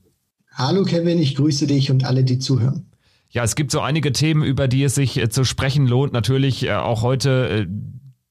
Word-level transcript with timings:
Hallo 0.52 0.84
Kevin, 0.84 1.18
ich 1.18 1.34
grüße 1.34 1.66
dich 1.66 1.90
und 1.90 2.04
alle, 2.04 2.22
die 2.24 2.38
zuhören. 2.38 2.86
Ja, 3.34 3.42
es 3.42 3.56
gibt 3.56 3.72
so 3.72 3.80
einige 3.80 4.12
Themen, 4.12 4.44
über 4.44 4.68
die 4.68 4.84
es 4.84 4.94
sich 4.94 5.16
äh, 5.16 5.28
zu 5.28 5.44
sprechen 5.44 5.88
lohnt. 5.88 6.12
Natürlich 6.12 6.66
äh, 6.66 6.74
auch 6.74 7.02
heute 7.02 7.48
äh, 7.48 7.66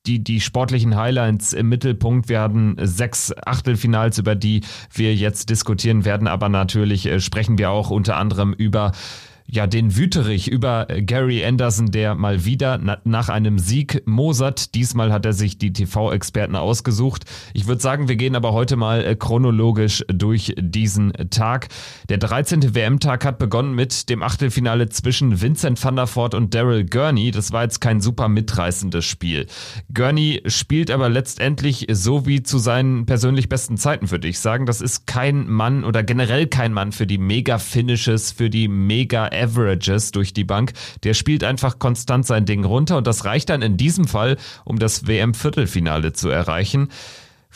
die, 0.06 0.24
die 0.24 0.40
sportlichen 0.40 0.96
Highlights 0.96 1.52
im 1.52 1.68
Mittelpunkt. 1.68 2.30
Wir 2.30 2.40
hatten 2.40 2.78
sechs 2.82 3.34
Achtelfinals, 3.46 4.18
über 4.18 4.36
die 4.36 4.62
wir 4.94 5.14
jetzt 5.14 5.50
diskutieren 5.50 6.06
werden, 6.06 6.28
aber 6.28 6.48
natürlich 6.50 7.10
sprechen 7.24 7.58
wir 7.58 7.70
auch 7.70 7.90
unter 7.90 8.18
anderem 8.18 8.54
über 8.54 8.92
ja, 9.54 9.68
den 9.68 9.96
Wüterich 9.96 10.48
über 10.48 10.88
Gary 10.88 11.46
Anderson, 11.46 11.92
der 11.92 12.16
mal 12.16 12.44
wieder 12.44 12.80
na, 12.82 12.98
nach 13.04 13.30
einem 13.30 13.60
Sieg 13.60 14.02
mosert. 14.08 14.74
Diesmal 14.74 15.14
hat 15.14 15.28
er 15.28 15.34
sich 15.34 15.60
die 15.60 15.72
TV-Experten 15.72 16.56
ausgesucht. 16.56 17.26
Ich 17.54 17.68
würde 17.68 17.80
sagen, 17.80 18.08
wir 18.08 18.16
gehen 18.16 18.36
aber 18.36 18.54
heute 18.54 18.78
mal 18.78 19.06
äh, 19.06 19.16
chronologisch 19.16 20.04
durch 20.08 20.56
diesen 20.58 21.14
Tag. 21.30 21.68
Der 22.10 22.18
13. 22.18 22.74
WM-Tag 22.74 23.26
hat 23.26 23.38
begonnen 23.38 23.76
mit 23.76 24.10
dem 24.10 24.24
Achtelfinale 24.24 24.90
zwischen 24.90 25.40
Vincent 25.40 25.84
van 25.84 25.98
der 25.98 26.08
Voort 26.08 26.34
und 26.34 26.56
Daryl 26.56 26.84
Gurney. 26.84 27.30
Das 27.30 27.52
war 27.52 27.62
jetzt 27.62 27.80
kein 27.80 28.02
super 28.02 28.30
mitreißendes 28.30 29.06
Spiel. 29.06 29.46
Gurney 29.94 30.42
spielt 30.48 30.90
aber 30.90 31.10
letztendlich 31.10 31.86
so 31.92 32.26
wie 32.26 32.42
zu 32.42 32.58
seinen 32.58 33.06
persönlich 33.06 33.50
besten 33.50 33.78
Zeiten, 33.78 34.10
würde 34.10 34.28
ich 34.28 34.40
sagen. 34.40 34.66
Das 34.66 34.82
ist 34.82 35.06
kein 35.06 35.48
Mann 35.48 35.84
oder 35.84 36.02
generell 36.02 36.48
kein 36.48 36.74
Mann 36.74 36.92
für 36.92 37.06
die 37.06 37.20
Mega-Finishes, 37.20 38.32
für 38.32 38.50
die 38.50 38.68
Mega- 38.68 39.28
Averages 39.44 40.12
durch 40.12 40.34
die 40.34 40.44
Bank. 40.44 40.74
Der 41.04 41.14
spielt 41.14 41.44
einfach 41.44 41.80
konstant 41.80 42.26
sein 42.26 42.46
Ding 42.46 42.64
runter 42.64 42.98
und 42.98 43.08
das 43.08 43.26
reicht 43.26 43.50
dann 43.50 43.62
in 43.62 43.78
diesem 43.78 44.08
Fall, 44.08 44.38
um 44.66 44.80
das 44.80 45.08
WM-Viertelfinale 45.08 46.14
zu 46.14 46.30
erreichen. 46.30 46.90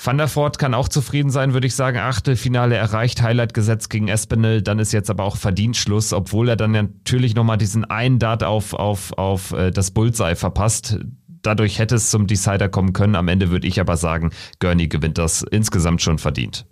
Van 0.02 0.19
der 0.19 0.33
Voort 0.33 0.59
kann 0.59 0.75
auch 0.75 0.89
zufrieden 0.89 1.31
sein, 1.31 1.53
würde 1.53 1.66
ich 1.66 1.73
sagen. 1.73 1.97
Achtelfinale 1.97 2.75
erreicht, 2.75 3.23
Highlight 3.23 3.55
gesetzt 3.55 3.89
gegen 3.89 4.09
Espinel. 4.09 4.61
Dann 4.61 4.77
ist 4.77 4.91
jetzt 4.91 5.09
aber 5.09 5.23
auch 5.23 5.38
Verdienstschluss, 5.38 6.13
obwohl 6.13 6.49
er 6.49 6.55
dann 6.55 6.71
natürlich 6.71 7.33
nochmal 7.33 7.57
diesen 7.57 7.83
einen 7.83 8.19
Dart 8.19 8.44
auf, 8.44 8.73
auf, 8.73 9.17
auf 9.17 9.53
äh, 9.53 9.72
das 9.72 9.89
Bullseye 9.91 10.35
verpasst. 10.35 10.99
Dadurch 11.41 11.79
hätte 11.79 11.95
es 11.95 12.11
zum 12.11 12.27
Decider 12.27 12.69
kommen 12.69 12.94
können. 12.94 13.16
Am 13.16 13.27
Ende 13.27 13.49
würde 13.49 13.67
ich 13.67 13.79
aber 13.79 13.97
sagen, 13.97 14.31
Gurney 14.59 14.88
gewinnt 14.88 15.17
das 15.17 15.41
insgesamt 15.41 16.01
schon 16.01 16.19
verdient. 16.19 16.67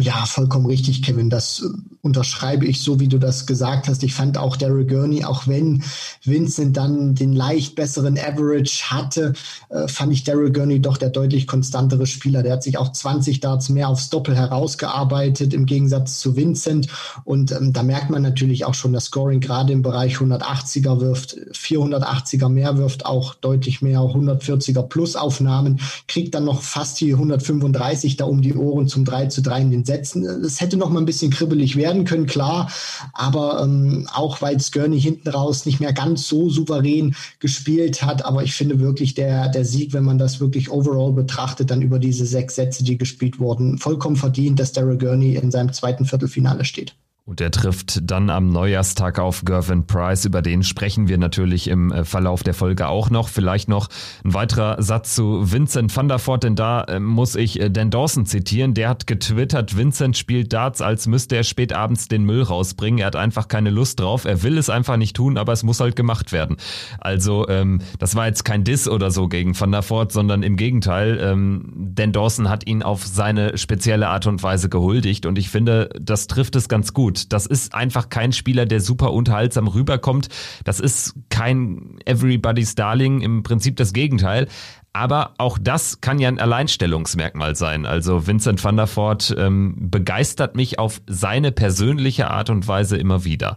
Ja, 0.00 0.26
vollkommen 0.26 0.66
richtig, 0.66 1.04
Kevin. 1.04 1.30
Das 1.30 1.62
äh, 1.62 1.68
unterschreibe 2.02 2.66
ich 2.66 2.82
so, 2.82 2.98
wie 2.98 3.06
du 3.06 3.18
das 3.18 3.46
gesagt 3.46 3.86
hast. 3.86 4.02
Ich 4.02 4.12
fand 4.12 4.36
auch 4.36 4.56
Daryl 4.56 4.86
Gurney, 4.86 5.24
auch 5.24 5.46
wenn 5.46 5.84
Vincent 6.24 6.76
dann 6.76 7.14
den 7.14 7.32
leicht 7.32 7.76
besseren 7.76 8.18
Average 8.18 8.90
hatte, 8.90 9.34
äh, 9.68 9.86
fand 9.86 10.12
ich 10.12 10.24
Daryl 10.24 10.50
Gurney 10.50 10.80
doch 10.80 10.96
der 10.96 11.10
deutlich 11.10 11.46
konstantere 11.46 12.08
Spieler. 12.08 12.42
Der 12.42 12.54
hat 12.54 12.64
sich 12.64 12.76
auch 12.76 12.90
20 12.90 13.38
Darts 13.38 13.68
mehr 13.68 13.88
aufs 13.88 14.10
Doppel 14.10 14.34
herausgearbeitet 14.34 15.54
im 15.54 15.64
Gegensatz 15.64 16.18
zu 16.18 16.34
Vincent. 16.34 16.88
Und 17.22 17.52
ähm, 17.52 17.72
da 17.72 17.84
merkt 17.84 18.10
man 18.10 18.22
natürlich 18.22 18.64
auch 18.64 18.74
schon, 18.74 18.94
das 18.94 19.04
Scoring 19.04 19.38
gerade 19.38 19.72
im 19.72 19.82
Bereich 19.82 20.16
180er 20.16 21.00
wirft, 21.00 21.36
480er 21.52 22.48
mehr 22.48 22.78
wirft, 22.78 23.06
auch 23.06 23.34
deutlich 23.34 23.80
mehr 23.80 24.00
140er 24.00 24.82
Plus 24.82 25.14
Aufnahmen, 25.14 25.78
kriegt 26.08 26.34
dann 26.34 26.46
noch 26.46 26.62
fast 26.62 27.00
die 27.00 27.12
135 27.12 28.16
da 28.16 28.24
um 28.24 28.42
die 28.42 28.54
Ohren 28.54 28.88
zum 28.88 29.04
3 29.04 29.26
zu 29.26 29.40
3 29.40 29.60
in 29.60 29.70
den 29.70 29.83
Sätzen. 29.86 30.24
Es 30.44 30.60
hätte 30.60 30.76
noch 30.76 30.90
mal 30.90 31.00
ein 31.00 31.06
bisschen 31.06 31.30
kribbelig 31.30 31.76
werden 31.76 32.04
können, 32.04 32.26
klar, 32.26 32.70
aber 33.12 33.62
ähm, 33.62 34.08
auch 34.12 34.42
weil 34.42 34.60
Skirny 34.60 35.00
hinten 35.00 35.28
raus 35.28 35.66
nicht 35.66 35.80
mehr 35.80 35.92
ganz 35.92 36.26
so 36.28 36.48
souverän 36.48 37.14
gespielt 37.38 38.02
hat, 38.02 38.24
aber 38.24 38.42
ich 38.42 38.54
finde 38.54 38.80
wirklich 38.80 39.14
der, 39.14 39.48
der 39.48 39.64
Sieg, 39.64 39.92
wenn 39.92 40.04
man 40.04 40.18
das 40.18 40.40
wirklich 40.40 40.70
overall 40.70 41.12
betrachtet, 41.12 41.70
dann 41.70 41.82
über 41.82 41.98
diese 41.98 42.26
sechs 42.26 42.54
Sätze, 42.54 42.84
die 42.84 42.98
gespielt 42.98 43.38
wurden, 43.38 43.78
vollkommen 43.78 44.16
verdient, 44.16 44.58
dass 44.58 44.72
Daryl 44.72 44.98
Gurney 44.98 45.36
in 45.36 45.50
seinem 45.50 45.72
zweiten 45.72 46.04
Viertelfinale 46.04 46.64
steht. 46.64 46.94
Und 47.26 47.40
er 47.40 47.50
trifft 47.50 48.10
dann 48.10 48.28
am 48.28 48.50
Neujahrstag 48.50 49.18
auf 49.18 49.46
Gervin 49.46 49.86
Price. 49.86 50.26
Über 50.26 50.42
den 50.42 50.62
sprechen 50.62 51.08
wir 51.08 51.16
natürlich 51.16 51.68
im 51.68 51.90
äh, 51.90 52.04
Verlauf 52.04 52.42
der 52.42 52.52
Folge 52.52 52.86
auch 52.86 53.08
noch. 53.08 53.30
Vielleicht 53.30 53.66
noch 53.66 53.88
ein 54.26 54.34
weiterer 54.34 54.82
Satz 54.82 55.14
zu 55.14 55.50
Vincent 55.50 55.96
van 55.96 56.08
der 56.08 56.18
Voort, 56.18 56.44
denn 56.44 56.54
da 56.54 56.84
äh, 56.84 57.00
muss 57.00 57.34
ich 57.34 57.58
äh, 57.58 57.70
Dan 57.70 57.90
Dawson 57.90 58.26
zitieren. 58.26 58.74
Der 58.74 58.90
hat 58.90 59.06
getwittert, 59.06 59.74
Vincent 59.74 60.18
spielt 60.18 60.52
Darts, 60.52 60.82
als 60.82 61.06
müsste 61.06 61.36
er 61.36 61.44
spät 61.44 61.72
abends 61.72 62.08
den 62.08 62.24
Müll 62.24 62.42
rausbringen. 62.42 63.00
Er 63.00 63.06
hat 63.06 63.16
einfach 63.16 63.48
keine 63.48 63.70
Lust 63.70 64.00
drauf. 64.00 64.26
Er 64.26 64.42
will 64.42 64.58
es 64.58 64.68
einfach 64.68 64.98
nicht 64.98 65.16
tun, 65.16 65.38
aber 65.38 65.54
es 65.54 65.62
muss 65.62 65.80
halt 65.80 65.96
gemacht 65.96 66.30
werden. 66.30 66.58
Also 67.00 67.48
ähm, 67.48 67.80
das 67.98 68.16
war 68.16 68.26
jetzt 68.26 68.44
kein 68.44 68.64
Diss 68.64 68.86
oder 68.86 69.10
so 69.10 69.28
gegen 69.28 69.58
van 69.58 69.72
der 69.72 69.88
Voort, 69.88 70.12
sondern 70.12 70.42
im 70.42 70.58
Gegenteil. 70.58 71.18
Ähm, 71.22 71.72
Dan 71.74 72.12
Dawson 72.12 72.50
hat 72.50 72.66
ihn 72.66 72.82
auf 72.82 73.06
seine 73.06 73.56
spezielle 73.56 74.08
Art 74.08 74.26
und 74.26 74.42
Weise 74.42 74.68
gehuldigt 74.68 75.24
und 75.24 75.38
ich 75.38 75.48
finde, 75.48 75.88
das 75.98 76.26
trifft 76.26 76.54
es 76.54 76.68
ganz 76.68 76.92
gut 76.92 77.13
gut. 77.14 77.32
Das 77.32 77.46
ist 77.46 77.74
einfach 77.74 78.08
kein 78.08 78.32
Spieler, 78.32 78.66
der 78.66 78.80
super 78.80 79.12
unterhaltsam 79.12 79.68
rüberkommt. 79.68 80.28
Das 80.64 80.80
ist 80.80 81.14
kein 81.30 81.98
Everybody's 82.04 82.74
Darling, 82.74 83.20
im 83.20 83.42
Prinzip 83.42 83.76
das 83.76 83.92
Gegenteil. 83.92 84.48
Aber 84.94 85.34
auch 85.38 85.58
das 85.60 86.00
kann 86.00 86.20
ja 86.20 86.28
ein 86.28 86.38
Alleinstellungsmerkmal 86.38 87.56
sein. 87.56 87.84
Also 87.84 88.28
Vincent 88.28 88.62
van 88.62 88.76
der 88.76 88.86
Voort 88.86 89.34
ähm, 89.36 89.74
begeistert 89.76 90.54
mich 90.54 90.78
auf 90.78 91.02
seine 91.08 91.50
persönliche 91.50 92.30
Art 92.30 92.48
und 92.48 92.68
Weise 92.68 92.96
immer 92.96 93.24
wieder. 93.24 93.56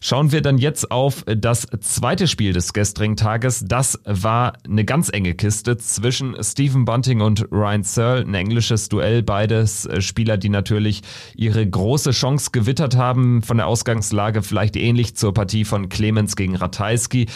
Schauen 0.00 0.30
wir 0.30 0.42
dann 0.42 0.58
jetzt 0.58 0.92
auf 0.92 1.24
das 1.26 1.66
zweite 1.80 2.28
Spiel 2.28 2.52
des 2.52 2.72
gestrigen 2.72 3.16
Tages. 3.16 3.64
Das 3.66 3.98
war 4.04 4.52
eine 4.64 4.84
ganz 4.84 5.08
enge 5.08 5.34
Kiste 5.34 5.78
zwischen 5.78 6.36
Stephen 6.44 6.84
Bunting 6.84 7.20
und 7.20 7.50
Ryan 7.50 7.82
Searle. 7.82 8.20
Ein 8.20 8.34
englisches 8.34 8.88
Duell. 8.88 9.24
Beides 9.24 9.86
äh, 9.86 10.00
Spieler, 10.00 10.36
die 10.36 10.48
natürlich 10.48 11.02
ihre 11.34 11.66
große 11.66 12.12
Chance 12.12 12.50
gewittert 12.52 12.96
haben. 12.96 13.42
Von 13.42 13.56
der 13.56 13.66
Ausgangslage 13.66 14.42
vielleicht 14.42 14.76
ähnlich 14.76 15.16
zur 15.16 15.34
Partie 15.34 15.64
von 15.64 15.88
Clemens 15.88 16.36
gegen 16.36 16.54
Ratajski. 16.54 17.26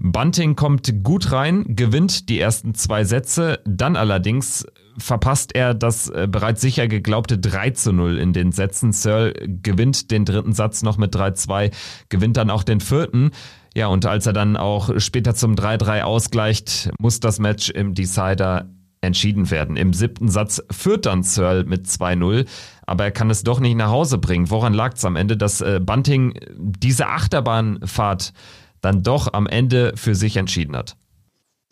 Bunting 0.00 0.54
kommt 0.54 1.02
gut 1.02 1.32
rein, 1.32 1.64
gewinnt 1.68 2.28
die 2.28 2.38
ersten 2.38 2.74
zwei 2.74 2.99
Sätze. 3.04 3.60
Dann 3.64 3.96
allerdings 3.96 4.66
verpasst 4.98 5.54
er 5.54 5.74
das 5.74 6.08
äh, 6.08 6.28
bereits 6.30 6.60
sicher 6.60 6.88
geglaubte 6.88 7.38
3 7.38 7.70
zu 7.70 7.92
0 7.92 8.18
in 8.18 8.32
den 8.32 8.52
Sätzen. 8.52 8.92
Searle 8.92 9.32
gewinnt 9.62 10.10
den 10.10 10.24
dritten 10.24 10.52
Satz 10.52 10.82
noch 10.82 10.98
mit 10.98 11.14
3-2, 11.14 11.72
gewinnt 12.08 12.36
dann 12.36 12.50
auch 12.50 12.62
den 12.62 12.80
vierten. 12.80 13.30
Ja, 13.74 13.86
und 13.86 14.04
als 14.06 14.26
er 14.26 14.32
dann 14.32 14.56
auch 14.56 14.98
später 14.98 15.34
zum 15.34 15.54
3-3 15.54 16.02
ausgleicht, 16.02 16.90
muss 16.98 17.20
das 17.20 17.38
Match 17.38 17.70
im 17.70 17.94
Decider 17.94 18.68
entschieden 19.00 19.50
werden. 19.50 19.76
Im 19.76 19.92
siebten 19.92 20.28
Satz 20.28 20.62
führt 20.70 21.06
dann 21.06 21.22
Searle 21.22 21.64
mit 21.64 21.86
2-0, 21.86 22.46
aber 22.86 23.04
er 23.04 23.10
kann 23.10 23.30
es 23.30 23.42
doch 23.42 23.60
nicht 23.60 23.76
nach 23.76 23.90
Hause 23.90 24.18
bringen. 24.18 24.50
Woran 24.50 24.74
lag 24.74 24.94
es 24.94 25.04
am 25.04 25.16
Ende, 25.16 25.36
dass 25.36 25.60
äh, 25.60 25.80
Bunting 25.82 26.34
diese 26.56 27.06
Achterbahnfahrt 27.06 28.32
dann 28.80 29.02
doch 29.02 29.32
am 29.32 29.46
Ende 29.46 29.92
für 29.96 30.14
sich 30.14 30.36
entschieden 30.36 30.76
hat? 30.76 30.96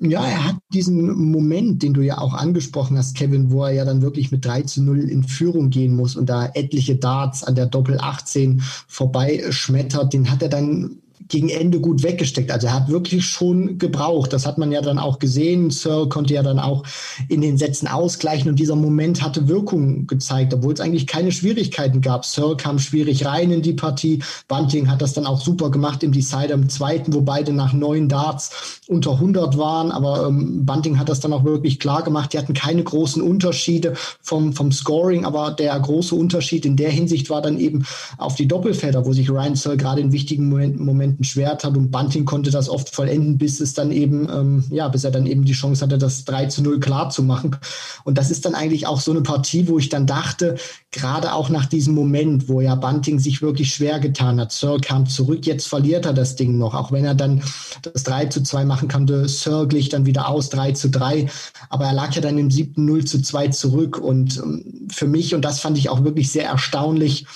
Ja, 0.00 0.24
er 0.24 0.44
hat 0.44 0.56
diesen 0.72 1.30
Moment, 1.30 1.82
den 1.82 1.92
du 1.92 2.02
ja 2.02 2.18
auch 2.18 2.32
angesprochen 2.32 2.96
hast, 2.96 3.16
Kevin, 3.16 3.50
wo 3.50 3.64
er 3.64 3.72
ja 3.72 3.84
dann 3.84 4.00
wirklich 4.00 4.30
mit 4.30 4.44
3 4.44 4.62
zu 4.62 4.82
0 4.82 5.00
in 5.00 5.24
Führung 5.24 5.70
gehen 5.70 5.96
muss 5.96 6.14
und 6.14 6.26
da 6.26 6.46
etliche 6.54 6.94
Darts 6.94 7.42
an 7.42 7.56
der 7.56 7.66
Doppel 7.66 7.98
18 7.98 8.62
vorbeischmettert, 8.86 10.12
den 10.12 10.30
hat 10.30 10.42
er 10.42 10.50
dann 10.50 10.98
gegen 11.28 11.48
Ende 11.48 11.80
gut 11.80 12.02
weggesteckt. 12.02 12.50
Also 12.50 12.68
er 12.68 12.74
hat 12.74 12.88
wirklich 12.88 13.24
schon 13.24 13.78
gebraucht. 13.78 14.32
Das 14.32 14.46
hat 14.46 14.58
man 14.58 14.72
ja 14.72 14.80
dann 14.80 14.98
auch 14.98 15.18
gesehen. 15.18 15.70
Searle 15.70 16.08
konnte 16.08 16.34
ja 16.34 16.42
dann 16.42 16.58
auch 16.58 16.84
in 17.28 17.40
den 17.40 17.58
Sätzen 17.58 17.86
ausgleichen 17.86 18.50
und 18.50 18.58
dieser 18.58 18.76
Moment 18.76 19.22
hatte 19.22 19.48
Wirkung 19.48 20.06
gezeigt, 20.06 20.54
obwohl 20.54 20.72
es 20.72 20.80
eigentlich 20.80 21.06
keine 21.06 21.32
Schwierigkeiten 21.32 22.00
gab. 22.00 22.24
Searle 22.24 22.56
kam 22.56 22.78
schwierig 22.78 23.26
rein 23.26 23.50
in 23.50 23.62
die 23.62 23.74
Partie. 23.74 24.22
Bunting 24.48 24.90
hat 24.90 25.02
das 25.02 25.12
dann 25.12 25.26
auch 25.26 25.40
super 25.40 25.70
gemacht 25.70 26.02
im 26.02 26.12
Decider 26.12 26.54
im 26.54 26.68
zweiten, 26.68 27.12
wo 27.12 27.20
beide 27.20 27.52
nach 27.52 27.72
neun 27.72 28.08
Darts 28.08 28.80
unter 28.88 29.12
100 29.12 29.58
waren. 29.58 29.92
Aber 29.92 30.26
ähm, 30.26 30.64
Bunting 30.64 30.98
hat 30.98 31.08
das 31.08 31.20
dann 31.20 31.32
auch 31.32 31.44
wirklich 31.44 31.78
klar 31.78 32.02
gemacht. 32.02 32.32
Die 32.32 32.38
hatten 32.38 32.54
keine 32.54 32.82
großen 32.82 33.20
Unterschiede 33.22 33.94
vom, 34.22 34.54
vom 34.54 34.72
Scoring, 34.72 35.24
aber 35.24 35.50
der 35.50 35.78
große 35.78 36.14
Unterschied 36.14 36.64
in 36.64 36.76
der 36.76 36.90
Hinsicht 36.90 37.28
war 37.28 37.42
dann 37.42 37.58
eben 37.58 37.84
auf 38.16 38.34
die 38.34 38.48
Doppelfelder, 38.48 39.04
wo 39.04 39.12
sich 39.12 39.30
Ryan 39.30 39.54
Searle 39.54 39.76
gerade 39.76 40.00
in 40.00 40.12
wichtigen 40.12 40.48
Momenten 40.48 41.17
Momenten 41.18 41.24
schwer 41.24 41.58
tat 41.58 41.76
und 41.76 41.90
Bunting 41.90 42.24
konnte 42.24 42.50
das 42.50 42.68
oft 42.68 42.94
vollenden, 42.94 43.38
bis 43.38 43.60
es 43.60 43.74
dann 43.74 43.90
eben, 43.90 44.28
ähm, 44.30 44.64
ja, 44.70 44.88
bis 44.88 45.04
er 45.04 45.10
dann 45.10 45.26
eben 45.26 45.44
die 45.44 45.52
Chance 45.52 45.84
hatte, 45.84 45.98
das 45.98 46.24
3 46.24 46.46
zu 46.46 46.62
0 46.62 46.80
klar 46.80 47.10
zu 47.10 47.22
machen. 47.22 47.56
Und 48.04 48.18
das 48.18 48.30
ist 48.30 48.44
dann 48.44 48.54
eigentlich 48.54 48.86
auch 48.86 49.00
so 49.00 49.10
eine 49.10 49.22
Partie, 49.22 49.68
wo 49.68 49.78
ich 49.78 49.88
dann 49.88 50.06
dachte, 50.06 50.56
gerade 50.90 51.32
auch 51.32 51.48
nach 51.48 51.66
diesem 51.66 51.94
Moment, 51.94 52.48
wo 52.48 52.60
ja 52.60 52.74
Bunting 52.74 53.18
sich 53.18 53.42
wirklich 53.42 53.74
schwer 53.74 53.98
getan 53.98 54.40
hat. 54.40 54.52
Searle 54.52 54.80
kam 54.80 55.06
zurück, 55.06 55.46
jetzt 55.46 55.66
verliert 55.66 56.06
er 56.06 56.14
das 56.14 56.36
Ding 56.36 56.58
noch, 56.58 56.74
auch 56.74 56.92
wenn 56.92 57.04
er 57.04 57.14
dann 57.14 57.42
das 57.82 58.04
3 58.04 58.26
zu 58.26 58.42
2 58.42 58.64
machen 58.64 58.88
konnte. 58.88 59.28
Searle 59.28 59.68
glich 59.68 59.88
dann 59.88 60.06
wieder 60.06 60.28
aus, 60.28 60.50
3 60.50 60.72
zu 60.72 60.88
3. 60.88 61.28
Aber 61.68 61.86
er 61.86 61.92
lag 61.92 62.14
ja 62.14 62.22
dann 62.22 62.38
im 62.38 62.50
siebten 62.50 62.84
0 62.84 63.04
zu 63.04 63.20
2 63.20 63.48
zurück. 63.48 63.98
Und 63.98 64.38
ähm, 64.38 64.88
für 64.90 65.06
mich, 65.06 65.34
und 65.34 65.44
das 65.44 65.60
fand 65.60 65.78
ich 65.78 65.88
auch 65.88 66.04
wirklich 66.04 66.30
sehr 66.30 66.46
erstaunlich, 66.46 67.26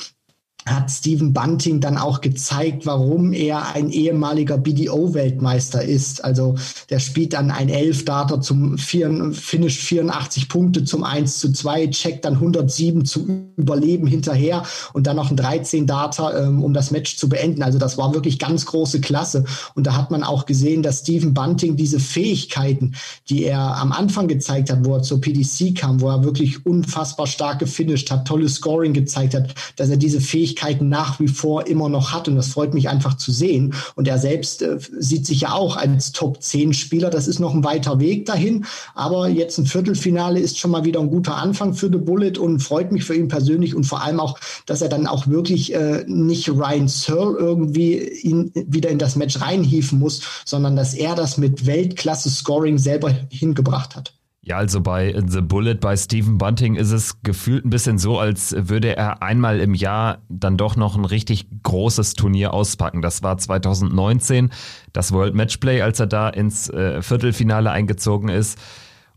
hat 0.66 0.90
Stephen 0.90 1.32
Bunting 1.32 1.80
dann 1.80 1.98
auch 1.98 2.20
gezeigt, 2.20 2.86
warum 2.86 3.32
er 3.32 3.74
ein 3.74 3.90
ehemaliger 3.90 4.58
BDO-Weltmeister 4.58 5.82
ist. 5.82 6.24
Also 6.24 6.54
der 6.88 7.00
spielt 7.00 7.32
dann 7.32 7.50
ein 7.50 7.68
Elf-Data 7.68 8.40
zum 8.40 8.78
vier, 8.78 9.32
Finish 9.32 9.78
84 9.78 10.48
Punkte 10.48 10.84
zum 10.84 11.02
1 11.02 11.38
zu 11.40 11.52
2, 11.52 11.88
checkt 11.88 12.24
dann 12.24 12.34
107 12.34 13.04
zu 13.04 13.26
Überleben 13.56 14.06
hinterher 14.06 14.62
und 14.92 15.06
dann 15.06 15.16
noch 15.16 15.30
ein 15.30 15.36
13-Data, 15.36 16.46
ähm, 16.46 16.62
um 16.62 16.72
das 16.72 16.90
Match 16.90 17.16
zu 17.16 17.28
beenden. 17.28 17.62
Also 17.62 17.78
das 17.78 17.98
war 17.98 18.14
wirklich 18.14 18.38
ganz 18.38 18.64
große 18.66 19.00
Klasse. 19.00 19.44
Und 19.74 19.86
da 19.86 19.96
hat 19.96 20.10
man 20.10 20.22
auch 20.22 20.46
gesehen, 20.46 20.82
dass 20.82 21.00
Stephen 21.00 21.34
Bunting 21.34 21.76
diese 21.76 21.98
Fähigkeiten, 21.98 22.94
die 23.28 23.44
er 23.44 23.76
am 23.78 23.92
Anfang 23.92 24.28
gezeigt 24.28 24.70
hat, 24.70 24.84
wo 24.84 24.94
er 24.94 25.02
zur 25.02 25.20
PDC 25.20 25.76
kam, 25.76 26.00
wo 26.00 26.08
er 26.08 26.24
wirklich 26.24 26.64
unfassbar 26.64 27.26
stark 27.26 27.58
gefinisht 27.58 28.10
hat, 28.10 28.26
tolles 28.28 28.54
Scoring 28.54 28.92
gezeigt 28.92 29.34
hat, 29.34 29.54
dass 29.76 29.90
er 29.90 29.96
diese 29.96 30.20
Fähigkeiten 30.20 30.51
Fähigkeiten 30.52 30.88
nach 30.88 31.20
wie 31.20 31.28
vor 31.28 31.66
immer 31.66 31.88
noch 31.88 32.12
hat. 32.12 32.28
Und 32.28 32.36
das 32.36 32.48
freut 32.48 32.74
mich 32.74 32.88
einfach 32.88 33.14
zu 33.14 33.32
sehen. 33.32 33.74
Und 33.94 34.08
er 34.08 34.18
selbst 34.18 34.62
äh, 34.62 34.78
sieht 34.98 35.26
sich 35.26 35.42
ja 35.42 35.52
auch 35.52 35.76
als 35.76 36.12
Top-10-Spieler. 36.12 37.10
Das 37.10 37.28
ist 37.28 37.38
noch 37.38 37.54
ein 37.54 37.64
weiter 37.64 38.00
Weg 38.00 38.26
dahin. 38.26 38.64
Aber 38.94 39.28
jetzt 39.28 39.58
ein 39.58 39.66
Viertelfinale 39.66 40.40
ist 40.40 40.58
schon 40.58 40.70
mal 40.70 40.84
wieder 40.84 41.00
ein 41.00 41.10
guter 41.10 41.36
Anfang 41.36 41.74
für 41.74 41.88
The 41.90 41.98
Bullet 41.98 42.38
und 42.38 42.60
freut 42.60 42.92
mich 42.92 43.04
für 43.04 43.14
ihn 43.14 43.28
persönlich 43.28 43.74
und 43.74 43.84
vor 43.84 44.02
allem 44.02 44.20
auch, 44.20 44.38
dass 44.66 44.82
er 44.82 44.88
dann 44.88 45.06
auch 45.06 45.26
wirklich 45.26 45.74
äh, 45.74 46.04
nicht 46.06 46.48
Ryan 46.48 46.88
Searle 46.88 47.38
irgendwie 47.38 47.98
ihn 48.22 48.52
wieder 48.54 48.90
in 48.90 48.98
das 48.98 49.16
Match 49.16 49.40
reinhieven 49.40 49.98
muss, 49.98 50.20
sondern 50.44 50.76
dass 50.76 50.94
er 50.94 51.14
das 51.14 51.38
mit 51.38 51.66
Weltklasse-Scoring 51.66 52.78
selber 52.78 53.12
hingebracht 53.30 53.96
hat. 53.96 54.14
Ja, 54.44 54.56
also 54.56 54.80
bei 54.80 55.14
The 55.24 55.40
Bullet, 55.40 55.76
bei 55.76 55.96
Stephen 55.96 56.36
Bunting 56.36 56.74
ist 56.74 56.90
es 56.90 57.22
gefühlt 57.22 57.64
ein 57.64 57.70
bisschen 57.70 57.98
so, 57.98 58.18
als 58.18 58.52
würde 58.58 58.96
er 58.96 59.22
einmal 59.22 59.60
im 59.60 59.72
Jahr 59.72 60.18
dann 60.28 60.56
doch 60.56 60.74
noch 60.74 60.96
ein 60.96 61.04
richtig 61.04 61.46
großes 61.62 62.14
Turnier 62.14 62.52
auspacken. 62.52 63.02
Das 63.02 63.22
war 63.22 63.38
2019, 63.38 64.50
das 64.92 65.12
World 65.12 65.36
Matchplay, 65.36 65.80
als 65.82 66.00
er 66.00 66.08
da 66.08 66.28
ins 66.28 66.68
äh, 66.68 67.02
Viertelfinale 67.02 67.70
eingezogen 67.70 68.30
ist. 68.30 68.58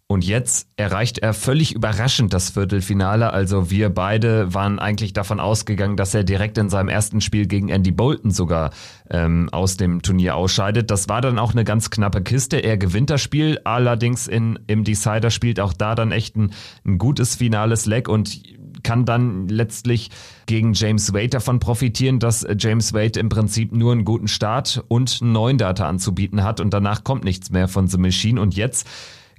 Und 0.08 0.24
jetzt 0.24 0.68
erreicht 0.78 1.18
er 1.18 1.34
völlig 1.34 1.74
überraschend 1.74 2.32
das 2.32 2.52
Viertelfinale. 2.52 3.34
Also 3.34 3.72
wir 3.72 3.90
beide 3.90 4.54
waren 4.54 4.78
eigentlich 4.78 5.14
davon 5.14 5.40
ausgegangen, 5.40 5.98
dass 5.98 6.14
er 6.14 6.24
direkt 6.24 6.60
in 6.60 6.70
seinem 6.70 6.90
ersten 6.90 7.22
Spiel 7.22 7.48
gegen 7.48 7.70
Andy 7.70 7.90
Bolton 7.90 8.30
sogar 8.30 8.70
ähm, 9.10 9.50
aus 9.52 9.78
dem 9.78 10.04
Turnier 10.04 10.36
ausscheidet. 10.36 10.92
Das 10.92 11.10
war 11.10 11.22
dann 11.22 11.40
auch 11.40 11.54
eine 11.54 11.64
ganz 11.64 11.90
knappe 11.90 12.22
Kiste. 12.22 12.58
Er 12.58 12.78
gewinnt 12.78 13.10
das 13.10 13.22
Spiel, 13.22 13.60
allerdings 13.64 14.28
in, 14.28 14.60
im 14.68 14.84
Decider 14.84 15.32
spielt 15.32 15.60
auch 15.60 15.74
da 15.74 15.96
dann 15.96 16.12
echt 16.12 16.36
ein, 16.36 16.52
ein 16.86 17.00
gutes 17.00 17.36
finales 17.36 17.88
Leck 17.88 18.08
und 18.08 18.44
kann 18.84 19.06
dann 19.06 19.48
letztlich 19.48 20.12
gegen 20.46 20.74
James 20.74 21.14
Wade 21.14 21.30
davon 21.30 21.60
profitieren, 21.60 22.20
dass 22.20 22.46
James 22.60 22.94
Wade 22.94 23.20
im 23.20 23.30
Prinzip 23.30 23.72
nur 23.72 23.92
einen 23.92 24.06
guten 24.06 24.28
Start 24.28 24.84
und 24.88 25.18
einen 25.24 25.32
neuen 25.32 25.58
Data 25.58 25.90
anzubieten 25.90 26.44
hat 26.44 26.60
und 26.60 26.76
danach 26.76 27.04
kommt 27.04 27.24
nichts 27.24 27.50
mehr 27.50 27.68
von 27.68 27.88
The 27.88 27.98
Machine 27.98 28.40
und 28.40 28.56
jetzt 28.56 28.88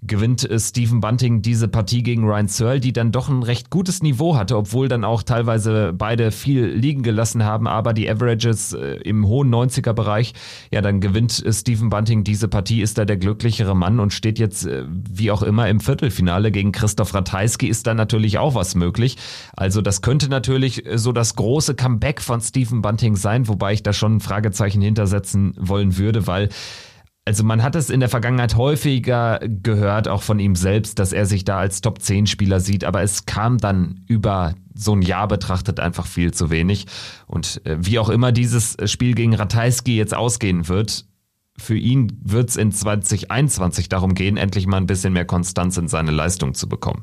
gewinnt 0.03 0.49
äh, 0.49 0.59
Stephen 0.59 1.01
Bunting 1.01 1.43
diese 1.43 1.69
Partie 1.69 2.03
gegen 2.03 2.25
Ryan 2.25 2.49
Searle, 2.49 2.81
die 2.81 2.93
dann 2.93 3.13
doch 3.13 3.29
ein 3.29 3.43
recht 3.43 3.71
gutes 3.71 4.03
Niveau 4.03 4.37
hatte, 4.37 4.57
obwohl 4.57 4.89
dann 4.89 5.05
auch 5.05 5.23
teilweise 5.23 5.93
beide 5.93 6.31
viel 6.31 6.67
liegen 6.67 7.03
gelassen 7.03 7.45
haben, 7.45 7.67
aber 7.67 7.93
die 7.93 8.09
Averages 8.09 8.73
äh, 8.73 8.97
im 9.05 9.27
hohen 9.27 9.53
90er 9.53 9.93
Bereich, 9.93 10.35
ja, 10.71 10.81
dann 10.81 11.01
gewinnt 11.01 11.45
äh, 11.45 11.53
Stephen 11.53 11.91
Bunting 11.91 12.25
diese 12.25 12.49
Partie, 12.49 12.83
ist 12.83 12.99
da 12.99 13.05
der 13.05 13.17
glücklichere 13.17 13.75
Mann 13.75 14.01
und 14.01 14.13
steht 14.13 14.39
jetzt 14.39 14.67
wie 14.67 15.31
auch 15.31 15.43
immer 15.43 15.69
im 15.69 15.81
Viertelfinale 15.81 16.51
gegen 16.51 16.73
Christoph 16.73 17.15
Ratajski 17.15 17.67
ist 17.67 17.87
da 17.87 17.95
natürlich 17.95 18.39
auch 18.39 18.55
was 18.55 18.75
möglich. 18.75 19.17
Also 19.57 19.81
das 19.81 20.03
könnte 20.03 20.29
natürlich 20.29 20.85
so 20.95 21.13
das 21.13 21.37
große 21.37 21.75
Comeback 21.75 22.21
von 22.21 22.41
Stephen 22.41 22.83
Bunting 22.83 23.17
sein, 23.17 23.49
wobei 23.49 23.73
ich 23.73 23.83
da 23.83 23.93
schon 23.93 24.17
ein 24.17 24.21
Fragezeichen 24.21 24.81
hintersetzen 24.81 25.55
wollen 25.59 25.97
würde, 25.99 26.27
weil 26.27 26.49
also 27.27 27.43
man 27.43 27.63
hat 27.65 27.75
es 27.75 27.91
in 27.91 27.99
der 27.99 28.09
Vergangenheit 28.09 28.55
häufiger 28.55 29.41
gehört, 29.43 30.07
auch 30.07 30.23
von 30.23 30.39
ihm 30.39 30.55
selbst, 30.55 31.01
dass 31.01 31.13
er 31.13 31.27
sich 31.27 31.45
da 31.45 31.59
als 31.59 31.81
Top-10-Spieler 31.81 32.61
sieht, 32.61 32.85
aber 32.85 33.03
es 33.03 33.27
kam 33.27 33.59
dann 33.59 34.05
über 34.07 34.55
so 34.75 34.95
ein 34.95 35.03
Jahr 35.03 35.27
betrachtet 35.27 35.81
einfach 35.81 36.07
viel 36.07 36.33
zu 36.33 36.51
wenig. 36.51 36.87
Und 37.27 37.61
äh, 37.67 37.79
wie 37.81 37.99
auch 37.99 38.11
immer 38.11 38.31
dieses 38.31 38.77
Spiel 38.85 39.15
gegen 39.15 39.35
Ratajski 39.35 39.97
jetzt 39.97 40.15
ausgehen 40.15 40.69
wird, 40.69 41.05
für 41.59 41.77
ihn 41.77 42.17
wird 42.23 42.51
es 42.51 42.57
in 42.57 42.71
2021 42.71 43.89
darum 43.89 44.15
gehen, 44.15 44.37
endlich 44.37 44.69
mal 44.69 44.77
ein 44.77 44.87
bisschen 44.87 45.13
mehr 45.13 45.25
Konstanz 45.25 45.77
in 45.79 45.89
seine 45.89 46.13
Leistung 46.13 46.55
zu 46.55 46.69
bekommen. 46.69 47.03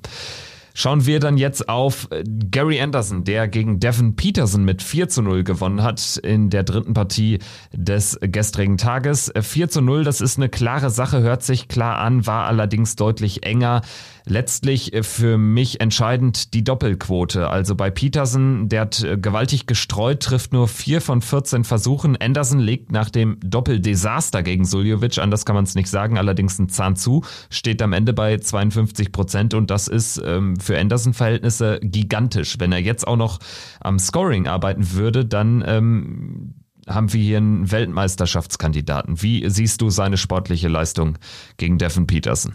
Schauen 0.75 1.05
wir 1.05 1.19
dann 1.19 1.37
jetzt 1.37 1.69
auf 1.69 2.07
äh, 2.11 2.23
Gary 2.25 2.81
Anderson, 2.81 3.23
der 3.23 3.47
gegen 3.47 3.79
Devin 3.79 4.15
Peterson 4.15 4.63
mit 4.65 4.81
4 4.81 5.07
zu 5.07 5.21
0 5.21 5.43
gewonnen 5.43 5.83
hat 5.83 6.17
in 6.17 6.49
der 6.49 6.63
dritten 6.63 6.93
Partie 6.93 7.39
des 7.71 8.17
gestrigen 8.21 8.77
Tages. 8.77 9.31
4 9.39 9.69
zu 9.69 9.81
0, 9.81 10.03
das 10.03 10.19
ist 10.19 10.37
eine 10.37 10.49
klare 10.49 10.89
Sache, 10.89 11.21
hört 11.21 11.43
sich 11.43 11.67
klar 11.67 11.99
an, 11.99 12.25
war 12.25 12.45
allerdings 12.45 12.95
deutlich 12.95 13.43
enger 13.43 13.81
letztlich 14.25 14.93
äh, 14.93 15.03
für 15.03 15.37
mich 15.37 15.81
entscheidend 15.81 16.53
die 16.53 16.63
Doppelquote. 16.63 17.49
Also 17.49 17.75
bei 17.75 17.89
Peterson, 17.89 18.69
der 18.69 18.81
hat 18.81 19.03
äh, 19.03 19.17
gewaltig 19.17 19.67
gestreut, 19.67 20.21
trifft 20.21 20.53
nur 20.53 20.67
vier 20.67 21.01
von 21.01 21.21
14 21.21 21.63
Versuchen. 21.63 22.15
Anderson 22.17 22.59
legt 22.59 22.91
nach 22.91 23.09
dem 23.09 23.37
Doppeldesaster 23.43 24.43
gegen 24.43 24.65
Suljovic, 24.65 25.17
anders 25.17 25.45
kann 25.45 25.55
man 25.55 25.65
es 25.65 25.75
nicht 25.75 25.89
sagen, 25.89 26.17
allerdings 26.17 26.59
ein 26.59 26.69
Zahn 26.69 26.95
zu, 26.95 27.23
steht 27.49 27.81
am 27.81 27.93
Ende 27.93 28.13
bei 28.13 28.37
52 28.37 29.11
Prozent 29.11 29.53
und 29.53 29.69
das 29.69 29.87
ist 29.87 30.21
ähm, 30.25 30.55
für 30.63 30.77
Anderson-Verhältnisse 30.79 31.79
gigantisch. 31.81 32.55
Wenn 32.59 32.71
er 32.71 32.79
jetzt 32.79 33.07
auch 33.07 33.17
noch 33.17 33.39
am 33.79 33.99
Scoring 33.99 34.47
arbeiten 34.47 34.93
würde, 34.93 35.25
dann 35.25 35.63
ähm, 35.65 36.55
haben 36.87 37.13
wir 37.13 37.21
hier 37.21 37.37
einen 37.37 37.71
Weltmeisterschaftskandidaten. 37.71 39.21
Wie 39.21 39.47
siehst 39.49 39.81
du 39.81 39.89
seine 39.89 40.17
sportliche 40.17 40.67
Leistung 40.67 41.17
gegen 41.57 41.77
Devin 41.77 42.07
Peterson? 42.07 42.53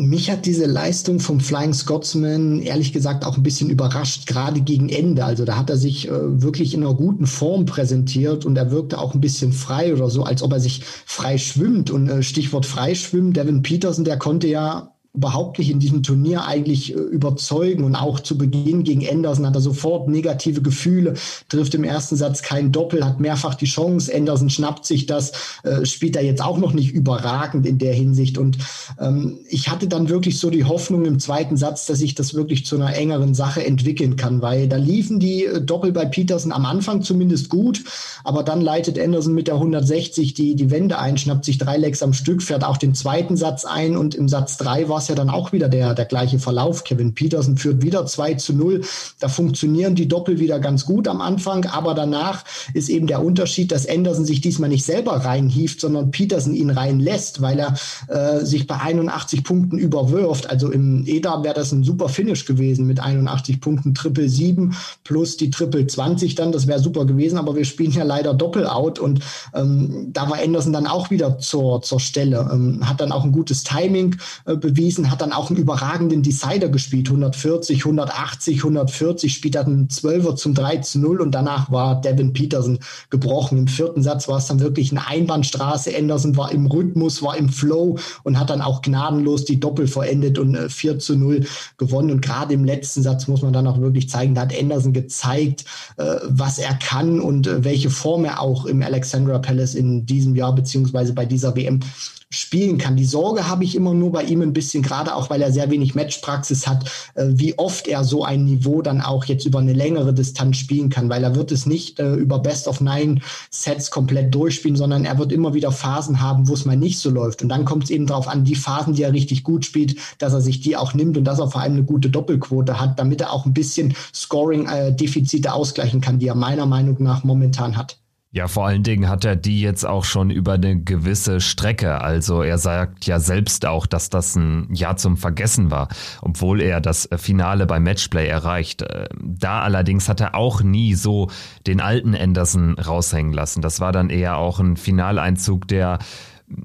Mich 0.00 0.30
hat 0.30 0.46
diese 0.46 0.66
Leistung 0.66 1.18
vom 1.18 1.40
Flying 1.40 1.74
Scotsman 1.74 2.62
ehrlich 2.62 2.92
gesagt 2.92 3.24
auch 3.24 3.36
ein 3.36 3.42
bisschen 3.42 3.68
überrascht, 3.68 4.28
gerade 4.28 4.60
gegen 4.60 4.88
Ende. 4.88 5.24
Also 5.24 5.44
da 5.44 5.56
hat 5.56 5.70
er 5.70 5.76
sich 5.76 6.06
äh, 6.06 6.40
wirklich 6.40 6.72
in 6.72 6.84
einer 6.84 6.94
guten 6.94 7.26
Form 7.26 7.66
präsentiert 7.66 8.46
und 8.46 8.56
er 8.56 8.70
wirkte 8.70 8.98
auch 8.98 9.14
ein 9.14 9.20
bisschen 9.20 9.52
frei 9.52 9.92
oder 9.92 10.08
so, 10.08 10.22
als 10.22 10.42
ob 10.42 10.52
er 10.52 10.60
sich 10.60 10.84
frei 10.84 11.36
schwimmt. 11.36 11.90
Und 11.90 12.08
äh, 12.08 12.22
Stichwort 12.22 12.64
freischwimmen, 12.64 13.32
Devin 13.32 13.62
Peterson, 13.62 14.04
der 14.04 14.18
konnte 14.18 14.46
ja 14.46 14.94
überhaupt 15.18 15.58
nicht 15.58 15.70
in 15.70 15.80
diesem 15.80 16.04
Turnier 16.04 16.44
eigentlich 16.44 16.94
äh, 16.94 16.96
überzeugen. 16.96 17.82
Und 17.82 17.96
auch 17.96 18.20
zu 18.20 18.38
Beginn 18.38 18.84
gegen 18.84 19.06
Anderson 19.06 19.46
hat 19.46 19.56
er 19.56 19.60
sofort 19.60 20.08
negative 20.08 20.62
Gefühle, 20.62 21.14
trifft 21.48 21.74
im 21.74 21.82
ersten 21.82 22.14
Satz 22.14 22.42
kein 22.42 22.70
Doppel, 22.70 23.04
hat 23.04 23.18
mehrfach 23.18 23.56
die 23.56 23.66
Chance. 23.66 24.14
Anderson 24.14 24.48
schnappt 24.48 24.86
sich 24.86 25.06
das, 25.06 25.32
äh, 25.64 25.84
spielt 25.84 26.14
er 26.14 26.24
jetzt 26.24 26.42
auch 26.42 26.56
noch 26.56 26.72
nicht 26.72 26.92
überragend 26.92 27.66
in 27.66 27.78
der 27.78 27.92
Hinsicht. 27.92 28.38
Und 28.38 28.58
ähm, 29.00 29.38
ich 29.48 29.68
hatte 29.68 29.88
dann 29.88 30.08
wirklich 30.08 30.38
so 30.38 30.50
die 30.50 30.64
Hoffnung 30.64 31.04
im 31.04 31.18
zweiten 31.18 31.56
Satz, 31.56 31.86
dass 31.86 31.98
sich 31.98 32.14
das 32.14 32.34
wirklich 32.34 32.64
zu 32.64 32.76
einer 32.76 32.94
engeren 32.94 33.34
Sache 33.34 33.66
entwickeln 33.66 34.14
kann, 34.14 34.40
weil 34.40 34.68
da 34.68 34.76
liefen 34.76 35.18
die 35.18 35.46
äh, 35.46 35.60
Doppel 35.60 35.90
bei 35.90 36.04
Peterson 36.04 36.52
am 36.52 36.64
Anfang 36.64 37.02
zumindest 37.02 37.48
gut, 37.48 37.82
aber 38.22 38.44
dann 38.44 38.60
leitet 38.60 39.00
Anderson 39.00 39.34
mit 39.34 39.48
der 39.48 39.54
160 39.54 40.34
die, 40.34 40.54
die 40.54 40.70
Wende 40.70 40.98
ein, 40.98 41.18
schnappt 41.18 41.44
sich 41.44 41.58
drei 41.58 41.76
Lecks 41.76 42.04
am 42.04 42.12
Stück, 42.12 42.40
fährt 42.40 42.62
auch 42.62 42.76
den 42.76 42.94
zweiten 42.94 43.36
Satz 43.36 43.64
ein 43.64 43.96
und 43.96 44.14
im 44.14 44.28
Satz 44.28 44.56
drei 44.58 44.88
war 44.88 44.98
es 44.98 45.07
ja 45.08 45.14
dann 45.14 45.30
auch 45.30 45.52
wieder 45.52 45.68
der, 45.68 45.94
der 45.94 46.04
gleiche 46.04 46.38
Verlauf. 46.38 46.84
Kevin 46.84 47.14
Peterson 47.14 47.56
führt 47.56 47.82
wieder 47.82 48.06
2 48.06 48.34
zu 48.34 48.52
0. 48.52 48.82
Da 49.20 49.28
funktionieren 49.28 49.94
die 49.94 50.08
Doppel 50.08 50.38
wieder 50.38 50.60
ganz 50.60 50.84
gut 50.84 51.08
am 51.08 51.20
Anfang, 51.20 51.66
aber 51.66 51.94
danach 51.94 52.44
ist 52.74 52.88
eben 52.88 53.06
der 53.06 53.24
Unterschied, 53.24 53.72
dass 53.72 53.88
Anderson 53.88 54.24
sich 54.24 54.40
diesmal 54.40 54.68
nicht 54.68 54.84
selber 54.84 55.12
reinhieft, 55.24 55.80
sondern 55.80 56.10
Peterson 56.10 56.54
ihn 56.54 56.70
reinlässt, 56.70 57.42
weil 57.42 57.58
er 57.58 57.74
äh, 58.08 58.44
sich 58.44 58.66
bei 58.66 58.76
81 58.76 59.44
Punkten 59.44 59.78
überwirft. 59.78 60.50
Also 60.50 60.70
im 60.70 61.06
EDA 61.06 61.42
wäre 61.42 61.54
das 61.54 61.72
ein 61.72 61.84
super 61.84 62.08
Finish 62.08 62.44
gewesen 62.44 62.86
mit 62.86 63.00
81 63.00 63.60
Punkten, 63.60 63.94
Triple 63.94 64.28
7 64.28 64.74
plus 65.04 65.36
die 65.36 65.50
Triple 65.50 65.86
20 65.86 66.34
dann. 66.34 66.52
Das 66.52 66.66
wäre 66.66 66.80
super 66.80 67.04
gewesen, 67.04 67.38
aber 67.38 67.56
wir 67.56 67.64
spielen 67.64 67.92
ja 67.92 68.04
leider 68.04 68.34
Doppel-Out 68.34 68.98
und 68.98 69.20
ähm, 69.54 70.08
da 70.12 70.28
war 70.30 70.38
Anderson 70.38 70.72
dann 70.72 70.86
auch 70.86 71.10
wieder 71.10 71.38
zur, 71.38 71.82
zur 71.82 72.00
Stelle. 72.00 72.48
Ähm, 72.52 72.88
hat 72.88 73.00
dann 73.00 73.12
auch 73.12 73.24
ein 73.24 73.32
gutes 73.32 73.64
Timing 73.64 74.16
äh, 74.46 74.56
bewiesen 74.56 74.97
Season 74.98 75.10
hat 75.10 75.20
dann 75.20 75.32
auch 75.32 75.50
einen 75.50 75.58
überragenden 75.58 76.22
Decider 76.22 76.68
gespielt, 76.68 77.08
140, 77.08 77.80
180, 77.80 78.58
140, 78.58 79.32
spielt 79.32 79.54
dann 79.54 79.66
einen 79.66 79.88
12er 79.88 80.34
zum 80.36 80.54
3 80.54 80.78
zu 80.78 80.98
0 80.98 81.20
und 81.20 81.32
danach 81.32 81.70
war 81.70 82.00
Devin 82.00 82.32
Peterson 82.32 82.80
gebrochen. 83.10 83.58
Im 83.58 83.68
vierten 83.68 84.02
Satz 84.02 84.28
war 84.28 84.38
es 84.38 84.46
dann 84.46 84.60
wirklich 84.60 84.90
eine 84.90 85.06
Einbahnstraße. 85.06 85.96
Anderson 85.96 86.36
war 86.36 86.50
im 86.50 86.66
Rhythmus, 86.66 87.22
war 87.22 87.36
im 87.36 87.48
Flow 87.48 87.98
und 88.24 88.38
hat 88.38 88.50
dann 88.50 88.60
auch 88.60 88.82
gnadenlos 88.82 89.44
die 89.44 89.60
Doppel 89.60 89.86
verendet 89.86 90.38
und 90.38 90.56
äh, 90.56 90.68
4 90.68 90.98
zu 90.98 91.16
0 91.16 91.46
gewonnen. 91.76 92.10
Und 92.10 92.22
gerade 92.22 92.54
im 92.54 92.64
letzten 92.64 93.02
Satz 93.02 93.28
muss 93.28 93.42
man 93.42 93.52
dann 93.52 93.66
auch 93.66 93.80
wirklich 93.80 94.08
zeigen, 94.08 94.34
da 94.34 94.42
hat 94.42 94.58
Anderson 94.58 94.92
gezeigt, 94.92 95.64
äh, 95.96 96.16
was 96.28 96.58
er 96.58 96.74
kann 96.74 97.20
und 97.20 97.46
äh, 97.46 97.64
welche 97.64 97.90
Form 97.90 98.24
er 98.24 98.40
auch 98.40 98.66
im 98.66 98.82
Alexandra 98.82 99.38
Palace 99.38 99.74
in 99.74 100.06
diesem 100.06 100.34
Jahr 100.34 100.54
beziehungsweise 100.54 101.12
bei 101.12 101.24
dieser 101.24 101.54
WM 101.54 101.80
spielen 102.30 102.76
kann. 102.76 102.96
Die 102.96 103.06
Sorge 103.06 103.48
habe 103.48 103.64
ich 103.64 103.74
immer 103.74 103.94
nur 103.94 104.12
bei 104.12 104.22
ihm 104.22 104.42
ein 104.42 104.52
bisschen, 104.52 104.82
gerade 104.82 105.14
auch 105.14 105.30
weil 105.30 105.40
er 105.40 105.50
sehr 105.50 105.70
wenig 105.70 105.94
Matchpraxis 105.94 106.66
hat, 106.66 106.84
äh, 107.14 107.26
wie 107.28 107.58
oft 107.58 107.88
er 107.88 108.04
so 108.04 108.22
ein 108.24 108.44
Niveau 108.44 108.82
dann 108.82 109.00
auch 109.00 109.24
jetzt 109.24 109.46
über 109.46 109.60
eine 109.60 109.72
längere 109.72 110.12
Distanz 110.12 110.58
spielen 110.58 110.90
kann, 110.90 111.08
weil 111.08 111.24
er 111.24 111.34
wird 111.34 111.52
es 111.52 111.64
nicht 111.64 111.98
äh, 111.98 112.14
über 112.14 112.38
Best 112.38 112.68
of 112.68 112.80
Nine 112.82 113.20
Sets 113.50 113.90
komplett 113.90 114.34
durchspielen, 114.34 114.76
sondern 114.76 115.06
er 115.06 115.18
wird 115.18 115.32
immer 115.32 115.54
wieder 115.54 115.72
Phasen 115.72 116.20
haben, 116.20 116.48
wo 116.48 116.54
es 116.54 116.66
mal 116.66 116.76
nicht 116.76 116.98
so 116.98 117.08
läuft. 117.10 117.42
Und 117.42 117.48
dann 117.48 117.64
kommt 117.64 117.84
es 117.84 117.90
eben 117.90 118.06
darauf 118.06 118.28
an, 118.28 118.44
die 118.44 118.56
Phasen, 118.56 118.92
die 118.92 119.04
er 119.04 119.14
richtig 119.14 119.42
gut 119.42 119.64
spielt, 119.64 119.96
dass 120.18 120.34
er 120.34 120.42
sich 120.42 120.60
die 120.60 120.76
auch 120.76 120.92
nimmt 120.92 121.16
und 121.16 121.24
dass 121.24 121.38
er 121.38 121.50
vor 121.50 121.62
allem 121.62 121.74
eine 121.74 121.84
gute 121.84 122.10
Doppelquote 122.10 122.78
hat, 122.78 122.98
damit 122.98 123.22
er 123.22 123.32
auch 123.32 123.46
ein 123.46 123.54
bisschen 123.54 123.94
Scoring-Defizite 124.14 125.48
äh, 125.48 125.52
ausgleichen 125.52 126.02
kann, 126.02 126.18
die 126.18 126.28
er 126.28 126.34
meiner 126.34 126.66
Meinung 126.66 127.02
nach 127.02 127.24
momentan 127.24 127.76
hat. 127.76 127.98
Ja, 128.30 128.46
vor 128.46 128.66
allen 128.66 128.82
Dingen 128.82 129.08
hat 129.08 129.24
er 129.24 129.36
die 129.36 129.62
jetzt 129.62 129.86
auch 129.86 130.04
schon 130.04 130.28
über 130.28 130.52
eine 130.52 130.78
gewisse 130.78 131.40
Strecke. 131.40 132.02
Also 132.02 132.42
er 132.42 132.58
sagt 132.58 133.06
ja 133.06 133.20
selbst 133.20 133.64
auch, 133.64 133.86
dass 133.86 134.10
das 134.10 134.36
ein 134.36 134.68
Jahr 134.74 134.98
zum 134.98 135.16
Vergessen 135.16 135.70
war, 135.70 135.88
obwohl 136.20 136.60
er 136.60 136.82
das 136.82 137.08
Finale 137.16 137.64
beim 137.64 137.84
Matchplay 137.84 138.28
erreicht. 138.28 138.82
Äh, 138.82 139.08
da 139.18 139.60
allerdings 139.60 140.10
hat 140.10 140.20
er 140.20 140.34
auch 140.34 140.62
nie 140.62 140.92
so 140.94 141.30
den 141.66 141.80
alten 141.80 142.14
Anderson 142.14 142.78
raushängen 142.78 143.32
lassen. 143.32 143.62
Das 143.62 143.80
war 143.80 143.92
dann 143.92 144.10
eher 144.10 144.36
auch 144.36 144.60
ein 144.60 144.76
Finaleinzug, 144.76 145.66
der 145.66 145.98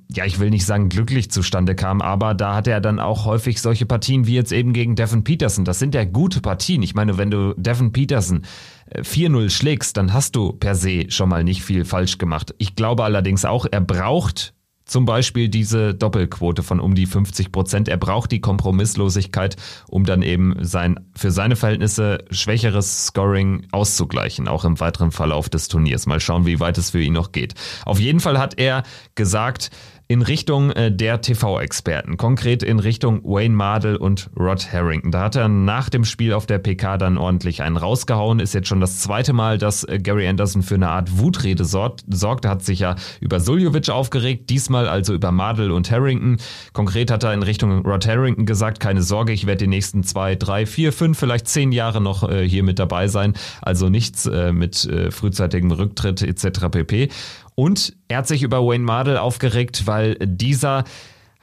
ja, 0.10 0.26
ich 0.26 0.40
will 0.40 0.50
nicht 0.50 0.66
sagen 0.66 0.90
glücklich 0.90 1.30
zustande 1.30 1.76
kam, 1.76 2.02
aber 2.02 2.34
da 2.34 2.56
hat 2.56 2.68
er 2.68 2.80
dann 2.80 3.00
auch 3.00 3.26
häufig 3.26 3.62
solche 3.62 3.86
Partien 3.86 4.28
wie 4.28 4.36
jetzt 4.36 4.52
eben 4.52 4.74
gegen 4.74 4.96
Devin 4.96 5.24
Peterson. 5.24 5.66
Das 5.66 5.80
sind 5.80 5.94
ja 5.94 6.06
gute 6.06 6.40
Partien. 6.40 6.82
Ich 6.84 6.96
meine, 6.96 7.18
wenn 7.18 7.32
du 7.32 7.54
Devin 7.58 7.92
Peterson 7.92 8.44
4-0 8.92 9.50
schlägst, 9.50 9.98
dann 9.98 10.14
hast 10.14 10.36
du 10.36 10.54
per 10.54 10.76
se 10.76 11.10
schon 11.10 11.30
mal 11.30 11.44
nicht 11.44 11.64
viel 11.64 11.86
falsch 11.86 12.18
gemacht. 12.18 12.54
Ich 12.58 12.76
glaube 12.76 13.04
allerdings 13.04 13.46
auch, 13.46 13.66
er 13.70 13.82
braucht 13.82 14.54
zum 14.86 15.06
Beispiel 15.06 15.50
diese 15.50 15.94
Doppelquote 15.94 16.64
von 16.64 16.80
um 16.80 16.96
die 16.96 17.06
50 17.06 17.52
Prozent. 17.52 17.88
Er 17.88 17.98
braucht 17.98 18.32
die 18.32 18.42
Kompromisslosigkeit, 18.42 19.56
um 19.88 20.06
dann 20.06 20.22
eben 20.22 20.56
sein 20.62 21.00
für 21.16 21.32
seine 21.32 21.56
Verhältnisse 21.56 22.26
schwächeres 22.32 23.08
Scoring 23.08 23.68
auszugleichen, 23.72 24.48
auch 24.48 24.66
im 24.66 24.80
weiteren 24.80 25.12
Verlauf 25.12 25.50
des 25.50 25.68
Turniers. 25.68 26.06
Mal 26.06 26.20
schauen, 26.20 26.46
wie 26.46 26.60
weit 26.60 26.78
es 26.78 26.92
für 26.92 27.02
ihn 27.02 27.14
noch 27.14 27.32
geht. 27.32 27.54
Auf 27.86 28.00
jeden 28.00 28.20
Fall 28.20 28.40
hat 28.40 28.60
er 28.60 28.84
gesagt, 29.16 29.72
in 30.08 30.22
Richtung 30.22 30.72
äh, 30.72 30.92
der 30.92 31.22
TV-Experten, 31.22 32.18
konkret 32.18 32.62
in 32.62 32.80
Richtung 32.80 33.24
Wayne 33.24 33.56
Mardell 33.56 33.96
und 33.96 34.30
Rod 34.38 34.72
Harrington. 34.72 35.12
Da 35.12 35.22
hat 35.22 35.36
er 35.36 35.48
nach 35.48 35.90
dem 35.90 36.06
Spiel 36.06 36.34
auf 36.34 36.46
der 36.46 36.60
PK 36.60 36.98
dann 36.98 37.18
ordentlich 37.18 37.62
einen 37.62 37.78
rausgehauen. 37.78 38.40
Ist 38.40 38.54
jetzt 38.54 38.68
schon 38.68 38.82
das 38.82 39.00
zweite 39.00 39.34
Mal, 39.34 39.58
dass 39.58 39.84
äh, 39.86 40.00
Gary 40.00 40.28
Anderson 40.28 40.62
für 40.62 40.76
eine 40.76 40.90
Art 40.90 41.18
Wutrede 41.18 41.66
sorgt. 41.66 42.04
Er 42.46 42.52
hat 42.52 42.64
sich 42.64 42.80
ja 42.80 42.96
über 43.22 43.40
Suljovic 43.40 43.90
aufgeregt, 43.90 44.50
diesmal 44.50 44.73
also 44.76 45.14
über 45.14 45.32
Mardell 45.32 45.72
und 45.72 45.90
Harrington. 45.92 46.38
Konkret 46.74 47.12
hat 47.12 47.24
er 47.24 47.34
in 47.34 47.44
Richtung 47.44 47.86
Rod 47.86 48.08
Harrington 48.08 48.46
gesagt, 48.46 48.80
keine 48.80 49.02
Sorge, 49.02 49.34
ich 49.34 49.46
werde 49.46 49.66
die 49.66 49.68
nächsten 49.68 50.04
zwei, 50.04 50.36
drei, 50.36 50.66
vier, 50.66 50.94
fünf, 50.94 51.18
vielleicht 51.18 51.48
zehn 51.48 51.72
Jahre 51.72 52.02
noch 52.02 52.30
äh, 52.30 52.48
hier 52.48 52.64
mit 52.64 52.80
dabei 52.80 53.08
sein. 53.08 53.34
Also 53.62 53.90
nichts 53.90 54.30
mit 54.52 54.90
frühzeitigem 55.10 55.72
Rücktritt 55.72 56.22
etc. 56.22 56.70
pp. 56.72 57.10
Und 57.56 57.96
er 58.08 58.20
hat 58.20 58.28
sich 58.28 58.44
über 58.44 58.66
Wayne 58.66 58.84
Mardell 58.84 59.18
aufgeregt, 59.18 59.86
weil 59.86 60.16
dieser 60.16 60.84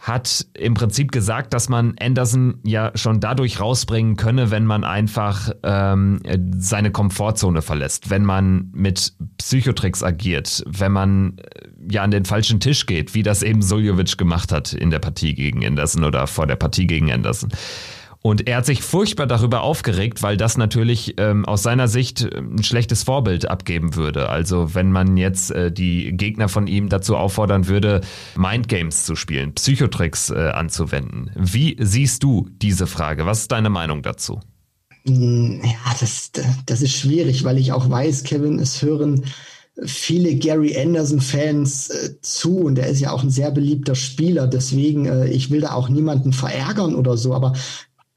hat 0.00 0.46
im 0.54 0.72
Prinzip 0.72 1.12
gesagt, 1.12 1.52
dass 1.52 1.68
man 1.68 1.94
Anderson 2.00 2.58
ja 2.64 2.90
schon 2.94 3.20
dadurch 3.20 3.60
rausbringen 3.60 4.16
könne, 4.16 4.50
wenn 4.50 4.64
man 4.64 4.82
einfach 4.82 5.50
ähm, 5.62 6.20
seine 6.56 6.90
Komfortzone 6.90 7.60
verlässt, 7.60 8.08
wenn 8.08 8.24
man 8.24 8.70
mit 8.72 9.12
Psychotricks 9.36 10.02
agiert, 10.02 10.64
wenn 10.66 10.92
man 10.92 11.36
äh, 11.36 11.68
ja 11.92 12.02
an 12.02 12.10
den 12.10 12.24
falschen 12.24 12.60
Tisch 12.60 12.86
geht, 12.86 13.14
wie 13.14 13.22
das 13.22 13.42
eben 13.42 13.60
Suljovic 13.60 14.16
gemacht 14.16 14.52
hat 14.52 14.72
in 14.72 14.90
der 14.90 15.00
Partie 15.00 15.34
gegen 15.34 15.64
Anderson 15.66 16.04
oder 16.04 16.26
vor 16.26 16.46
der 16.46 16.56
Partie 16.56 16.86
gegen 16.86 17.12
Anderson. 17.12 17.50
Und 18.22 18.46
er 18.46 18.58
hat 18.58 18.66
sich 18.66 18.82
furchtbar 18.82 19.26
darüber 19.26 19.62
aufgeregt, 19.62 20.22
weil 20.22 20.36
das 20.36 20.58
natürlich 20.58 21.14
ähm, 21.16 21.46
aus 21.46 21.62
seiner 21.62 21.88
Sicht 21.88 22.22
äh, 22.22 22.38
ein 22.38 22.62
schlechtes 22.62 23.02
Vorbild 23.02 23.48
abgeben 23.48 23.96
würde. 23.96 24.28
Also 24.28 24.74
wenn 24.74 24.92
man 24.92 25.16
jetzt 25.16 25.50
äh, 25.50 25.72
die 25.72 26.12
Gegner 26.12 26.48
von 26.48 26.66
ihm 26.66 26.90
dazu 26.90 27.16
auffordern 27.16 27.66
würde, 27.66 28.02
Mindgames 28.36 29.04
zu 29.04 29.16
spielen, 29.16 29.54
Psychotricks 29.54 30.28
äh, 30.28 30.50
anzuwenden. 30.50 31.30
Wie 31.34 31.76
siehst 31.80 32.22
du 32.22 32.48
diese 32.60 32.86
Frage? 32.86 33.24
Was 33.24 33.40
ist 33.40 33.52
deine 33.52 33.70
Meinung 33.70 34.02
dazu? 34.02 34.40
Hm, 35.06 35.62
ja, 35.64 35.94
das, 35.98 36.30
das 36.66 36.82
ist 36.82 36.94
schwierig, 36.94 37.44
weil 37.44 37.56
ich 37.56 37.72
auch 37.72 37.88
weiß, 37.88 38.24
Kevin, 38.24 38.58
es 38.58 38.82
hören 38.82 39.24
viele 39.84 40.34
Gary 40.36 40.76
Anderson-Fans 40.76 41.90
äh, 41.90 42.20
zu 42.20 42.58
und 42.58 42.78
er 42.78 42.88
ist 42.88 43.00
ja 43.00 43.12
auch 43.12 43.22
ein 43.22 43.30
sehr 43.30 43.50
beliebter 43.50 43.94
Spieler. 43.94 44.46
Deswegen, 44.46 45.06
äh, 45.06 45.28
ich 45.28 45.50
will 45.50 45.62
da 45.62 45.72
auch 45.72 45.88
niemanden 45.88 46.34
verärgern 46.34 46.94
oder 46.94 47.16
so, 47.16 47.34
aber 47.34 47.54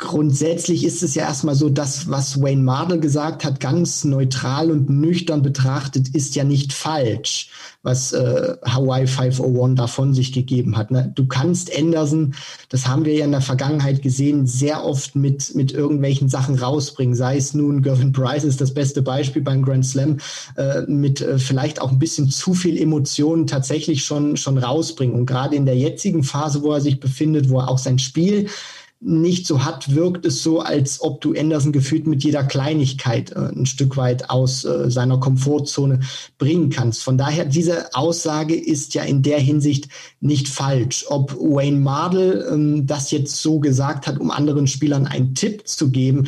Grundsätzlich 0.04 0.84
ist 0.84 1.02
es 1.02 1.16
ja 1.16 1.24
erstmal 1.24 1.56
so, 1.56 1.70
das, 1.70 2.10
was 2.10 2.42
Wayne 2.42 2.62
Mardell 2.62 3.00
gesagt 3.00 3.46
hat, 3.46 3.62
ganz 3.62 4.04
neutral 4.04 4.70
und 4.70 4.90
nüchtern 4.90 5.42
betrachtet, 5.42 6.10
ist 6.10 6.36
ja 6.36 6.44
nicht 6.44 6.74
falsch, 6.74 7.50
was 7.84 8.12
äh, 8.12 8.58
Hawaii 8.66 9.08
501 9.08 9.78
da 9.78 9.88
von 9.88 10.14
sich 10.14 10.34
gegeben 10.34 10.76
hat. 10.76 10.92
Ne? 10.92 11.14
Du 11.16 11.26
kannst 11.26 11.74
Anderson, 11.74 12.36
das 12.68 12.86
haben 12.86 13.06
wir 13.06 13.14
ja 13.14 13.24
in 13.24 13.32
der 13.32 13.40
Vergangenheit 13.40 14.02
gesehen, 14.02 14.46
sehr 14.46 14.84
oft 14.84 15.16
mit, 15.16 15.56
mit 15.56 15.72
irgendwelchen 15.72 16.28
Sachen 16.28 16.56
rausbringen. 16.56 17.16
Sei 17.16 17.38
es 17.38 17.54
nun, 17.54 17.82
Gervin 17.82 18.12
Price 18.12 18.44
ist 18.44 18.60
das 18.60 18.74
beste 18.74 19.02
Beispiel 19.02 19.42
beim 19.42 19.64
Grand 19.64 19.86
Slam, 19.86 20.18
äh, 20.58 20.82
mit 20.82 21.22
äh, 21.22 21.40
vielleicht 21.40 21.82
auch 21.82 21.92
ein 21.92 22.00
bisschen 22.00 22.30
zu 22.30 22.54
viel 22.54 22.78
Emotionen 22.78 23.48
tatsächlich 23.48 24.04
schon, 24.04 24.36
schon 24.36 24.58
rausbringen. 24.58 25.16
Und 25.16 25.28
gerade 25.28 25.56
in 25.56 25.66
der 25.66 25.78
jetzigen 25.78 26.24
Phase, 26.24 26.62
wo 26.62 26.74
er 26.74 26.82
sich 26.82 27.00
befindet, 27.00 27.50
wo 27.50 27.60
er 27.60 27.70
auch 27.70 27.78
sein 27.78 28.00
Spiel 28.00 28.50
nicht 29.06 29.46
so 29.46 29.64
hat, 29.64 29.94
wirkt 29.94 30.26
es 30.26 30.42
so, 30.44 30.62
als 30.62 31.02
ob 31.02 31.22
du 31.22 31.34
Anderson 31.34 31.72
gefühlt 31.72 32.08
mit 32.08 32.24
jeder 32.24 32.44
Kleinigkeit 32.44 33.32
äh, 33.32 33.50
ein 33.56 33.66
Stück 33.66 33.98
weit 33.98 34.30
aus 34.30 34.64
äh, 34.64 34.90
seiner 34.90 35.20
Komfortzone 35.20 36.00
bringen 36.38 36.70
kannst. 36.70 37.04
Von 37.04 37.18
daher, 37.18 37.46
diese 37.46 37.94
Aussage 37.96 38.56
ist 38.56 38.94
ja 38.94 39.04
in 39.04 39.22
der 39.22 39.40
Hinsicht 39.40 39.90
nicht 40.22 40.48
falsch. 40.48 41.06
Ob 41.10 41.34
Wayne 41.36 41.80
Mardell 41.80 42.48
ähm, 42.52 42.88
das 42.88 43.12
jetzt 43.12 43.42
so 43.42 43.60
gesagt 43.60 44.08
hat, 44.08 44.20
um 44.20 44.32
anderen 44.32 44.68
Spielern 44.68 45.06
einen 45.06 45.36
Tipp 45.36 45.68
zu 45.68 45.90
geben, 45.90 46.28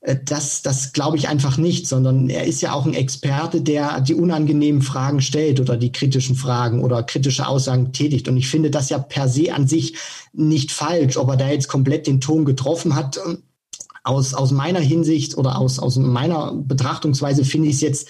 das, 0.00 0.62
das 0.62 0.92
glaube 0.92 1.16
ich 1.16 1.28
einfach 1.28 1.56
nicht, 1.56 1.88
sondern 1.88 2.30
er 2.30 2.44
ist 2.44 2.60
ja 2.60 2.72
auch 2.72 2.86
ein 2.86 2.94
Experte, 2.94 3.60
der 3.60 4.00
die 4.00 4.14
unangenehmen 4.14 4.80
Fragen 4.80 5.20
stellt 5.20 5.58
oder 5.58 5.76
die 5.76 5.90
kritischen 5.90 6.36
Fragen 6.36 6.84
oder 6.84 7.02
kritische 7.02 7.48
Aussagen 7.48 7.92
tätigt. 7.92 8.28
Und 8.28 8.36
ich 8.36 8.48
finde 8.48 8.70
das 8.70 8.90
ja 8.90 8.98
per 8.98 9.28
se 9.28 9.52
an 9.52 9.66
sich 9.66 9.96
nicht 10.32 10.70
falsch, 10.70 11.16
ob 11.16 11.28
er 11.30 11.36
da 11.36 11.48
jetzt 11.50 11.68
komplett 11.68 12.06
den 12.06 12.20
Ton 12.20 12.44
getroffen 12.44 12.94
hat. 12.94 13.18
Ähm, 13.26 13.42
aus, 14.04 14.32
aus 14.32 14.52
meiner 14.52 14.80
Hinsicht 14.80 15.36
oder 15.36 15.58
aus, 15.58 15.78
aus 15.78 15.96
meiner 15.96 16.54
Betrachtungsweise 16.54 17.44
finde 17.44 17.68
ich 17.68 17.74
es 17.74 17.80
jetzt 17.82 18.08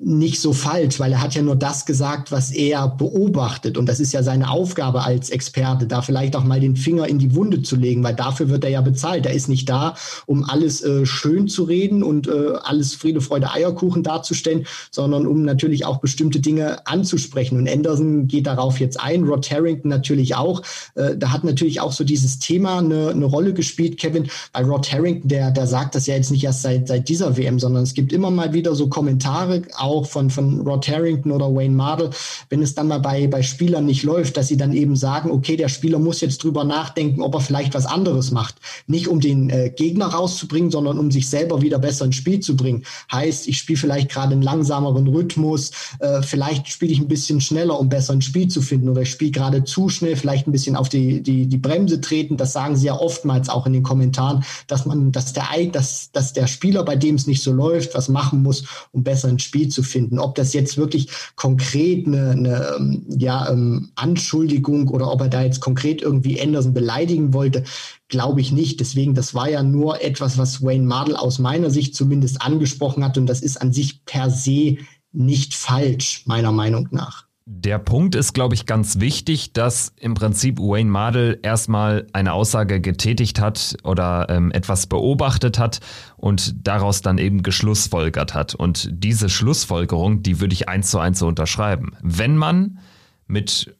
nicht 0.00 0.40
so 0.40 0.52
falsch, 0.52 0.98
weil 1.00 1.12
er 1.12 1.22
hat 1.22 1.34
ja 1.34 1.42
nur 1.42 1.56
das 1.56 1.86
gesagt, 1.86 2.32
was 2.32 2.50
er 2.50 2.88
beobachtet. 2.88 3.78
Und 3.78 3.86
das 3.88 4.00
ist 4.00 4.12
ja 4.12 4.22
seine 4.22 4.50
Aufgabe 4.50 5.04
als 5.04 5.30
Experte, 5.30 5.86
da 5.86 6.02
vielleicht 6.02 6.36
auch 6.36 6.44
mal 6.44 6.60
den 6.60 6.76
Finger 6.76 7.08
in 7.08 7.18
die 7.18 7.34
Wunde 7.34 7.62
zu 7.62 7.76
legen, 7.76 8.02
weil 8.02 8.14
dafür 8.14 8.48
wird 8.48 8.64
er 8.64 8.70
ja 8.70 8.80
bezahlt. 8.80 9.26
Er 9.26 9.32
ist 9.32 9.48
nicht 9.48 9.68
da, 9.68 9.94
um 10.26 10.44
alles 10.44 10.82
äh, 10.82 11.06
schön 11.06 11.48
zu 11.48 11.64
reden 11.64 12.02
und 12.02 12.26
äh, 12.26 12.54
alles 12.62 12.94
Friede, 12.94 13.20
Freude, 13.20 13.52
Eierkuchen 13.52 14.02
darzustellen, 14.02 14.66
sondern 14.90 15.26
um 15.26 15.42
natürlich 15.42 15.84
auch 15.84 16.00
bestimmte 16.00 16.40
Dinge 16.40 16.86
anzusprechen. 16.86 17.58
Und 17.58 17.68
Anderson 17.68 18.26
geht 18.28 18.46
darauf 18.46 18.80
jetzt 18.80 19.00
ein, 19.00 19.24
Rod 19.24 19.50
Harrington 19.50 19.88
natürlich 19.88 20.34
auch. 20.34 20.62
Äh, 20.94 21.16
da 21.16 21.32
hat 21.32 21.44
natürlich 21.44 21.80
auch 21.80 21.92
so 21.92 22.04
dieses 22.04 22.38
Thema 22.38 22.78
eine, 22.78 23.10
eine 23.10 23.24
Rolle 23.24 23.54
gespielt, 23.54 23.98
Kevin, 23.98 24.28
weil 24.52 24.64
Rod 24.64 24.92
Harrington, 24.92 25.28
der, 25.28 25.50
der 25.50 25.66
sagt 25.66 25.94
das 25.94 26.06
ja 26.06 26.14
jetzt 26.14 26.30
nicht 26.30 26.44
erst 26.44 26.62
seit, 26.62 26.88
seit 26.88 27.08
dieser 27.08 27.36
WM, 27.36 27.58
sondern 27.58 27.82
es 27.82 27.94
gibt 27.94 28.12
immer 28.12 28.30
mal 28.30 28.52
wieder 28.52 28.74
so 28.74 28.88
Kommentare, 28.88 29.62
auch 29.82 30.06
von, 30.06 30.30
von 30.30 30.60
Rod 30.60 30.88
Harrington 30.88 31.32
oder 31.32 31.54
Wayne 31.54 31.74
Mardell, 31.74 32.10
wenn 32.48 32.62
es 32.62 32.74
dann 32.74 32.88
mal 32.88 33.00
bei, 33.00 33.26
bei 33.26 33.42
Spielern 33.42 33.86
nicht 33.86 34.02
läuft, 34.02 34.36
dass 34.36 34.48
sie 34.48 34.56
dann 34.56 34.72
eben 34.72 34.96
sagen, 34.96 35.30
okay, 35.30 35.56
der 35.56 35.68
Spieler 35.68 35.98
muss 35.98 36.20
jetzt 36.20 36.42
drüber 36.42 36.64
nachdenken, 36.64 37.22
ob 37.22 37.34
er 37.34 37.40
vielleicht 37.40 37.74
was 37.74 37.86
anderes 37.86 38.30
macht. 38.30 38.56
Nicht 38.86 39.08
um 39.08 39.20
den 39.20 39.50
äh, 39.50 39.70
Gegner 39.70 40.06
rauszubringen, 40.06 40.70
sondern 40.70 40.98
um 40.98 41.10
sich 41.10 41.28
selber 41.28 41.62
wieder 41.62 41.78
besser 41.78 42.04
ins 42.04 42.16
Spiel 42.16 42.40
zu 42.40 42.56
bringen. 42.56 42.84
Heißt, 43.10 43.48
ich 43.48 43.58
spiele 43.58 43.78
vielleicht 43.78 44.10
gerade 44.10 44.32
einen 44.32 44.42
langsameren 44.42 45.06
Rhythmus, 45.08 45.72
äh, 45.98 46.22
vielleicht 46.22 46.68
spiele 46.68 46.92
ich 46.92 47.00
ein 47.00 47.08
bisschen 47.08 47.40
schneller, 47.40 47.78
um 47.78 47.88
besser 47.88 48.14
ins 48.14 48.24
Spiel 48.24 48.48
zu 48.48 48.62
finden 48.62 48.88
oder 48.88 49.02
ich 49.02 49.10
spiele 49.10 49.30
gerade 49.32 49.64
zu 49.64 49.88
schnell, 49.88 50.16
vielleicht 50.16 50.46
ein 50.46 50.52
bisschen 50.52 50.76
auf 50.76 50.88
die, 50.88 51.22
die, 51.22 51.46
die 51.46 51.58
Bremse 51.58 52.00
treten. 52.00 52.36
Das 52.36 52.52
sagen 52.52 52.76
sie 52.76 52.86
ja 52.86 52.98
oftmals 52.98 53.48
auch 53.48 53.66
in 53.66 53.72
den 53.72 53.82
Kommentaren, 53.82 54.44
dass 54.66 54.86
man, 54.86 55.12
dass 55.12 55.32
der, 55.32 55.44
dass, 55.72 56.12
dass 56.12 56.32
der 56.32 56.46
Spieler, 56.46 56.84
bei 56.84 56.96
dem 56.96 57.16
es 57.16 57.26
nicht 57.26 57.42
so 57.42 57.52
läuft, 57.52 57.94
was 57.94 58.08
machen 58.08 58.42
muss, 58.42 58.64
um 58.92 59.02
besser 59.02 59.28
ins 59.28 59.42
Spiel 59.42 59.61
zu 59.68 59.82
finden. 59.82 60.18
Ob 60.18 60.34
das 60.34 60.52
jetzt 60.52 60.76
wirklich 60.76 61.08
konkret 61.36 62.06
eine, 62.06 62.30
eine 62.30 62.74
ähm, 62.78 63.06
ja, 63.08 63.50
ähm, 63.50 63.90
Anschuldigung 63.94 64.88
oder 64.88 65.10
ob 65.10 65.20
er 65.20 65.28
da 65.28 65.42
jetzt 65.42 65.60
konkret 65.60 66.02
irgendwie 66.02 66.40
Anderson 66.40 66.74
beleidigen 66.74 67.32
wollte, 67.32 67.64
glaube 68.08 68.40
ich 68.40 68.52
nicht. 68.52 68.80
Deswegen, 68.80 69.14
das 69.14 69.34
war 69.34 69.48
ja 69.48 69.62
nur 69.62 70.02
etwas, 70.02 70.38
was 70.38 70.62
Wayne 70.62 70.84
Mardell 70.84 71.16
aus 71.16 71.38
meiner 71.38 71.70
Sicht 71.70 71.94
zumindest 71.94 72.42
angesprochen 72.42 73.04
hat 73.04 73.18
und 73.18 73.26
das 73.26 73.40
ist 73.40 73.60
an 73.60 73.72
sich 73.72 74.04
per 74.04 74.30
se 74.30 74.76
nicht 75.12 75.54
falsch, 75.54 76.22
meiner 76.26 76.52
Meinung 76.52 76.88
nach. 76.90 77.26
Der 77.54 77.78
Punkt 77.78 78.14
ist, 78.14 78.32
glaube 78.32 78.54
ich, 78.54 78.64
ganz 78.64 78.98
wichtig, 78.98 79.52
dass 79.52 79.92
im 80.00 80.14
Prinzip 80.14 80.58
Wayne 80.58 80.90
Mardell 80.90 81.38
erstmal 81.42 82.06
eine 82.14 82.32
Aussage 82.32 82.80
getätigt 82.80 83.40
hat 83.40 83.76
oder 83.84 84.26
ähm, 84.30 84.50
etwas 84.52 84.86
beobachtet 84.86 85.58
hat 85.58 85.80
und 86.16 86.66
daraus 86.66 87.02
dann 87.02 87.18
eben 87.18 87.42
geschlussfolgert 87.42 88.32
hat. 88.32 88.54
Und 88.54 88.88
diese 88.90 89.28
Schlussfolgerung, 89.28 90.22
die 90.22 90.40
würde 90.40 90.54
ich 90.54 90.70
eins 90.70 90.90
zu 90.90 90.98
eins 90.98 91.18
so 91.18 91.26
unterschreiben. 91.26 91.94
Wenn 92.00 92.38
man 92.38 92.78
mit 93.26 93.76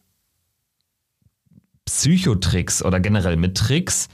Psychotricks 1.87 2.85
oder 2.85 3.01
generell 3.01 3.39
mit 3.39 3.57
Tricks, 3.57 4.11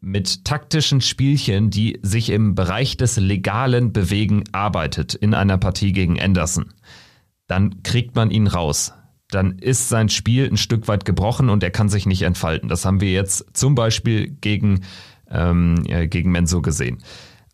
mit 0.00 0.44
taktischen 0.44 1.00
Spielchen, 1.00 1.70
die 1.70 2.00
sich 2.02 2.30
im 2.30 2.56
Bereich 2.56 2.96
des 2.96 3.18
Legalen 3.18 3.92
bewegen, 3.92 4.42
arbeitet 4.50 5.14
in 5.14 5.32
einer 5.32 5.58
Partie 5.58 5.92
gegen 5.92 6.20
Anderson 6.20 6.72
dann 7.50 7.82
kriegt 7.82 8.14
man 8.14 8.30
ihn 8.30 8.46
raus. 8.46 8.94
Dann 9.28 9.58
ist 9.58 9.88
sein 9.88 10.08
Spiel 10.08 10.48
ein 10.48 10.56
Stück 10.56 10.86
weit 10.86 11.04
gebrochen 11.04 11.50
und 11.50 11.64
er 11.64 11.72
kann 11.72 11.88
sich 11.88 12.06
nicht 12.06 12.22
entfalten. 12.22 12.68
Das 12.68 12.84
haben 12.84 13.00
wir 13.00 13.10
jetzt 13.10 13.56
zum 13.56 13.74
Beispiel 13.74 14.28
gegen, 14.28 14.82
ähm, 15.28 15.82
gegen 16.08 16.30
Menso 16.30 16.62
gesehen. 16.62 16.98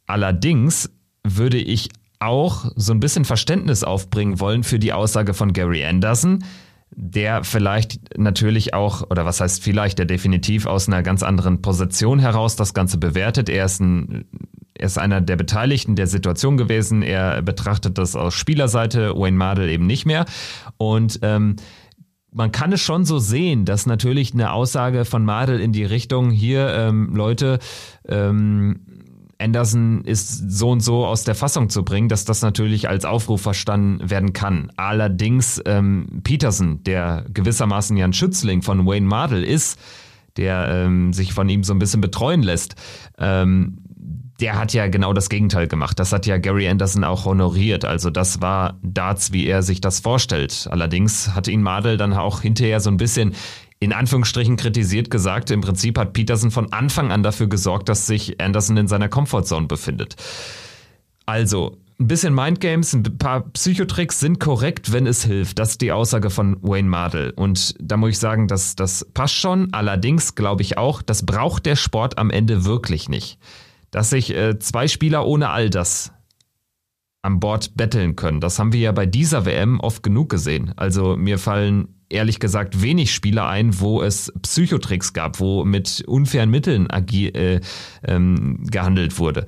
Allerdings 0.06 0.90
würde 1.24 1.56
ich 1.56 1.88
auch 2.18 2.70
so 2.76 2.92
ein 2.92 3.00
bisschen 3.00 3.24
Verständnis 3.24 3.84
aufbringen 3.84 4.38
wollen 4.38 4.64
für 4.64 4.78
die 4.78 4.92
Aussage 4.92 5.32
von 5.32 5.54
Gary 5.54 5.82
Anderson, 5.82 6.44
der 6.90 7.42
vielleicht 7.42 8.18
natürlich 8.18 8.74
auch, 8.74 9.10
oder 9.10 9.24
was 9.24 9.40
heißt 9.40 9.62
vielleicht, 9.62 9.98
der 9.98 10.06
definitiv 10.06 10.66
aus 10.66 10.88
einer 10.88 11.02
ganz 11.02 11.22
anderen 11.22 11.62
Position 11.62 12.18
heraus 12.18 12.54
das 12.54 12.74
Ganze 12.74 12.98
bewertet. 12.98 13.48
Er 13.48 13.64
ist 13.64 13.80
ein 13.80 14.26
er 14.78 14.86
ist 14.86 14.98
einer 14.98 15.20
der 15.20 15.36
Beteiligten 15.36 15.96
der 15.96 16.06
Situation 16.06 16.56
gewesen. 16.56 17.02
Er 17.02 17.42
betrachtet 17.42 17.98
das 17.98 18.16
aus 18.16 18.34
Spielerseite, 18.34 19.14
Wayne 19.16 19.36
Mardell 19.36 19.68
eben 19.68 19.86
nicht 19.86 20.06
mehr. 20.06 20.26
Und 20.76 21.18
ähm, 21.22 21.56
man 22.32 22.52
kann 22.52 22.72
es 22.72 22.82
schon 22.82 23.04
so 23.04 23.18
sehen, 23.18 23.64
dass 23.64 23.86
natürlich 23.86 24.34
eine 24.34 24.52
Aussage 24.52 25.04
von 25.06 25.24
Mardell 25.24 25.60
in 25.60 25.72
die 25.72 25.84
Richtung 25.84 26.30
hier, 26.30 26.68
ähm, 26.74 27.14
Leute, 27.14 27.58
ähm, 28.06 28.80
Anderson 29.38 30.02
ist 30.04 30.50
so 30.50 30.70
und 30.70 30.80
so 30.80 31.04
aus 31.04 31.24
der 31.24 31.34
Fassung 31.34 31.68
zu 31.68 31.84
bringen, 31.84 32.08
dass 32.08 32.24
das 32.24 32.42
natürlich 32.42 32.88
als 32.88 33.04
Aufruf 33.04 33.42
verstanden 33.42 34.10
werden 34.10 34.32
kann. 34.32 34.72
Allerdings 34.76 35.60
ähm, 35.66 36.20
Peterson, 36.24 36.82
der 36.84 37.26
gewissermaßen 37.32 37.96
ja 37.96 38.06
ein 38.06 38.12
Schützling 38.12 38.62
von 38.62 38.86
Wayne 38.86 39.06
Mardell 39.06 39.44
ist, 39.44 39.78
der 40.36 40.68
ähm, 40.68 41.12
sich 41.12 41.32
von 41.32 41.48
ihm 41.48 41.64
so 41.64 41.74
ein 41.74 41.78
bisschen 41.78 42.00
betreuen 42.00 42.42
lässt, 42.42 42.76
ähm, 43.18 43.78
der 44.40 44.58
hat 44.58 44.72
ja 44.74 44.86
genau 44.88 45.12
das 45.12 45.28
Gegenteil 45.28 45.66
gemacht. 45.66 45.98
Das 45.98 46.12
hat 46.12 46.26
ja 46.26 46.36
Gary 46.36 46.68
Anderson 46.68 47.04
auch 47.04 47.24
honoriert. 47.24 47.84
Also 47.84 48.10
das 48.10 48.42
war 48.42 48.78
Darts, 48.82 49.32
wie 49.32 49.46
er 49.46 49.62
sich 49.62 49.80
das 49.80 50.00
vorstellt. 50.00 50.68
Allerdings 50.70 51.34
hat 51.34 51.48
ihn 51.48 51.62
Madel 51.62 51.96
dann 51.96 52.12
auch 52.12 52.42
hinterher 52.42 52.80
so 52.80 52.90
ein 52.90 52.98
bisschen 52.98 53.34
in 53.78 53.92
Anführungsstrichen 53.92 54.56
kritisiert 54.56 55.10
gesagt, 55.10 55.50
im 55.50 55.60
Prinzip 55.60 55.98
hat 55.98 56.14
Peterson 56.14 56.50
von 56.50 56.72
Anfang 56.72 57.12
an 57.12 57.22
dafür 57.22 57.46
gesorgt, 57.46 57.90
dass 57.90 58.06
sich 58.06 58.40
Anderson 58.40 58.78
in 58.78 58.88
seiner 58.88 59.10
Comfortzone 59.10 59.66
befindet. 59.66 60.16
Also, 61.26 61.76
ein 62.00 62.08
bisschen 62.08 62.34
Mindgames, 62.34 62.94
ein 62.94 63.02
paar 63.02 63.42
Psychotricks 63.50 64.20
sind 64.20 64.40
korrekt, 64.40 64.92
wenn 64.92 65.06
es 65.06 65.24
hilft. 65.24 65.58
Das 65.58 65.72
ist 65.72 65.82
die 65.82 65.92
Aussage 65.92 66.30
von 66.30 66.56
Wayne 66.62 66.88
Mardell. 66.88 67.32
Und 67.36 67.74
da 67.78 67.98
muss 67.98 68.10
ich 68.10 68.18
sagen, 68.18 68.48
das, 68.48 68.76
das 68.76 69.06
passt 69.12 69.34
schon. 69.34 69.72
Allerdings 69.72 70.34
glaube 70.34 70.62
ich 70.62 70.78
auch, 70.78 71.02
das 71.02 71.26
braucht 71.26 71.66
der 71.66 71.76
Sport 71.76 72.16
am 72.18 72.30
Ende 72.30 72.64
wirklich 72.64 73.08
nicht 73.10 73.38
dass 73.96 74.10
sich 74.10 74.36
äh, 74.36 74.58
zwei 74.58 74.88
Spieler 74.88 75.26
ohne 75.26 75.48
all 75.48 75.70
das 75.70 76.12
an 77.22 77.40
Bord 77.40 77.78
betteln 77.78 78.14
können. 78.14 78.42
Das 78.42 78.58
haben 78.58 78.74
wir 78.74 78.80
ja 78.80 78.92
bei 78.92 79.06
dieser 79.06 79.46
WM 79.46 79.80
oft 79.80 80.02
genug 80.02 80.28
gesehen. 80.28 80.74
Also 80.76 81.16
mir 81.16 81.38
fallen 81.38 81.96
ehrlich 82.10 82.38
gesagt 82.38 82.82
wenig 82.82 83.14
Spiele 83.14 83.46
ein, 83.46 83.80
wo 83.80 84.02
es 84.02 84.30
Psychotricks 84.42 85.14
gab, 85.14 85.40
wo 85.40 85.64
mit 85.64 86.04
unfairen 86.06 86.50
Mitteln 86.50 86.88
äh, 86.90 87.60
ähm, 88.06 88.66
gehandelt 88.70 89.18
wurde. 89.18 89.46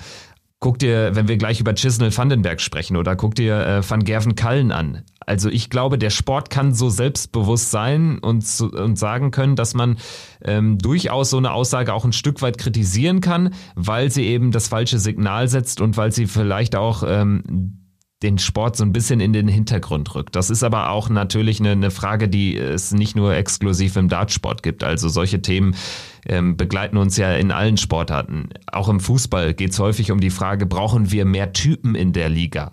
Guck 0.61 0.81
dir, 0.81 1.15
wenn 1.15 1.29
wir 1.29 1.37
gleich 1.37 1.61
über 1.61 1.73
Chisnell 1.75 2.17
Vandenberg 2.17 2.61
sprechen, 2.61 2.97
oder 2.97 3.15
guck 3.15 3.37
dir 3.37 3.65
äh, 3.65 3.89
Van 3.89 4.03
Gerven 4.03 4.35
Kallen 4.35 4.73
an. 4.73 5.05
Also 5.21 5.51
ich 5.51 5.71
glaube, 5.71 5.99
der 5.99 6.11
Sport 6.11 6.51
kann 6.51 6.75
so 6.75 6.91
selbstbewusst 6.91 7.71
sein 7.71 8.19
und, 8.19 8.45
und 8.61 8.99
sagen 8.99 9.31
können, 9.31 9.55
dass 9.55 9.75
man 9.75 9.99
ähm, 10.43 10.79
durchaus 10.79 11.31
so 11.31 11.37
eine 11.37 11.53
Aussage 11.53 11.95
auch 11.95 12.05
ein 12.05 12.13
Stück 12.13 12.43
weit 12.43 12.59
kritisieren 12.59 13.21
kann, 13.21 13.55
weil 13.77 14.11
sie 14.11 14.25
eben 14.25 14.51
das 14.51 14.67
falsche 14.67 14.99
Signal 14.99 15.47
setzt 15.47 15.81
und 15.81 15.97
weil 15.97 16.11
sie 16.11 16.27
vielleicht 16.27 16.75
auch 16.75 17.05
ähm, 17.07 17.79
den 18.23 18.39
Sport 18.39 18.77
so 18.77 18.85
ein 18.85 18.93
bisschen 18.93 19.21
in 19.21 19.33
den 19.33 19.47
Hintergrund 19.47 20.15
rückt. 20.15 20.35
Das 20.35 20.51
ist 20.51 20.65
aber 20.65 20.91
auch 20.91 21.09
natürlich 21.09 21.61
eine, 21.61 21.71
eine 21.71 21.91
Frage, 21.91 22.29
die 22.29 22.57
es 22.57 22.93
nicht 22.93 23.15
nur 23.15 23.35
exklusiv 23.35 23.97
im 23.97 24.09
Dartsport 24.09 24.63
gibt. 24.63 24.83
Also 24.83 25.09
solche 25.09 25.41
Themen 25.41 25.77
ähm, 26.27 26.57
begleiten 26.57 26.97
uns 26.97 27.17
ja 27.17 27.33
in 27.35 27.53
allen 27.53 27.77
Sportarten. 27.77 28.49
Auch 28.67 28.89
im 28.89 28.99
Fußball 28.99 29.55
geht 29.55 29.71
es 29.71 29.79
häufig 29.79 30.11
um 30.11 30.21
die 30.21 30.31
Frage, 30.31 30.67
brauchen 30.67 31.13
wir 31.13 31.25
mehr 31.25 31.53
Typen 31.53 31.95
in 31.95 32.13
der 32.13 32.29
Liga? 32.29 32.73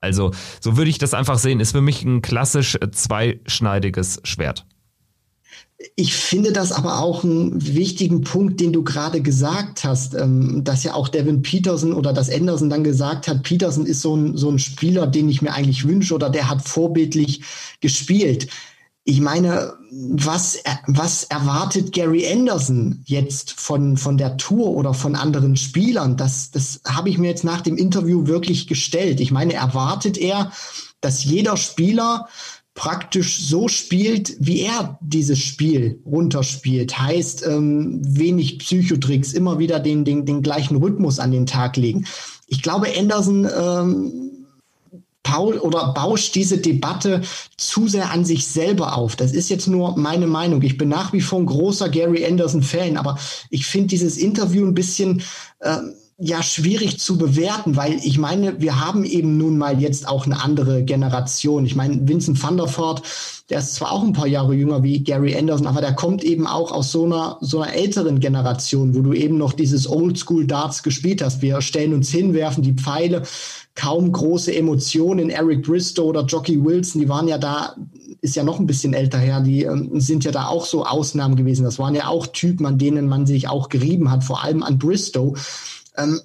Also 0.00 0.32
so 0.60 0.76
würde 0.76 0.90
ich 0.90 0.98
das 0.98 1.14
einfach 1.14 1.38
sehen. 1.38 1.60
Ist 1.60 1.72
für 1.72 1.80
mich 1.80 2.02
ein 2.02 2.22
klassisch 2.22 2.78
zweischneidiges 2.92 4.20
Schwert. 4.24 4.66
Ich 5.96 6.14
finde 6.14 6.52
das 6.52 6.72
aber 6.72 7.00
auch 7.00 7.24
einen 7.24 7.74
wichtigen 7.74 8.22
Punkt, 8.22 8.60
den 8.60 8.72
du 8.72 8.84
gerade 8.84 9.20
gesagt 9.20 9.84
hast, 9.84 10.14
ähm, 10.14 10.62
dass 10.64 10.84
ja 10.84 10.94
auch 10.94 11.08
Devin 11.08 11.42
Peterson 11.42 11.92
oder 11.92 12.12
das 12.12 12.30
Anderson 12.30 12.70
dann 12.70 12.84
gesagt 12.84 13.26
hat, 13.26 13.42
Peterson 13.42 13.84
ist 13.84 14.00
so 14.00 14.16
ein, 14.16 14.36
so 14.36 14.50
ein 14.50 14.58
Spieler, 14.58 15.06
den 15.06 15.28
ich 15.28 15.42
mir 15.42 15.52
eigentlich 15.52 15.86
wünsche 15.86 16.14
oder 16.14 16.30
der 16.30 16.48
hat 16.48 16.62
vorbildlich 16.62 17.42
gespielt. 17.80 18.48
Ich 19.06 19.20
meine, 19.20 19.74
was, 19.90 20.62
was 20.86 21.24
erwartet 21.24 21.92
Gary 21.92 22.26
Anderson 22.26 23.02
jetzt 23.04 23.52
von, 23.52 23.98
von 23.98 24.16
der 24.16 24.38
Tour 24.38 24.68
oder 24.68 24.94
von 24.94 25.14
anderen 25.14 25.56
Spielern? 25.56 26.16
Das, 26.16 26.50
das 26.52 26.80
habe 26.86 27.10
ich 27.10 27.18
mir 27.18 27.28
jetzt 27.28 27.44
nach 27.44 27.60
dem 27.60 27.76
Interview 27.76 28.26
wirklich 28.26 28.66
gestellt. 28.66 29.20
Ich 29.20 29.30
meine, 29.30 29.54
erwartet 29.54 30.16
er, 30.16 30.52
dass 31.02 31.22
jeder 31.22 31.58
Spieler 31.58 32.28
praktisch 32.74 33.38
so 33.38 33.68
spielt, 33.68 34.36
wie 34.40 34.60
er 34.60 34.98
dieses 35.00 35.38
Spiel 35.38 36.00
runterspielt. 36.04 36.98
Heißt, 36.98 37.46
ähm, 37.46 38.00
wenig 38.04 38.58
Psychotricks, 38.58 39.32
immer 39.32 39.58
wieder 39.58 39.78
den, 39.78 40.04
den, 40.04 40.26
den 40.26 40.42
gleichen 40.42 40.76
Rhythmus 40.76 41.20
an 41.20 41.30
den 41.30 41.46
Tag 41.46 41.76
legen. 41.76 42.06
Ich 42.48 42.62
glaube, 42.62 42.88
Anderson 42.98 43.48
ähm, 43.56 44.30
Paul 45.22 45.58
oder 45.58 45.92
bauscht 45.94 46.34
diese 46.34 46.58
Debatte 46.58 47.22
zu 47.56 47.88
sehr 47.88 48.10
an 48.10 48.24
sich 48.24 48.46
selber 48.46 48.96
auf. 48.96 49.16
Das 49.16 49.32
ist 49.32 49.48
jetzt 49.48 49.66
nur 49.66 49.96
meine 49.96 50.26
Meinung. 50.26 50.60
Ich 50.62 50.76
bin 50.76 50.88
nach 50.88 51.12
wie 51.12 51.22
vor 51.22 51.40
ein 51.40 51.46
großer 51.46 51.88
Gary 51.88 52.26
Anderson-Fan, 52.26 52.96
aber 52.96 53.18
ich 53.50 53.66
finde 53.66 53.88
dieses 53.88 54.18
Interview 54.18 54.66
ein 54.66 54.74
bisschen 54.74 55.22
äh, 55.60 55.78
ja 56.18 56.42
schwierig 56.42 57.00
zu 57.00 57.18
bewerten, 57.18 57.76
weil 57.76 57.94
ich 58.04 58.18
meine, 58.18 58.60
wir 58.60 58.80
haben 58.80 59.04
eben 59.04 59.36
nun 59.36 59.58
mal 59.58 59.80
jetzt 59.80 60.06
auch 60.06 60.26
eine 60.26 60.40
andere 60.40 60.84
Generation. 60.84 61.66
Ich 61.66 61.74
meine, 61.74 62.06
Vincent 62.06 62.40
van 62.40 62.56
der 62.56 62.68
Voort, 62.68 63.02
der 63.50 63.58
ist 63.58 63.74
zwar 63.74 63.90
auch 63.90 64.02
ein 64.02 64.12
paar 64.12 64.28
Jahre 64.28 64.54
jünger 64.54 64.82
wie 64.84 65.02
Gary 65.02 65.36
Anderson, 65.36 65.66
aber 65.66 65.80
der 65.80 65.94
kommt 65.94 66.22
eben 66.22 66.46
auch 66.46 66.70
aus 66.70 66.92
so 66.92 67.04
einer 67.04 67.38
so 67.40 67.60
einer 67.60 67.74
älteren 67.74 68.20
Generation, 68.20 68.94
wo 68.94 69.00
du 69.00 69.12
eben 69.12 69.38
noch 69.38 69.52
dieses 69.52 69.88
Oldschool 69.88 70.46
Darts 70.46 70.82
gespielt 70.82 71.20
hast. 71.20 71.42
Wir 71.42 71.60
stellen 71.60 71.92
uns 71.92 72.10
hin, 72.10 72.32
werfen 72.32 72.62
die 72.62 72.74
Pfeile, 72.74 73.22
kaum 73.74 74.12
große 74.12 74.54
Emotionen. 74.54 75.30
Eric 75.30 75.64
Bristow 75.64 76.06
oder 76.06 76.24
Jockey 76.24 76.64
Wilson, 76.64 77.00
die 77.00 77.08
waren 77.08 77.26
ja 77.26 77.38
da 77.38 77.74
ist 78.20 78.36
ja 78.36 78.42
noch 78.42 78.58
ein 78.58 78.66
bisschen 78.66 78.94
älter 78.94 79.18
her, 79.18 79.40
die 79.40 79.64
ähm, 79.64 80.00
sind 80.00 80.24
ja 80.24 80.32
da 80.32 80.46
auch 80.46 80.64
so 80.64 80.86
Ausnahmen 80.86 81.36
gewesen. 81.36 81.64
Das 81.64 81.78
waren 81.78 81.94
ja 81.94 82.06
auch 82.06 82.26
Typen, 82.26 82.64
an 82.64 82.78
denen 82.78 83.06
man 83.06 83.26
sich 83.26 83.48
auch 83.48 83.68
gerieben 83.68 84.10
hat, 84.10 84.24
vor 84.24 84.42
allem 84.42 84.62
an 84.62 84.78
Bristow. 84.78 85.36
Ähm, 85.96 86.20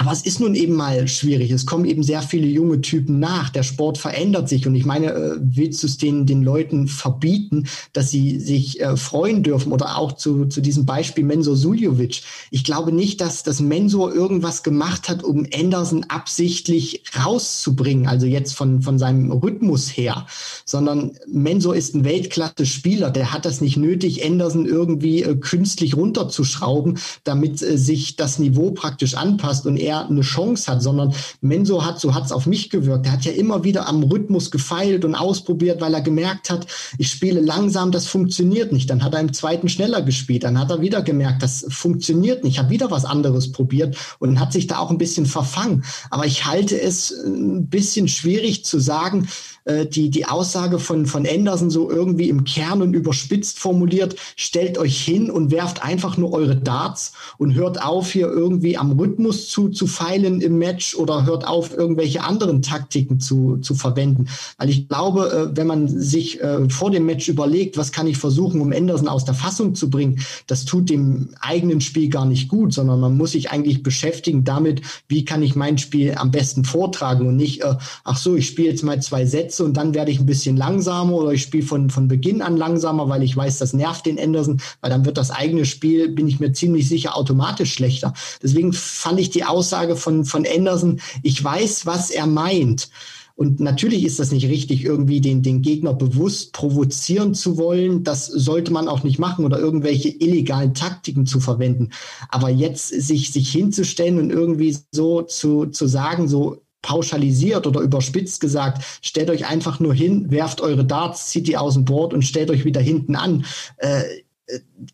Aber 0.00 0.12
es 0.12 0.22
ist 0.22 0.38
nun 0.38 0.54
eben 0.54 0.74
mal 0.74 1.08
schwierig. 1.08 1.50
Es 1.50 1.66
kommen 1.66 1.84
eben 1.84 2.04
sehr 2.04 2.22
viele 2.22 2.46
junge 2.46 2.80
Typen 2.80 3.18
nach. 3.18 3.50
Der 3.50 3.64
Sport 3.64 3.98
verändert 3.98 4.48
sich. 4.48 4.64
Und 4.64 4.76
ich 4.76 4.86
meine, 4.86 5.12
äh, 5.12 5.36
willst 5.40 5.82
du 5.82 5.88
es 5.88 5.98
den, 5.98 6.24
den 6.24 6.42
Leuten 6.44 6.86
verbieten, 6.86 7.66
dass 7.94 8.08
sie 8.12 8.38
sich 8.38 8.80
äh, 8.80 8.96
freuen 8.96 9.42
dürfen? 9.42 9.72
Oder 9.72 9.98
auch 9.98 10.12
zu, 10.12 10.46
zu 10.46 10.60
diesem 10.60 10.86
Beispiel 10.86 11.24
Mensur 11.24 11.56
Suljovic. 11.56 12.22
Ich 12.52 12.62
glaube 12.62 12.92
nicht, 12.92 13.20
dass 13.20 13.42
das 13.42 13.58
Mensur 13.58 14.14
irgendwas 14.14 14.62
gemacht 14.62 15.08
hat, 15.08 15.24
um 15.24 15.48
Anderson 15.52 16.04
absichtlich 16.04 17.02
rauszubringen. 17.18 18.06
Also 18.06 18.26
jetzt 18.26 18.52
von, 18.52 18.82
von 18.82 19.00
seinem 19.00 19.32
Rhythmus 19.32 19.88
her. 19.88 20.26
Sondern 20.64 21.10
Mensur 21.26 21.74
ist 21.74 21.96
ein 21.96 22.04
Weltklasse-Spieler. 22.04 23.10
Der 23.10 23.32
hat 23.32 23.44
das 23.44 23.60
nicht 23.60 23.76
nötig, 23.76 24.24
Anderson 24.24 24.64
irgendwie 24.64 25.24
äh, 25.24 25.34
künstlich 25.34 25.96
runterzuschrauben, 25.96 27.00
damit 27.24 27.60
äh, 27.62 27.76
sich 27.76 28.14
das 28.14 28.38
Niveau 28.38 28.70
praktisch 28.70 29.16
anpasst 29.16 29.66
und 29.66 29.76
er 29.76 29.87
eine 29.92 30.20
Chance 30.20 30.70
hat, 30.70 30.82
sondern 30.82 31.14
Menso 31.40 31.84
hat, 31.84 32.00
so 32.00 32.14
hat 32.14 32.24
es 32.26 32.32
auf 32.32 32.46
mich 32.46 32.70
gewirkt. 32.70 33.06
Er 33.06 33.12
hat 33.12 33.24
ja 33.24 33.32
immer 33.32 33.64
wieder 33.64 33.88
am 33.88 34.02
Rhythmus 34.02 34.50
gefeilt 34.50 35.04
und 35.04 35.14
ausprobiert, 35.14 35.80
weil 35.80 35.94
er 35.94 36.00
gemerkt 36.00 36.50
hat, 36.50 36.66
ich 36.98 37.10
spiele 37.10 37.40
langsam, 37.40 37.90
das 37.90 38.06
funktioniert 38.06 38.72
nicht. 38.72 38.90
Dann 38.90 39.02
hat 39.02 39.14
er 39.14 39.20
im 39.20 39.32
zweiten 39.32 39.68
schneller 39.68 40.02
gespielt, 40.02 40.44
dann 40.44 40.58
hat 40.58 40.70
er 40.70 40.80
wieder 40.80 41.02
gemerkt, 41.02 41.42
das 41.42 41.66
funktioniert 41.68 42.44
nicht. 42.44 42.54
Ich 42.54 42.58
habe 42.58 42.70
wieder 42.70 42.90
was 42.90 43.04
anderes 43.04 43.52
probiert 43.52 43.96
und 44.18 44.40
hat 44.40 44.52
sich 44.52 44.66
da 44.66 44.78
auch 44.78 44.90
ein 44.90 44.98
bisschen 44.98 45.26
verfangen. 45.26 45.84
Aber 46.10 46.26
ich 46.26 46.44
halte 46.44 46.80
es 46.80 47.10
ein 47.10 47.68
bisschen 47.68 48.08
schwierig 48.08 48.64
zu 48.64 48.78
sagen, 48.78 49.28
äh, 49.68 49.86
die, 49.86 50.08
die 50.10 50.24
Aussage 50.24 50.78
von, 50.78 51.04
von 51.04 51.26
Anderson 51.26 51.68
so 51.68 51.90
irgendwie 51.90 52.30
im 52.30 52.44
Kern 52.44 52.80
und 52.80 52.94
überspitzt 52.94 53.58
formuliert, 53.58 54.16
stellt 54.34 54.78
euch 54.78 54.98
hin 54.98 55.30
und 55.30 55.50
werft 55.50 55.84
einfach 55.84 56.16
nur 56.16 56.32
eure 56.32 56.56
Darts 56.56 57.12
und 57.36 57.54
hört 57.54 57.82
auf, 57.82 58.12
hier 58.12 58.28
irgendwie 58.28 58.78
am 58.78 58.98
Rhythmus 58.98 59.48
zu, 59.48 59.68
zu 59.68 59.86
feilen 59.86 60.40
im 60.40 60.58
Match 60.58 60.94
oder 60.94 61.26
hört 61.26 61.46
auf, 61.46 61.76
irgendwelche 61.76 62.22
anderen 62.24 62.62
Taktiken 62.62 63.20
zu, 63.20 63.58
zu 63.58 63.74
verwenden. 63.74 64.28
Weil 64.56 64.70
ich 64.70 64.88
glaube, 64.88 65.50
äh, 65.52 65.56
wenn 65.56 65.66
man 65.66 65.86
sich 65.86 66.40
äh, 66.40 66.68
vor 66.70 66.90
dem 66.90 67.04
Match 67.04 67.28
überlegt, 67.28 67.76
was 67.76 67.92
kann 67.92 68.06
ich 68.06 68.16
versuchen, 68.16 68.62
um 68.62 68.72
Anderson 68.72 69.08
aus 69.08 69.26
der 69.26 69.34
Fassung 69.34 69.74
zu 69.74 69.90
bringen, 69.90 70.20
das 70.46 70.64
tut 70.64 70.88
dem 70.88 71.28
eigenen 71.40 71.82
Spiel 71.82 72.08
gar 72.08 72.24
nicht 72.24 72.48
gut, 72.48 72.72
sondern 72.72 73.00
man 73.00 73.18
muss 73.18 73.32
sich 73.32 73.50
eigentlich 73.50 73.82
beschäftigen 73.82 74.44
damit, 74.44 74.80
wie 75.08 75.26
kann 75.26 75.42
ich 75.42 75.54
mein 75.56 75.76
Spiel 75.76 76.14
am 76.16 76.30
besten 76.30 76.64
vortragen 76.64 77.26
und 77.26 77.36
nicht, 77.36 77.62
ach 78.04 78.16
so, 78.16 78.34
ich 78.34 78.46
spiele 78.46 78.70
jetzt 78.70 78.82
mal 78.82 79.00
zwei 79.02 79.26
Sätze 79.26 79.57
Sätze 79.58 79.64
und 79.64 79.76
dann 79.76 79.94
werde 79.94 80.10
ich 80.10 80.20
ein 80.20 80.26
bisschen 80.26 80.56
langsamer 80.56 81.12
oder 81.12 81.32
ich 81.32 81.42
spiele 81.42 81.66
von, 81.66 81.90
von 81.90 82.08
Beginn 82.08 82.42
an 82.42 82.56
langsamer, 82.56 83.08
weil 83.08 83.22
ich 83.22 83.36
weiß, 83.36 83.58
das 83.58 83.72
nervt 83.72 84.06
den 84.06 84.18
Anderson, 84.18 84.60
weil 84.80 84.90
dann 84.90 85.04
wird 85.04 85.18
das 85.18 85.30
eigene 85.30 85.64
Spiel, 85.64 86.08
bin 86.08 86.28
ich 86.28 86.40
mir 86.40 86.52
ziemlich 86.52 86.88
sicher, 86.88 87.16
automatisch 87.16 87.74
schlechter. 87.74 88.14
Deswegen 88.42 88.72
fand 88.72 89.20
ich 89.20 89.30
die 89.30 89.44
Aussage 89.44 89.96
von, 89.96 90.24
von 90.24 90.46
Anderson, 90.46 91.00
ich 91.22 91.42
weiß, 91.42 91.86
was 91.86 92.10
er 92.10 92.26
meint. 92.26 92.88
Und 93.36 93.60
natürlich 93.60 94.04
ist 94.04 94.18
das 94.18 94.32
nicht 94.32 94.48
richtig, 94.48 94.84
irgendwie 94.84 95.20
den, 95.20 95.42
den 95.42 95.62
Gegner 95.62 95.94
bewusst 95.94 96.52
provozieren 96.52 97.34
zu 97.34 97.56
wollen. 97.56 98.02
Das 98.02 98.26
sollte 98.26 98.72
man 98.72 98.88
auch 98.88 99.04
nicht 99.04 99.20
machen 99.20 99.44
oder 99.44 99.60
irgendwelche 99.60 100.08
illegalen 100.08 100.74
Taktiken 100.74 101.24
zu 101.24 101.38
verwenden. 101.38 101.90
Aber 102.30 102.48
jetzt 102.50 102.88
sich, 102.88 103.30
sich 103.30 103.52
hinzustellen 103.52 104.18
und 104.18 104.30
irgendwie 104.30 104.76
so 104.90 105.22
zu, 105.22 105.66
zu 105.66 105.86
sagen, 105.86 106.26
so, 106.26 106.62
pauschalisiert 106.82 107.66
oder 107.66 107.80
überspitzt 107.80 108.40
gesagt, 108.40 108.82
stellt 109.02 109.30
euch 109.30 109.46
einfach 109.46 109.80
nur 109.80 109.94
hin, 109.94 110.30
werft 110.30 110.60
eure 110.60 110.84
Darts, 110.84 111.28
zieht 111.28 111.48
die 111.48 111.56
aus 111.56 111.74
dem 111.74 111.84
Board 111.84 112.14
und 112.14 112.22
stellt 112.22 112.50
euch 112.50 112.64
wieder 112.64 112.80
hinten 112.80 113.16
an. 113.16 113.44
Äh, 113.78 114.02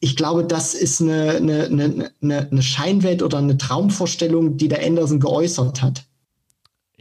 ich 0.01 0.17
glaube, 0.17 0.45
das 0.45 0.75
ist 0.75 1.01
eine, 1.01 1.37
eine, 1.37 2.13
eine, 2.21 2.49
eine 2.51 2.63
Scheinwelt 2.63 3.23
oder 3.23 3.39
eine 3.39 3.57
Traumvorstellung, 3.57 4.57
die 4.57 4.69
der 4.69 4.85
Anderson 4.85 5.21
geäußert 5.21 5.81
hat. 5.81 6.05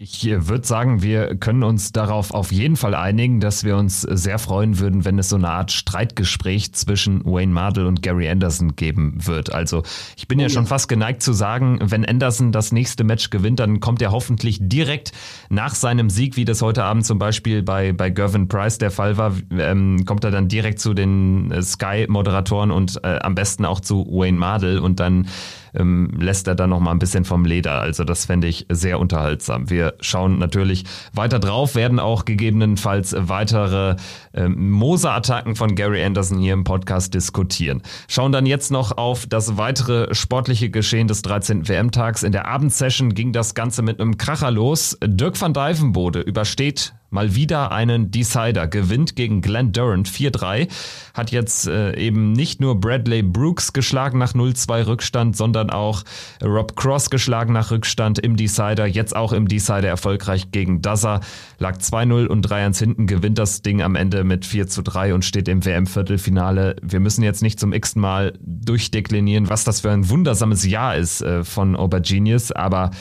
Ich 0.03 0.27
äh, 0.27 0.49
würde 0.49 0.67
sagen, 0.67 1.01
wir 1.01 1.35
können 1.35 1.63
uns 1.63 1.93
darauf 1.93 2.31
auf 2.31 2.51
jeden 2.51 2.75
Fall 2.75 2.93
einigen, 2.93 3.39
dass 3.39 3.63
wir 3.63 3.77
uns 3.77 4.01
sehr 4.01 4.37
freuen 4.37 4.79
würden, 4.79 5.05
wenn 5.05 5.17
es 5.17 5.29
so 5.29 5.37
eine 5.37 5.49
Art 5.49 5.71
Streitgespräch 5.71 6.73
zwischen 6.73 7.23
Wayne 7.23 7.53
Mardell 7.53 7.85
und 7.85 8.01
Gary 8.01 8.27
Anderson 8.27 8.75
geben 8.75 9.15
wird. 9.25 9.53
Also 9.53 9.83
ich 10.17 10.27
bin 10.27 10.39
oh, 10.39 10.41
ja 10.41 10.49
schon 10.49 10.65
fast 10.65 10.89
geneigt 10.89 11.23
zu 11.23 11.31
sagen, 11.31 11.79
wenn 11.81 12.03
Anderson 12.03 12.51
das 12.51 12.73
nächste 12.73 13.05
Match 13.05 13.29
gewinnt, 13.29 13.61
dann 13.61 13.79
kommt 13.79 14.01
er 14.01 14.11
hoffentlich 14.11 14.57
direkt 14.59 15.13
nach 15.47 15.73
seinem 15.73 16.09
Sieg, 16.09 16.35
wie 16.35 16.43
das 16.43 16.61
heute 16.61 16.83
Abend 16.83 17.05
zum 17.05 17.17
Beispiel 17.17 17.63
bei, 17.63 17.93
bei 17.93 18.09
Gervin 18.09 18.49
Price 18.49 18.79
der 18.79 18.91
Fall 18.91 19.15
war, 19.15 19.31
ähm, 19.57 20.03
kommt 20.05 20.25
er 20.25 20.31
dann 20.31 20.49
direkt 20.49 20.79
zu 20.79 20.93
den 20.93 21.49
äh, 21.49 21.61
Sky-Moderatoren 21.61 22.71
und 22.71 22.99
äh, 23.05 23.19
am 23.19 23.35
besten 23.35 23.63
auch 23.63 23.79
zu 23.79 24.05
Wayne 24.09 24.37
Mardell 24.37 24.79
und 24.79 24.99
dann 24.99 25.27
ähm, 25.73 26.11
lässt 26.19 26.47
er 26.47 26.55
dann 26.55 26.69
noch 26.69 26.79
mal 26.79 26.91
ein 26.91 26.99
bisschen 26.99 27.25
vom 27.25 27.45
Leder. 27.45 27.81
Also 27.81 28.03
das 28.03 28.25
fände 28.25 28.47
ich 28.47 28.65
sehr 28.69 28.99
unterhaltsam. 28.99 29.69
Wir 29.69 29.92
schauen 29.99 30.39
natürlich 30.39 30.85
weiter 31.13 31.39
drauf, 31.39 31.75
werden 31.75 31.99
auch 31.99 32.25
gegebenenfalls 32.25 33.15
weitere 33.17 33.95
ähm, 34.33 34.71
Moser-Attacken 34.71 35.55
von 35.55 35.75
Gary 35.75 36.03
Anderson 36.03 36.39
hier 36.39 36.53
im 36.53 36.63
Podcast 36.63 37.13
diskutieren. 37.13 37.81
Schauen 38.07 38.31
dann 38.31 38.45
jetzt 38.45 38.71
noch 38.71 38.97
auf 38.97 39.25
das 39.25 39.57
weitere 39.57 40.13
sportliche 40.13 40.69
Geschehen 40.69 41.07
des 41.07 41.21
13. 41.21 41.67
WM-Tags. 41.67 42.23
In 42.23 42.31
der 42.31 42.47
Abendsession 42.47 43.13
ging 43.13 43.33
das 43.33 43.53
Ganze 43.55 43.81
mit 43.81 43.99
einem 43.99 44.17
Kracher 44.17 44.51
los. 44.51 44.97
Dirk 45.03 45.39
van 45.39 45.53
Dijvenbode 45.53 46.21
übersteht 46.21 46.93
mal 47.13 47.35
wieder 47.35 47.71
einen 47.71 48.11
Decider, 48.11 48.67
gewinnt 48.67 49.15
gegen 49.15 49.41
Glenn 49.41 49.71
Durant 49.71 50.09
4-3, 50.09 50.67
hat 51.13 51.31
jetzt 51.31 51.67
äh, 51.67 51.95
eben 51.95 52.33
nicht 52.33 52.59
nur 52.59 52.79
Bradley 52.79 53.23
Brooks 53.23 53.71
geschlagen 53.71 54.17
nach 54.17 54.33
0-2 54.33 54.87
Rückstand, 54.87 55.37
sondern 55.37 55.69
auch 55.69 56.03
Rob 56.43 56.75
Cross 56.75 57.09
geschlagen 57.09 57.53
nach 57.53 57.71
Rückstand 57.71 58.19
im 58.19 58.35
Decider, 58.35 58.85
jetzt 58.85 59.15
auch 59.15 59.31
im 59.31 59.47
Decider 59.47 59.87
erfolgreich 59.87 60.51
gegen 60.51 60.81
Daza, 60.81 61.21
lag 61.59 61.77
2-0 61.77 62.25
und 62.27 62.47
3-1 62.47 62.79
hinten, 62.79 63.07
gewinnt 63.07 63.37
das 63.37 63.61
Ding 63.61 63.81
am 63.81 63.95
Ende 63.95 64.23
mit 64.23 64.45
4-3 64.45 65.13
und 65.13 65.23
steht 65.23 65.47
im 65.47 65.63
WM-Viertelfinale. 65.63 66.75
Wir 66.81 66.99
müssen 66.99 67.23
jetzt 67.23 67.41
nicht 67.41 67.59
zum 67.59 67.73
x 67.73 67.95
Mal 67.95 68.33
durchdeklinieren, 68.41 69.49
was 69.49 69.63
das 69.63 69.81
für 69.81 69.91
ein 69.91 70.09
wundersames 70.09 70.65
Jahr 70.65 70.95
ist 70.95 71.21
äh, 71.21 71.43
von 71.43 71.75
Aubergenius, 71.75 72.51
aber 72.51 72.91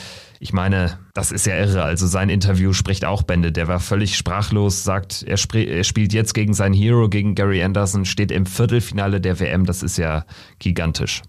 ich 0.43 0.51
meine, 0.51 0.99
das 1.13 1.31
ist 1.31 1.45
ja 1.45 1.55
irre. 1.55 1.83
Also 1.83 2.05
sein 2.05 2.27
Interview 2.27 2.73
spricht 2.73 3.05
auch 3.05 3.23
Bände. 3.23 3.53
Der 3.53 3.69
war 3.69 3.79
völlig 3.79 4.17
sprachlos, 4.17 4.83
sagt, 4.83 5.23
er, 5.23 5.35
sp 5.39 5.63
er 5.63 5.85
spielt 5.85 6.11
jetzt 6.11 6.33
gegen 6.33 6.53
seinen 6.53 6.73
Hero, 6.73 7.07
gegen 7.07 7.33
Gary 7.33 7.63
Anderson, 7.63 8.03
steht 8.03 8.29
im 8.29 8.45
Viertelfinale 8.45 9.21
der 9.21 9.39
WM. 9.39 9.65
Das 9.65 9.81
ist 9.83 9.97
ja 9.97 10.25
gigantisch. 10.59 11.21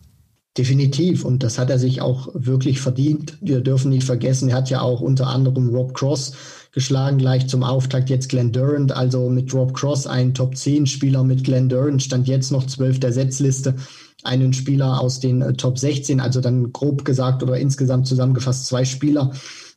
Definitiv. 0.58 1.24
Und 1.24 1.44
das 1.44 1.60
hat 1.60 1.70
er 1.70 1.78
sich 1.78 2.00
auch 2.00 2.28
wirklich 2.34 2.80
verdient. 2.80 3.38
Wir 3.40 3.60
dürfen 3.60 3.90
nicht 3.90 4.02
vergessen, 4.04 4.48
er 4.48 4.56
hat 4.56 4.70
ja 4.70 4.80
auch 4.80 5.00
unter 5.00 5.28
anderem 5.28 5.68
Rob 5.68 5.94
Cross 5.94 6.32
geschlagen, 6.72 7.18
gleich 7.18 7.46
zum 7.46 7.62
Auftakt 7.62 8.10
jetzt 8.10 8.28
Glenn 8.28 8.50
Durant. 8.50 8.90
Also 8.90 9.30
mit 9.30 9.54
Rob 9.54 9.74
Cross 9.74 10.08
ein 10.08 10.34
Top-10-Spieler 10.34 11.22
mit 11.22 11.44
Glenn 11.44 11.68
Durant, 11.68 12.02
stand 12.02 12.26
jetzt 12.26 12.50
noch 12.50 12.66
12 12.66 12.98
der 12.98 13.12
Setzliste 13.12 13.76
einen 14.24 14.52
Spieler 14.52 15.00
aus 15.00 15.20
den 15.20 15.42
äh, 15.42 15.52
Top 15.54 15.78
16, 15.78 16.20
also 16.20 16.40
dann 16.40 16.72
grob 16.72 17.04
gesagt 17.04 17.42
oder 17.42 17.58
insgesamt 17.58 18.06
zusammengefasst 18.06 18.66
zwei 18.66 18.84
Spieler 18.84 19.32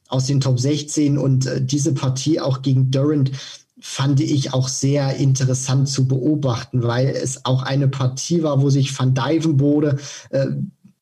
aus 0.08 0.26
den 0.26 0.40
Top 0.40 0.60
16 0.60 1.18
und 1.18 1.46
äh, 1.46 1.62
diese 1.62 1.94
Partie 1.94 2.40
auch 2.40 2.62
gegen 2.62 2.92
Durant 2.92 3.32
fand 3.80 4.20
ich 4.20 4.54
auch 4.54 4.68
sehr 4.68 5.18
interessant 5.18 5.88
zu 5.88 6.08
beobachten, 6.08 6.82
weil 6.82 7.10
es 7.10 7.46
auch 7.46 7.62
eine 7.62 7.88
Partie 7.88 8.42
war, 8.42 8.62
wo 8.62 8.70
sich 8.72 8.98
Van 8.98 9.14
Dijvenbode 9.14 9.98
äh, 10.32 10.48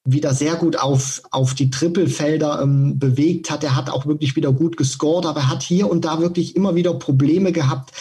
wieder 0.05 0.35
sehr 0.35 0.55
gut 0.55 0.77
auf, 0.77 1.21
auf 1.31 1.55
die 1.55 1.71
Trippelfelder 1.71 2.61
ähm, 2.61 2.99
bewegt 2.99 3.49
hat. 3.49 3.63
Er 3.63 3.75
hat 3.75 3.89
auch 3.89 4.05
wirklich 4.05 4.35
wieder 4.35 4.53
gut 4.53 4.77
gescored, 4.77 5.25
aber 5.25 5.41
er 5.41 5.49
hat 5.49 5.63
hier 5.63 5.89
und 5.89 6.05
da 6.05 6.19
wirklich 6.19 6.55
immer 6.55 6.75
wieder 6.75 6.93
Probleme 6.93 7.51
gehabt, 7.51 7.91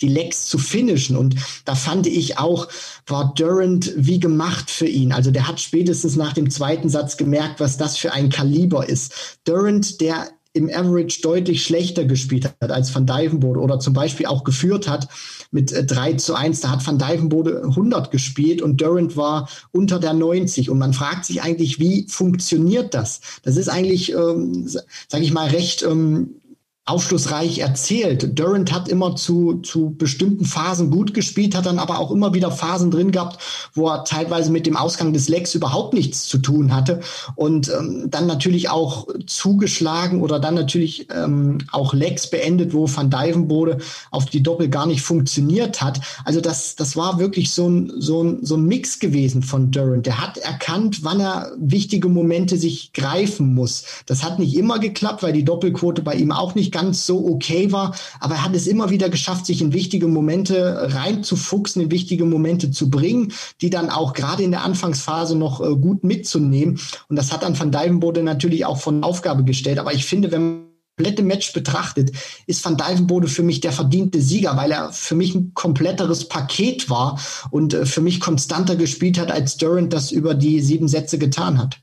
die 0.00 0.08
Lecks 0.08 0.48
zu 0.48 0.58
finishen. 0.58 1.16
Und 1.16 1.36
da 1.64 1.76
fand 1.76 2.08
ich 2.08 2.38
auch, 2.38 2.66
war 3.06 3.32
Durant 3.36 3.92
wie 3.96 4.18
gemacht 4.18 4.70
für 4.70 4.88
ihn. 4.88 5.12
Also 5.12 5.30
der 5.30 5.46
hat 5.46 5.60
spätestens 5.60 6.16
nach 6.16 6.32
dem 6.32 6.50
zweiten 6.50 6.88
Satz 6.88 7.16
gemerkt, 7.16 7.60
was 7.60 7.78
das 7.78 7.96
für 7.96 8.12
ein 8.12 8.28
Kaliber 8.28 8.88
ist. 8.88 9.38
Durant, 9.44 10.00
der 10.00 10.28
im 10.54 10.68
Average 10.68 11.22
deutlich 11.22 11.62
schlechter 11.62 12.04
gespielt 12.04 12.52
hat 12.60 12.70
als 12.70 12.94
Van 12.94 13.06
Dijvenbode 13.06 13.60
oder 13.60 13.80
zum 13.80 13.94
Beispiel 13.94 14.26
auch 14.26 14.44
geführt 14.44 14.86
hat 14.86 15.08
mit 15.50 15.72
3 15.72 16.10
äh, 16.10 16.16
zu 16.16 16.34
1. 16.34 16.60
Da 16.60 16.70
hat 16.70 16.86
Van 16.86 16.98
Dijvenbode 16.98 17.62
100 17.64 18.10
gespielt 18.10 18.60
und 18.60 18.80
Durant 18.80 19.16
war 19.16 19.48
unter 19.72 19.98
der 19.98 20.12
90. 20.12 20.68
Und 20.68 20.78
man 20.78 20.92
fragt 20.92 21.24
sich 21.24 21.42
eigentlich, 21.42 21.78
wie 21.78 22.06
funktioniert 22.08 22.92
das? 22.92 23.20
Das 23.42 23.56
ist 23.56 23.68
eigentlich, 23.68 24.12
ähm, 24.12 24.68
sage 25.08 25.24
ich 25.24 25.32
mal, 25.32 25.48
recht 25.48 25.82
ähm, 25.82 26.41
aufschlussreich 26.84 27.60
erzählt. 27.60 28.36
Durant 28.36 28.72
hat 28.72 28.88
immer 28.88 29.14
zu, 29.14 29.60
zu 29.62 29.94
bestimmten 29.96 30.44
Phasen 30.44 30.90
gut 30.90 31.14
gespielt, 31.14 31.54
hat 31.54 31.66
dann 31.66 31.78
aber 31.78 32.00
auch 32.00 32.10
immer 32.10 32.34
wieder 32.34 32.50
Phasen 32.50 32.90
drin 32.90 33.12
gehabt, 33.12 33.40
wo 33.72 33.88
er 33.88 34.02
teilweise 34.02 34.50
mit 34.50 34.66
dem 34.66 34.76
Ausgang 34.76 35.12
des 35.12 35.28
Legs 35.28 35.54
überhaupt 35.54 35.94
nichts 35.94 36.26
zu 36.26 36.38
tun 36.38 36.74
hatte 36.74 36.98
und 37.36 37.68
ähm, 37.68 38.08
dann 38.10 38.26
natürlich 38.26 38.68
auch 38.68 39.06
zugeschlagen 39.26 40.20
oder 40.22 40.40
dann 40.40 40.56
natürlich 40.56 41.06
ähm, 41.14 41.58
auch 41.70 41.94
Legs 41.94 42.28
beendet, 42.28 42.74
wo 42.74 42.88
Van 42.88 43.10
Dijvenbode 43.10 43.78
auf 44.10 44.26
die 44.26 44.42
Doppel 44.42 44.68
gar 44.68 44.86
nicht 44.86 45.02
funktioniert 45.02 45.82
hat. 45.82 46.00
Also 46.24 46.40
das, 46.40 46.74
das 46.74 46.96
war 46.96 47.20
wirklich 47.20 47.52
so 47.52 47.68
ein, 47.68 47.92
so, 47.98 48.24
ein, 48.24 48.44
so 48.44 48.56
ein 48.56 48.64
Mix 48.64 48.98
gewesen 48.98 49.44
von 49.44 49.70
Durant. 49.70 50.06
Der 50.06 50.20
hat 50.20 50.36
erkannt, 50.38 51.04
wann 51.04 51.20
er 51.20 51.52
wichtige 51.58 52.08
Momente 52.08 52.56
sich 52.58 52.92
greifen 52.92 53.54
muss. 53.54 53.84
Das 54.06 54.24
hat 54.24 54.40
nicht 54.40 54.56
immer 54.56 54.80
geklappt, 54.80 55.22
weil 55.22 55.32
die 55.32 55.44
Doppelquote 55.44 56.02
bei 56.02 56.14
ihm 56.14 56.32
auch 56.32 56.56
nicht 56.56 56.71
ganz 56.72 57.06
so 57.06 57.26
okay 57.26 57.70
war, 57.70 57.94
aber 58.20 58.34
er 58.36 58.44
hat 58.44 58.54
es 58.54 58.66
immer 58.66 58.90
wieder 58.90 59.08
geschafft, 59.08 59.46
sich 59.46 59.60
in 59.60 59.72
wichtige 59.72 60.08
Momente 60.08 60.92
reinzufuchsen, 60.92 61.82
in 61.82 61.90
wichtige 61.90 62.24
Momente 62.24 62.70
zu 62.70 62.90
bringen, 62.90 63.32
die 63.60 63.70
dann 63.70 63.90
auch 63.90 64.12
gerade 64.12 64.42
in 64.42 64.50
der 64.50 64.64
Anfangsphase 64.64 65.36
noch 65.36 65.60
äh, 65.60 65.76
gut 65.76 66.02
mitzunehmen. 66.04 66.80
Und 67.08 67.16
das 67.16 67.32
hat 67.32 67.42
dann 67.42 67.58
Van 67.58 67.70
Dijvenbode 67.70 68.22
natürlich 68.22 68.64
auch 68.64 68.78
von 68.78 69.04
Aufgabe 69.04 69.44
gestellt. 69.44 69.78
Aber 69.78 69.92
ich 69.92 70.04
finde, 70.04 70.32
wenn 70.32 70.42
man 70.42 70.72
komplette 70.96 71.22
Match 71.22 71.52
betrachtet, 71.52 72.12
ist 72.46 72.64
Van 72.64 72.76
Dijvenbode 72.76 73.28
für 73.28 73.42
mich 73.42 73.60
der 73.60 73.72
verdiente 73.72 74.20
Sieger, 74.20 74.56
weil 74.56 74.70
er 74.70 74.92
für 74.92 75.14
mich 75.14 75.34
ein 75.34 75.52
kompletteres 75.54 76.28
Paket 76.28 76.90
war 76.90 77.18
und 77.50 77.74
äh, 77.74 77.86
für 77.86 78.00
mich 78.00 78.20
konstanter 78.20 78.76
gespielt 78.76 79.18
hat, 79.18 79.30
als 79.30 79.56
Durant 79.56 79.92
das 79.92 80.12
über 80.12 80.34
die 80.34 80.60
sieben 80.60 80.88
Sätze 80.88 81.18
getan 81.18 81.58
hat. 81.58 81.80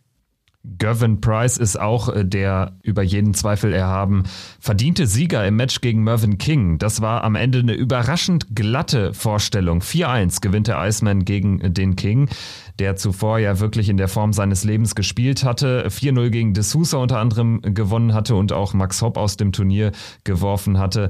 Gervin 0.65 1.21
Price 1.21 1.57
ist 1.57 1.79
auch 1.79 2.09
äh, 2.09 2.25
der 2.25 2.73
über 2.83 3.01
jeden 3.01 3.33
Zweifel 3.33 3.73
erhaben 3.73 4.23
verdiente 4.59 5.07
Sieger 5.07 5.47
im 5.47 5.55
Match 5.55 5.79
gegen 5.79 6.03
Mervyn 6.03 6.37
King. 6.37 6.77
Das 6.79 7.01
war 7.01 7.23
am 7.23 7.35
Ende 7.35 7.59
eine 7.59 7.73
überraschend 7.73 8.47
glatte 8.55 9.13
Vorstellung. 9.13 9.79
4-1 9.79 10.41
gewinnt 10.41 10.67
der 10.67 10.83
Iceman 10.85 11.23
gegen 11.23 11.73
den 11.73 11.95
King, 11.95 12.29
der 12.77 12.97
zuvor 12.97 13.39
ja 13.39 13.59
wirklich 13.59 13.87
in 13.87 13.95
der 13.95 14.09
Form 14.09 14.33
seines 14.33 14.65
Lebens 14.65 14.95
gespielt 14.95 15.45
hatte. 15.45 15.87
4-0 15.87 16.29
gegen 16.29 16.53
De 16.53 16.63
Sousa 16.63 16.97
unter 16.97 17.19
anderem 17.19 17.61
gewonnen 17.61 18.13
hatte 18.13 18.35
und 18.35 18.51
auch 18.51 18.73
Max 18.73 19.01
Hopp 19.01 19.17
aus 19.17 19.37
dem 19.37 19.53
Turnier 19.53 19.93
geworfen 20.25 20.77
hatte. 20.77 21.09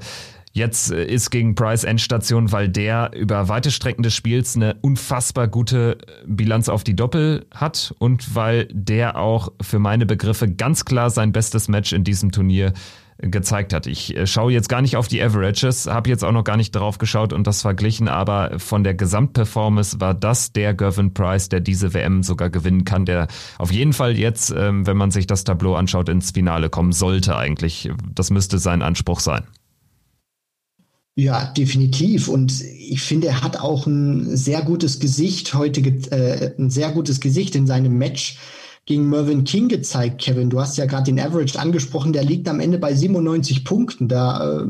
Jetzt 0.52 0.92
äh, 0.92 1.06
ist 1.06 1.30
gegen 1.30 1.56
Price 1.56 1.84
Endstation, 1.84 2.52
weil 2.52 2.70
der 2.70 3.12
über 3.16 3.48
weite 3.48 3.72
Strecken 3.72 4.04
des 4.04 4.16
Spiels 4.16 4.56
eine 4.56 4.76
unfassbar 4.82 5.48
gute 5.48 5.98
äh, 6.00 6.06
Bilanz 6.26 6.70
auf 6.70 6.84
die 6.84 6.96
Doppel 6.96 7.46
hat 7.54 7.94
und 8.00 8.36
weil 8.36 8.68
der 8.72 9.18
auch 9.18 9.52
für 9.62 9.80
meine 9.80 10.06
Begriffe 10.06 10.50
ganz 10.50 10.86
klar 10.86 11.10
sein 11.10 11.32
bestes 11.32 11.68
Match 11.68 11.94
in 11.94 12.04
diesem 12.04 12.32
Turnier 12.32 12.74
gezeigt 13.22 13.74
hat. 13.74 13.86
Ich 13.86 14.16
äh, 14.16 14.26
schaue 14.26 14.52
jetzt 14.52 14.70
gar 14.70 14.82
nicht 14.82 14.96
auf 14.96 15.08
die 15.08 15.22
Averages, 15.22 15.88
habe 15.88 16.10
jetzt 16.10 16.24
auch 16.24 16.32
noch 16.32 16.44
gar 16.44 16.58
nicht 16.58 16.72
drauf 16.72 16.98
geschaut 16.98 17.34
und 17.34 17.46
das 17.48 17.62
verglichen, 17.62 18.08
aber 18.08 18.60
von 18.60 18.84
der 18.84 18.94
Gesamtperformance 18.94 20.00
war 20.00 20.14
das 20.14 20.54
der 20.54 20.74
Gervin 20.74 21.14
Price, 21.14 21.50
der 21.50 21.60
diese 21.60 21.94
WM 21.94 22.24
sogar 22.24 22.50
gewinnen 22.50 22.86
kann, 22.86 23.06
der 23.06 23.28
auf 23.58 23.72
jeden 23.72 23.94
Fall 23.94 24.18
jetzt, 24.18 24.54
ähm, 24.56 24.88
wenn 24.88 24.98
man 24.98 25.12
sich 25.12 25.28
das 25.28 25.44
Tableau 25.44 25.76
anschaut, 25.76 26.10
ins 26.10 26.32
Finale 26.32 26.70
kommen 26.70 26.94
sollte 26.94 27.36
eigentlich. 27.36 27.92
Das 28.16 28.32
müsste 28.32 28.58
sein 28.58 28.82
Anspruch 28.82 29.20
sein. 29.20 29.44
Ja, 31.20 31.44
definitiv. 31.46 32.30
Und 32.30 32.62
ich 32.62 33.02
finde, 33.02 33.28
er 33.28 33.42
hat 33.42 33.60
auch 33.60 33.86
ein 33.86 34.38
sehr 34.38 34.62
gutes 34.62 35.02
Gesicht 35.02 35.54
heute, 35.54 35.82
äh, 35.82 36.54
ein 36.58 36.70
sehr 36.70 36.92
gutes 36.92 37.20
Gesicht 37.20 37.56
in 37.56 37.68
seinem 37.68 37.98
Match 37.98 38.38
gegen 38.90 39.08
Mervyn 39.08 39.44
King 39.44 39.68
gezeigt, 39.68 40.20
Kevin. 40.20 40.50
Du 40.50 40.60
hast 40.60 40.76
ja 40.80 40.88
gerade 40.88 41.04
den 41.04 41.20
Average 41.20 41.60
angesprochen, 41.60 42.12
der 42.12 42.24
liegt 42.24 42.50
am 42.50 42.60
Ende 42.60 42.80
bei 42.80 42.96
97 42.96 43.64
Punkten. 43.64 44.08
Da, 44.08 44.62
äh, 44.62 44.66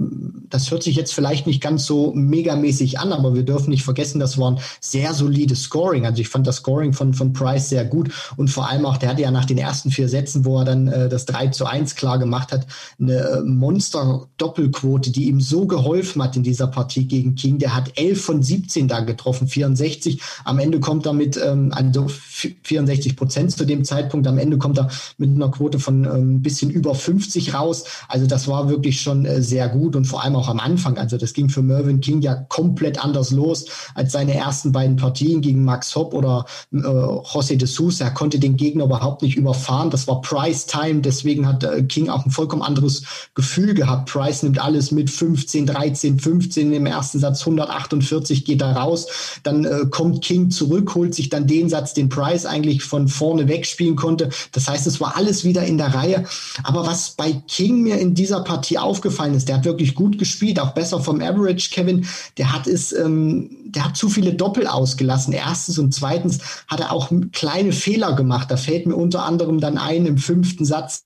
das 0.49 0.69
hört 0.71 0.83
sich 0.83 0.97
jetzt 0.97 1.13
vielleicht 1.13 1.47
nicht 1.47 1.63
ganz 1.63 1.85
so 1.85 2.11
megamäßig 2.13 2.99
an, 2.99 3.13
aber 3.13 3.33
wir 3.33 3.43
dürfen 3.43 3.69
nicht 3.69 3.85
vergessen, 3.85 4.19
das 4.19 4.37
war 4.37 4.51
ein 4.51 4.59
sehr 4.81 5.13
solides 5.13 5.61
Scoring. 5.61 6.05
Also 6.05 6.19
ich 6.19 6.27
fand 6.27 6.45
das 6.45 6.57
Scoring 6.57 6.91
von, 6.91 7.13
von 7.13 7.31
Price 7.31 7.69
sehr 7.69 7.85
gut 7.85 8.09
und 8.35 8.49
vor 8.49 8.69
allem 8.69 8.85
auch, 8.85 8.97
der 8.97 9.07
hatte 9.07 9.21
ja 9.21 9.31
nach 9.31 9.45
den 9.45 9.57
ersten 9.57 9.89
vier 9.89 10.09
Sätzen, 10.09 10.43
wo 10.43 10.59
er 10.59 10.65
dann 10.65 10.89
äh, 10.89 11.07
das 11.07 11.25
3 11.25 11.47
zu 11.47 11.65
1 11.65 11.95
klar 11.95 12.19
gemacht 12.19 12.51
hat, 12.51 12.67
eine 12.99 13.19
äh, 13.19 13.41
Monster-Doppelquote, 13.41 15.11
die 15.11 15.29
ihm 15.29 15.39
so 15.39 15.65
geholfen 15.65 16.21
hat 16.21 16.35
in 16.35 16.43
dieser 16.43 16.67
Partie 16.67 17.07
gegen 17.07 17.35
King. 17.35 17.57
Der 17.57 17.73
hat 17.73 17.97
11 17.97 18.21
von 18.21 18.43
17 18.43 18.89
da 18.89 18.99
getroffen, 18.99 19.47
64. 19.47 20.21
Am 20.43 20.59
Ende 20.59 20.81
kommt 20.81 21.05
er 21.05 21.13
mit 21.13 21.39
ähm, 21.41 21.71
also 21.71 22.09
64 22.09 23.15
Prozent 23.15 23.51
zu 23.51 23.63
dem 23.63 23.85
Zeitpunkt 23.85 24.08
Zeitpunkt. 24.09 24.27
Am 24.27 24.37
Ende 24.37 24.57
kommt 24.57 24.77
er 24.77 24.89
mit 25.17 25.29
einer 25.29 25.49
Quote 25.49 25.79
von 25.79 26.05
ein 26.05 26.15
ähm, 26.15 26.41
bisschen 26.41 26.69
über 26.69 26.95
50 26.95 27.53
raus. 27.53 27.85
Also 28.07 28.25
das 28.25 28.47
war 28.47 28.69
wirklich 28.69 29.01
schon 29.01 29.25
äh, 29.25 29.41
sehr 29.41 29.69
gut 29.69 29.95
und 29.95 30.05
vor 30.05 30.23
allem 30.23 30.35
auch 30.35 30.49
am 30.49 30.59
Anfang. 30.59 30.97
Also 30.97 31.17
das 31.17 31.33
ging 31.33 31.49
für 31.49 31.61
Mervyn 31.61 32.01
King 32.01 32.21
ja 32.21 32.35
komplett 32.35 33.03
anders 33.03 33.31
los 33.31 33.65
als 33.93 34.11
seine 34.11 34.33
ersten 34.33 34.71
beiden 34.71 34.95
Partien 34.95 35.41
gegen 35.41 35.63
Max 35.63 35.95
Hopp 35.95 36.13
oder 36.13 36.45
äh, 36.73 36.77
José 36.77 37.55
de 37.55 37.67
Sousa. 37.67 38.05
Er 38.05 38.11
konnte 38.11 38.39
den 38.39 38.57
Gegner 38.57 38.85
überhaupt 38.85 39.21
nicht 39.21 39.37
überfahren. 39.37 39.89
Das 39.89 40.07
war 40.07 40.21
Price 40.21 40.65
Time. 40.65 41.01
Deswegen 41.01 41.47
hat 41.47 41.63
äh, 41.63 41.83
King 41.83 42.09
auch 42.09 42.25
ein 42.25 42.31
vollkommen 42.31 42.63
anderes 42.63 43.03
Gefühl 43.35 43.73
gehabt. 43.73 44.09
Price 44.09 44.43
nimmt 44.43 44.59
alles 44.59 44.91
mit 44.91 45.09
15, 45.09 45.67
13, 45.67 46.19
15 46.19 46.73
im 46.73 46.85
ersten 46.85 47.19
Satz, 47.19 47.41
148 47.41 48.45
geht 48.45 48.61
er 48.61 48.75
raus. 48.75 49.07
Dann 49.43 49.65
äh, 49.65 49.85
kommt 49.89 50.23
King 50.23 50.49
zurück, 50.49 50.95
holt 50.95 51.13
sich 51.13 51.29
dann 51.29 51.47
den 51.47 51.69
Satz, 51.69 51.93
den 51.93 52.09
Price 52.09 52.45
eigentlich 52.45 52.83
von 52.83 53.07
vorne 53.07 53.47
wegspielen 53.47 53.95
konnte. 53.99 54.29
Das 54.51 54.67
heißt, 54.67 54.87
es 54.87 54.99
war 54.99 55.15
alles 55.15 55.43
wieder 55.43 55.63
in 55.63 55.77
der 55.77 55.93
Reihe. 55.93 56.25
Aber 56.63 56.85
was 56.87 57.11
bei 57.11 57.33
King 57.47 57.83
mir 57.83 57.99
in 57.99 58.15
dieser 58.15 58.41
Partie 58.41 58.79
aufgefallen 58.79 59.35
ist, 59.35 59.47
der 59.47 59.57
hat 59.57 59.65
wirklich 59.65 59.93
gut 59.93 60.17
gespielt, 60.17 60.59
auch 60.59 60.71
besser 60.71 60.99
vom 60.99 61.21
Average, 61.21 61.69
Kevin. 61.69 62.07
Der 62.37 62.51
hat 62.51 62.65
es, 62.65 62.91
ähm, 62.91 63.49
der 63.65 63.85
hat 63.85 63.97
zu 63.97 64.09
viele 64.09 64.33
Doppel 64.33 64.65
ausgelassen. 64.65 65.33
Erstens 65.33 65.77
und 65.77 65.93
zweitens 65.93 66.39
hat 66.67 66.79
er 66.79 66.91
auch 66.91 67.11
kleine 67.31 67.71
Fehler 67.71 68.13
gemacht. 68.13 68.49
Da 68.49 68.57
fällt 68.57 68.87
mir 68.87 68.95
unter 68.95 69.23
anderem 69.23 69.59
dann 69.59 69.77
ein 69.77 70.05
im 70.05 70.17
fünften 70.17 70.65
Satz, 70.65 71.03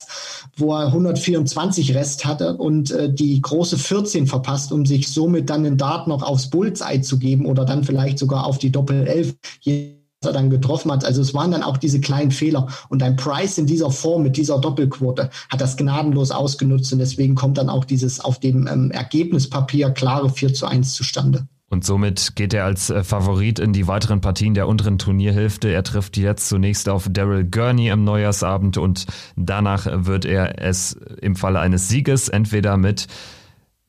wo 0.56 0.74
er 0.74 0.86
124 0.86 1.94
Rest 1.94 2.24
hatte 2.24 2.56
und 2.56 2.90
äh, 2.90 3.12
die 3.12 3.40
große 3.40 3.76
14 3.76 4.26
verpasst, 4.26 4.72
um 4.72 4.86
sich 4.86 5.08
somit 5.08 5.50
dann 5.50 5.64
den 5.64 5.76
Dart 5.76 6.06
noch 6.08 6.22
aufs 6.22 6.48
Bullseye 6.50 7.02
zu 7.02 7.18
geben 7.18 7.46
oder 7.46 7.64
dann 7.64 7.84
vielleicht 7.84 8.18
sogar 8.18 8.46
auf 8.46 8.58
die 8.58 8.70
Doppel 8.70 9.06
11. 9.06 9.34
Je 9.60 10.03
er 10.24 10.32
dann 10.32 10.50
getroffen 10.50 10.90
hat. 10.90 11.04
Also 11.04 11.22
es 11.22 11.34
waren 11.34 11.50
dann 11.50 11.62
auch 11.62 11.76
diese 11.76 12.00
kleinen 12.00 12.30
Fehler. 12.30 12.68
Und 12.88 13.02
ein 13.02 13.16
Price 13.16 13.58
in 13.58 13.66
dieser 13.66 13.90
Form 13.90 14.22
mit 14.22 14.36
dieser 14.36 14.58
Doppelquote 14.58 15.30
hat 15.50 15.60
das 15.60 15.76
gnadenlos 15.76 16.30
ausgenutzt 16.30 16.92
und 16.92 16.98
deswegen 16.98 17.34
kommt 17.34 17.58
dann 17.58 17.68
auch 17.68 17.84
dieses 17.84 18.20
auf 18.20 18.40
dem 18.40 18.66
ähm, 18.66 18.90
Ergebnispapier 18.90 19.90
klare 19.90 20.30
4 20.30 20.54
zu 20.54 20.66
1 20.66 20.94
zustande. 20.94 21.46
Und 21.70 21.84
somit 21.84 22.36
geht 22.36 22.54
er 22.54 22.66
als 22.66 22.90
äh, 22.90 23.02
Favorit 23.02 23.58
in 23.58 23.72
die 23.72 23.88
weiteren 23.88 24.20
Partien 24.20 24.54
der 24.54 24.68
unteren 24.68 24.98
Turnierhälfte. 24.98 25.68
Er 25.70 25.82
trifft 25.82 26.16
jetzt 26.16 26.48
zunächst 26.48 26.88
auf 26.88 27.08
Daryl 27.10 27.44
Gurney 27.44 27.90
am 27.90 28.04
Neujahrsabend 28.04 28.78
und 28.78 29.06
danach 29.34 29.86
wird 30.06 30.24
er 30.24 30.62
es 30.62 30.96
im 31.20 31.34
Falle 31.34 31.58
eines 31.58 31.88
Sieges 31.88 32.28
entweder 32.28 32.76
mit 32.76 33.08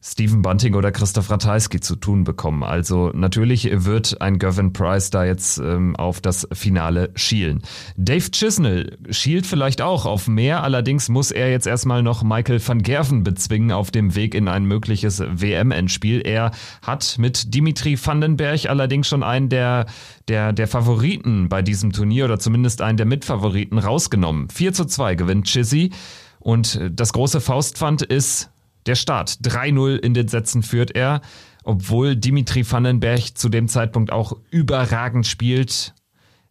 Stephen 0.08 0.44
Bunting 0.44 0.76
oder 0.76 0.92
Christoph 0.92 1.32
Ratajski 1.32 1.80
zu 1.80 1.96
tun 1.96 2.26
bekommen. 2.26 2.62
Also 2.62 3.10
natürlich 3.16 3.68
wird 3.72 4.22
ein 4.22 4.38
Gavin 4.38 4.72
Price 4.72 5.10
da 5.10 5.26
jetzt 5.26 5.58
ähm, 5.58 5.96
auf 5.96 6.22
das 6.22 6.48
Finale 6.54 7.10
schielen. 7.16 7.64
Dave 7.98 8.30
Chisnell 8.30 9.00
schielt 9.10 9.48
vielleicht 9.48 9.82
auch 9.82 10.06
auf 10.06 10.28
mehr, 10.28 10.62
allerdings 10.62 11.10
muss 11.10 11.32
er 11.32 11.50
jetzt 11.50 11.66
erstmal 11.66 12.04
noch 12.04 12.22
Michael 12.22 12.62
van 12.66 12.84
Gerven 12.84 13.24
bezwingen 13.24 13.72
auf 13.72 13.90
dem 13.90 14.14
Weg 14.14 14.36
in 14.36 14.48
ein 14.48 14.66
mögliches 14.66 15.22
WM-Endspiel. 15.22 16.22
Er 16.22 16.52
hat 16.84 17.16
mit 17.18 17.56
Dimitri 17.56 17.98
Vandenberg 17.98 18.70
allerdings 18.70 19.08
schon 19.08 19.24
einen 19.24 19.50
der, 19.50 19.88
der, 20.28 20.54
der 20.54 20.68
Favoriten 20.68 21.50
bei 21.50 21.64
diesem 21.64 21.92
Turnier 21.92 22.26
oder 22.26 22.38
zumindest 22.38 22.84
einen 22.84 22.98
der 22.98 23.08
Mitfavoriten 23.08 23.80
rausgenommen. 23.80 24.50
4 24.50 24.72
zu 24.72 24.86
2 24.86 25.16
gewinnt 25.16 25.48
Chizzy. 25.48 25.90
Und 26.38 26.80
das 26.92 27.12
große 27.12 27.42
Faustpfand 27.42 28.04
ist 28.04 28.52
der 28.86 28.96
Start. 28.96 29.40
3-0 29.44 29.98
in 29.98 30.14
den 30.14 30.28
Sätzen 30.28 30.64
führt 30.64 30.92
er, 30.96 31.22
obwohl 31.64 32.16
Dimitri 32.16 32.70
Vandenberg 32.70 33.38
zu 33.38 33.50
dem 33.50 33.68
Zeitpunkt 33.68 34.12
auch 34.12 34.38
überragend 34.52 35.26
spielt. 35.28 35.94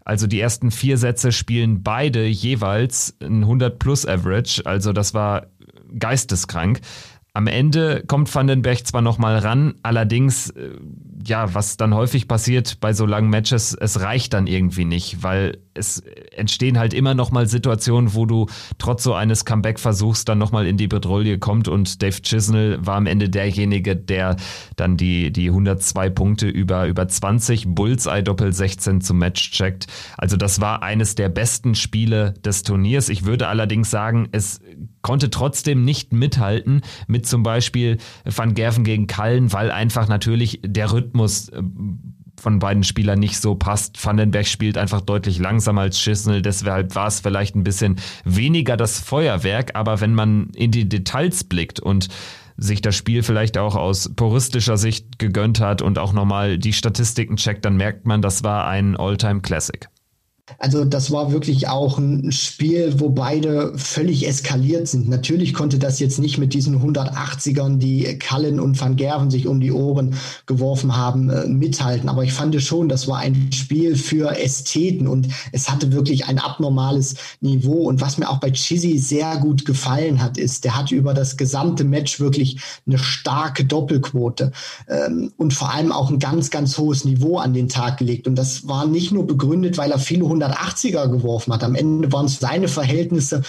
Also 0.04 0.26
die 0.26 0.40
ersten 0.40 0.70
vier 0.70 0.98
Sätze 0.98 1.32
spielen 1.32 1.82
beide 1.82 2.26
jeweils 2.26 3.16
ein 3.22 3.42
100 3.42 3.78
plus 3.78 4.06
Average, 4.06 4.66
also 4.66 4.92
das 4.92 5.14
war 5.14 5.46
geisteskrank. 5.98 6.80
Am 7.32 7.46
Ende 7.46 8.04
kommt 8.06 8.32
Vandenberg 8.32 8.86
zwar 8.86 9.02
nochmal 9.02 9.38
ran, 9.38 9.74
allerdings, 9.82 10.50
äh, 10.50 10.70
ja, 11.26 11.52
was 11.54 11.76
dann 11.76 11.94
häufig 11.94 12.28
passiert 12.28 12.78
bei 12.80 12.92
so 12.92 13.06
langen 13.06 13.30
Matches, 13.30 13.74
es 13.74 14.00
reicht 14.00 14.34
dann 14.34 14.46
irgendwie 14.46 14.84
nicht, 14.84 15.22
weil 15.22 15.58
es 15.74 16.00
entstehen 16.32 16.78
halt 16.78 16.94
immer 16.94 17.14
noch 17.14 17.30
mal 17.30 17.46
Situationen, 17.46 18.14
wo 18.14 18.26
du 18.26 18.46
trotz 18.78 19.02
so 19.02 19.14
eines 19.14 19.44
Comeback-Versuchs 19.44 20.24
dann 20.24 20.38
noch 20.38 20.52
mal 20.52 20.66
in 20.66 20.76
die 20.76 20.88
Bedrohung 20.88 21.14
kommt 21.38 21.68
und 21.68 22.02
Dave 22.02 22.20
Chisnell 22.22 22.84
war 22.84 22.96
am 22.96 23.06
Ende 23.06 23.28
derjenige, 23.28 23.94
der 23.94 24.36
dann 24.76 24.96
die, 24.96 25.32
die 25.32 25.48
102 25.48 26.10
Punkte 26.10 26.48
über, 26.48 26.86
über 26.86 27.06
20 27.06 27.66
Bullseye 27.68 28.22
Doppel 28.22 28.52
16 28.52 29.00
zum 29.00 29.18
Match 29.18 29.52
checkt. 29.52 29.86
Also 30.18 30.36
das 30.36 30.60
war 30.60 30.82
eines 30.82 31.14
der 31.14 31.28
besten 31.28 31.74
Spiele 31.74 32.34
des 32.44 32.64
Turniers. 32.64 33.08
Ich 33.08 33.24
würde 33.24 33.46
allerdings 33.46 33.90
sagen, 33.90 34.28
es 34.32 34.60
konnte 35.02 35.30
trotzdem 35.30 35.84
nicht 35.84 36.12
mithalten 36.12 36.80
mit 37.06 37.26
zum 37.26 37.42
Beispiel 37.42 37.98
Van 38.24 38.54
Gerven 38.54 38.84
gegen 38.84 39.06
Kallen, 39.06 39.52
weil 39.52 39.70
einfach 39.70 40.08
natürlich 40.08 40.60
der 40.64 40.92
Rhythmus 40.92 41.50
äh, 41.50 41.62
von 42.40 42.58
beiden 42.58 42.84
Spielern 42.84 43.18
nicht 43.18 43.40
so 43.40 43.54
passt. 43.54 44.04
Vandenberg 44.04 44.46
spielt 44.46 44.78
einfach 44.78 45.00
deutlich 45.00 45.38
langsamer 45.38 45.82
als 45.82 46.00
Schissel, 46.00 46.42
deshalb 46.42 46.94
war 46.94 47.06
es 47.06 47.20
vielleicht 47.20 47.54
ein 47.54 47.64
bisschen 47.64 47.96
weniger 48.24 48.76
das 48.76 49.00
Feuerwerk, 49.00 49.72
aber 49.74 50.00
wenn 50.00 50.14
man 50.14 50.50
in 50.54 50.70
die 50.70 50.88
Details 50.88 51.44
blickt 51.44 51.80
und 51.80 52.08
sich 52.56 52.80
das 52.80 52.94
Spiel 52.94 53.22
vielleicht 53.22 53.58
auch 53.58 53.74
aus 53.74 54.10
puristischer 54.14 54.76
Sicht 54.76 55.18
gegönnt 55.18 55.60
hat 55.60 55.82
und 55.82 55.98
auch 55.98 56.12
nochmal 56.12 56.58
die 56.58 56.72
Statistiken 56.72 57.36
checkt, 57.36 57.64
dann 57.64 57.76
merkt 57.76 58.06
man, 58.06 58.22
das 58.22 58.44
war 58.44 58.66
ein 58.66 58.96
All-Time 58.96 59.40
Classic. 59.40 59.88
Also 60.58 60.84
das 60.84 61.10
war 61.10 61.32
wirklich 61.32 61.68
auch 61.68 61.98
ein 61.98 62.30
Spiel, 62.30 62.94
wo 62.98 63.08
beide 63.08 63.72
völlig 63.76 64.28
eskaliert 64.28 64.88
sind. 64.88 65.08
Natürlich 65.08 65.54
konnte 65.54 65.78
das 65.78 66.00
jetzt 66.00 66.18
nicht 66.18 66.36
mit 66.36 66.52
diesen 66.52 66.82
180ern, 66.82 67.78
die 67.78 68.18
Cullen 68.18 68.60
und 68.60 68.78
Van 68.78 68.96
Gerven 68.96 69.30
sich 69.30 69.46
um 69.46 69.60
die 69.60 69.72
Ohren 69.72 70.16
geworfen 70.46 70.96
haben, 70.96 71.30
äh, 71.30 71.46
mithalten. 71.46 72.08
Aber 72.08 72.24
ich 72.24 72.32
fand 72.32 72.54
schon, 72.62 72.88
das 72.88 73.08
war 73.08 73.18
ein 73.18 73.50
Spiel 73.52 73.96
für 73.96 74.38
Ästheten 74.38 75.08
und 75.08 75.28
es 75.52 75.70
hatte 75.70 75.92
wirklich 75.92 76.26
ein 76.26 76.38
abnormales 76.38 77.16
Niveau. 77.40 77.88
Und 77.88 78.00
was 78.00 78.18
mir 78.18 78.28
auch 78.28 78.38
bei 78.38 78.50
Chizzy 78.50 78.98
sehr 78.98 79.38
gut 79.38 79.64
gefallen 79.64 80.22
hat, 80.22 80.36
ist, 80.36 80.64
der 80.64 80.76
hatte 80.76 80.94
über 80.94 81.14
das 81.14 81.36
gesamte 81.36 81.84
Match 81.84 82.20
wirklich 82.20 82.60
eine 82.86 82.98
starke 82.98 83.64
Doppelquote 83.64 84.52
ähm, 84.88 85.32
und 85.36 85.54
vor 85.54 85.72
allem 85.72 85.90
auch 85.90 86.10
ein 86.10 86.18
ganz, 86.18 86.50
ganz 86.50 86.76
hohes 86.78 87.04
Niveau 87.04 87.38
an 87.38 87.54
den 87.54 87.68
Tag 87.68 87.98
gelegt. 87.98 88.28
Und 88.28 88.36
das 88.36 88.68
war 88.68 88.86
nicht 88.86 89.10
nur 89.10 89.26
begründet, 89.26 89.78
weil 89.78 89.90
er 89.90 89.98
viele 89.98 90.33
180er 90.42 91.08
geworfen 91.08 91.52
hat. 91.52 91.64
Am 91.64 91.74
Ende 91.74 92.12
waren 92.12 92.26
es 92.26 92.40
seine 92.40 92.68
Verhältnisse 92.68 93.42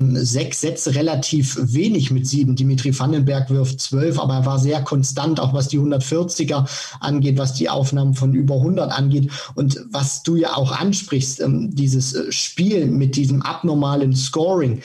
sechs 0.00 0.60
Sätze 0.60 0.94
relativ 0.94 1.58
wenig 1.60 2.12
mit 2.12 2.26
sieben. 2.26 2.54
Dimitri 2.54 2.96
Vandenberg 2.96 3.50
wirft 3.50 3.80
zwölf, 3.80 4.18
aber 4.20 4.34
er 4.34 4.46
war 4.46 4.58
sehr 4.60 4.82
konstant, 4.82 5.40
auch 5.40 5.52
was 5.52 5.68
die 5.68 5.80
140er 5.80 6.68
angeht, 7.00 7.36
was 7.36 7.54
die 7.54 7.68
Aufnahmen 7.68 8.14
von 8.14 8.32
über 8.32 8.56
100 8.56 8.92
angeht. 8.92 9.30
Und 9.56 9.84
was 9.90 10.22
du 10.22 10.36
ja 10.36 10.56
auch 10.56 10.70
ansprichst, 10.70 11.40
ähm, 11.40 11.74
dieses 11.74 12.14
äh, 12.14 12.30
Spiel 12.30 12.86
mit 12.86 13.16
diesem 13.16 13.42
abnormalen 13.42 14.14
Scoring. 14.14 14.82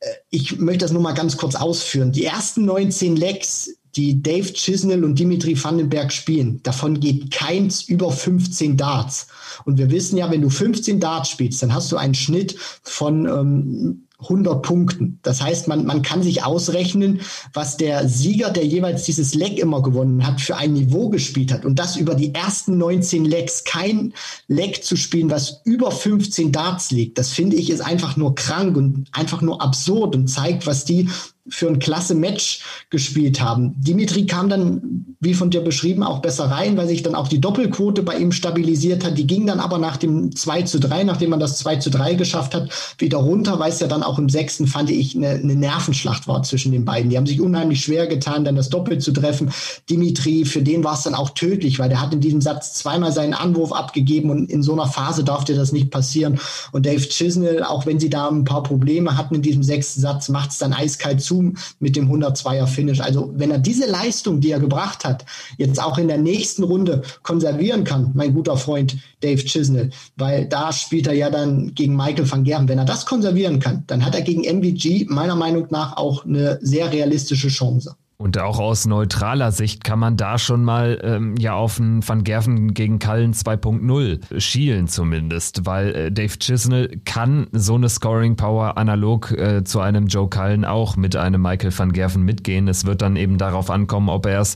Äh, 0.00 0.10
ich 0.28 0.58
möchte 0.58 0.84
das 0.84 0.92
nur 0.92 1.02
mal 1.02 1.14
ganz 1.14 1.38
kurz 1.38 1.54
ausführen. 1.54 2.12
Die 2.12 2.26
ersten 2.26 2.66
19 2.66 3.16
Lecks, 3.16 3.70
die 3.96 4.22
Dave 4.22 4.52
Chisnell 4.52 5.04
und 5.04 5.18
Dimitri 5.18 5.62
Vandenberg 5.62 6.12
spielen, 6.12 6.60
davon 6.62 7.00
geht 7.00 7.30
keins 7.30 7.82
über 7.82 8.10
15 8.10 8.76
Darts. 8.76 9.28
Und 9.64 9.78
wir 9.78 9.90
wissen 9.90 10.16
ja, 10.16 10.30
wenn 10.30 10.42
du 10.42 10.50
15 10.50 11.00
Darts 11.00 11.28
spielst, 11.30 11.62
dann 11.62 11.74
hast 11.74 11.90
du 11.92 11.96
einen 11.96 12.14
Schnitt 12.14 12.56
von 12.82 13.26
ähm, 13.26 14.04
100 14.24 14.62
Punkten. 14.62 15.18
Das 15.22 15.42
heißt, 15.42 15.68
man, 15.68 15.84
man 15.84 16.02
kann 16.02 16.22
sich 16.22 16.44
ausrechnen, 16.44 17.20
was 17.52 17.76
der 17.76 18.08
Sieger, 18.08 18.50
der 18.50 18.64
jeweils 18.64 19.04
dieses 19.04 19.34
Leck 19.34 19.58
immer 19.58 19.82
gewonnen 19.82 20.26
hat, 20.26 20.40
für 20.40 20.56
ein 20.56 20.72
Niveau 20.72 21.08
gespielt 21.08 21.52
hat. 21.52 21.64
Und 21.64 21.78
das 21.78 21.96
über 21.96 22.14
die 22.14 22.34
ersten 22.34 22.78
19 22.78 23.24
Lecks, 23.24 23.64
kein 23.64 24.14
Leck 24.48 24.84
zu 24.84 24.96
spielen, 24.96 25.30
was 25.30 25.60
über 25.64 25.90
15 25.90 26.52
Darts 26.52 26.90
liegt, 26.90 27.18
das 27.18 27.30
finde 27.30 27.56
ich 27.56 27.70
ist 27.70 27.80
einfach 27.80 28.16
nur 28.16 28.34
krank 28.34 28.76
und 28.76 29.06
einfach 29.12 29.42
nur 29.42 29.60
absurd 29.60 30.14
und 30.14 30.28
zeigt, 30.28 30.66
was 30.66 30.84
die 30.84 31.08
für 31.48 31.68
ein 31.68 31.78
klasse 31.78 32.14
Match 32.14 32.60
gespielt 32.88 33.40
haben. 33.40 33.74
Dimitri 33.76 34.24
kam 34.24 34.48
dann, 34.48 35.16
wie 35.20 35.34
von 35.34 35.50
dir 35.50 35.60
beschrieben, 35.60 36.02
auch 36.02 36.20
besser 36.20 36.46
rein, 36.46 36.76
weil 36.76 36.88
sich 36.88 37.02
dann 37.02 37.14
auch 37.14 37.28
die 37.28 37.40
Doppelquote 37.40 38.02
bei 38.02 38.16
ihm 38.16 38.32
stabilisiert 38.32 39.04
hat. 39.04 39.18
Die 39.18 39.26
ging 39.26 39.46
dann 39.46 39.60
aber 39.60 39.76
nach 39.76 39.98
dem 39.98 40.34
2 40.34 40.62
zu 40.62 40.80
3, 40.80 41.04
nachdem 41.04 41.30
man 41.30 41.40
das 41.40 41.58
2 41.58 41.76
zu 41.76 41.90
3 41.90 42.14
geschafft 42.14 42.54
hat, 42.54 42.70
wieder 42.98 43.18
runter, 43.18 43.58
weil 43.58 43.70
es 43.70 43.80
ja 43.80 43.88
dann 43.88 44.02
auch 44.02 44.18
im 44.18 44.30
sechsten, 44.30 44.66
fand 44.66 44.88
ich, 44.88 45.14
eine, 45.14 45.30
eine 45.30 45.54
Nervenschlacht 45.54 46.26
war 46.26 46.42
zwischen 46.42 46.72
den 46.72 46.86
beiden. 46.86 47.10
Die 47.10 47.18
haben 47.18 47.26
sich 47.26 47.40
unheimlich 47.40 47.82
schwer 47.82 48.06
getan, 48.06 48.44
dann 48.44 48.56
das 48.56 48.70
Doppel 48.70 48.98
zu 48.98 49.12
treffen. 49.12 49.50
Dimitri, 49.90 50.46
für 50.46 50.62
den 50.62 50.82
war 50.82 50.94
es 50.94 51.02
dann 51.02 51.14
auch 51.14 51.30
tödlich, 51.30 51.78
weil 51.78 51.90
der 51.90 52.00
hat 52.00 52.14
in 52.14 52.20
diesem 52.20 52.40
Satz 52.40 52.72
zweimal 52.72 53.12
seinen 53.12 53.34
Anwurf 53.34 53.72
abgegeben 53.72 54.30
und 54.30 54.50
in 54.50 54.62
so 54.62 54.72
einer 54.72 54.86
Phase 54.86 55.24
darf 55.24 55.44
dir 55.44 55.56
das 55.56 55.72
nicht 55.72 55.90
passieren. 55.90 56.40
Und 56.72 56.86
Dave 56.86 57.06
Chisnell, 57.06 57.62
auch 57.62 57.84
wenn 57.84 58.00
sie 58.00 58.08
da 58.08 58.28
ein 58.28 58.44
paar 58.44 58.62
Probleme 58.62 59.18
hatten 59.18 59.34
in 59.34 59.42
diesem 59.42 59.62
sechsten 59.62 60.00
Satz, 60.00 60.30
macht 60.30 60.50
es 60.50 60.58
dann 60.58 60.72
eiskalt 60.72 61.20
zu 61.20 61.33
dazu 61.34 61.52
mit 61.80 61.96
dem 61.96 62.10
102er 62.10 62.66
Finish. 62.66 63.00
Also 63.00 63.32
wenn 63.36 63.50
er 63.50 63.58
diese 63.58 63.86
Leistung, 63.86 64.40
die 64.40 64.50
er 64.50 64.60
gebracht 64.60 65.04
hat, 65.04 65.24
jetzt 65.58 65.82
auch 65.82 65.98
in 65.98 66.08
der 66.08 66.18
nächsten 66.18 66.62
Runde 66.64 67.02
konservieren 67.22 67.84
kann, 67.84 68.12
mein 68.14 68.34
guter 68.34 68.56
Freund 68.56 68.96
Dave 69.20 69.42
Chisnell, 69.44 69.90
weil 70.16 70.46
da 70.46 70.72
spielt 70.72 71.06
er 71.06 71.14
ja 71.14 71.30
dann 71.30 71.74
gegen 71.74 71.96
Michael 71.96 72.30
van 72.30 72.44
Gerben. 72.44 72.68
Wenn 72.68 72.78
er 72.78 72.84
das 72.84 73.06
konservieren 73.06 73.60
kann, 73.60 73.84
dann 73.86 74.04
hat 74.04 74.14
er 74.14 74.22
gegen 74.22 74.42
MVG 74.42 75.06
meiner 75.08 75.36
Meinung 75.36 75.66
nach 75.70 75.96
auch 75.96 76.24
eine 76.24 76.58
sehr 76.62 76.92
realistische 76.92 77.48
Chance. 77.48 77.96
Und 78.24 78.38
auch 78.38 78.58
aus 78.58 78.86
neutraler 78.86 79.52
Sicht 79.52 79.84
kann 79.84 79.98
man 79.98 80.16
da 80.16 80.38
schon 80.38 80.64
mal 80.64 80.98
ähm, 81.02 81.36
ja 81.36 81.52
auf 81.52 81.78
einen 81.78 82.08
Van 82.08 82.24
Gerven 82.24 82.72
gegen 82.72 82.98
Cullen 82.98 83.34
2.0 83.34 84.40
schielen 84.40 84.88
zumindest, 84.88 85.66
weil 85.66 85.94
äh, 85.94 86.10
Dave 86.10 86.38
Chisnell 86.38 87.02
kann 87.04 87.48
so 87.52 87.74
eine 87.74 87.90
Scoring 87.90 88.36
Power 88.36 88.78
analog 88.78 89.30
äh, 89.32 89.62
zu 89.64 89.80
einem 89.80 90.06
Joe 90.06 90.30
Cullen 90.30 90.64
auch 90.64 90.96
mit 90.96 91.16
einem 91.16 91.42
Michael 91.42 91.78
Van 91.78 91.92
Gerven 91.92 92.22
mitgehen. 92.22 92.66
Es 92.66 92.86
wird 92.86 93.02
dann 93.02 93.16
eben 93.16 93.36
darauf 93.36 93.68
ankommen, 93.68 94.08
ob 94.08 94.24
er 94.24 94.40
es 94.40 94.54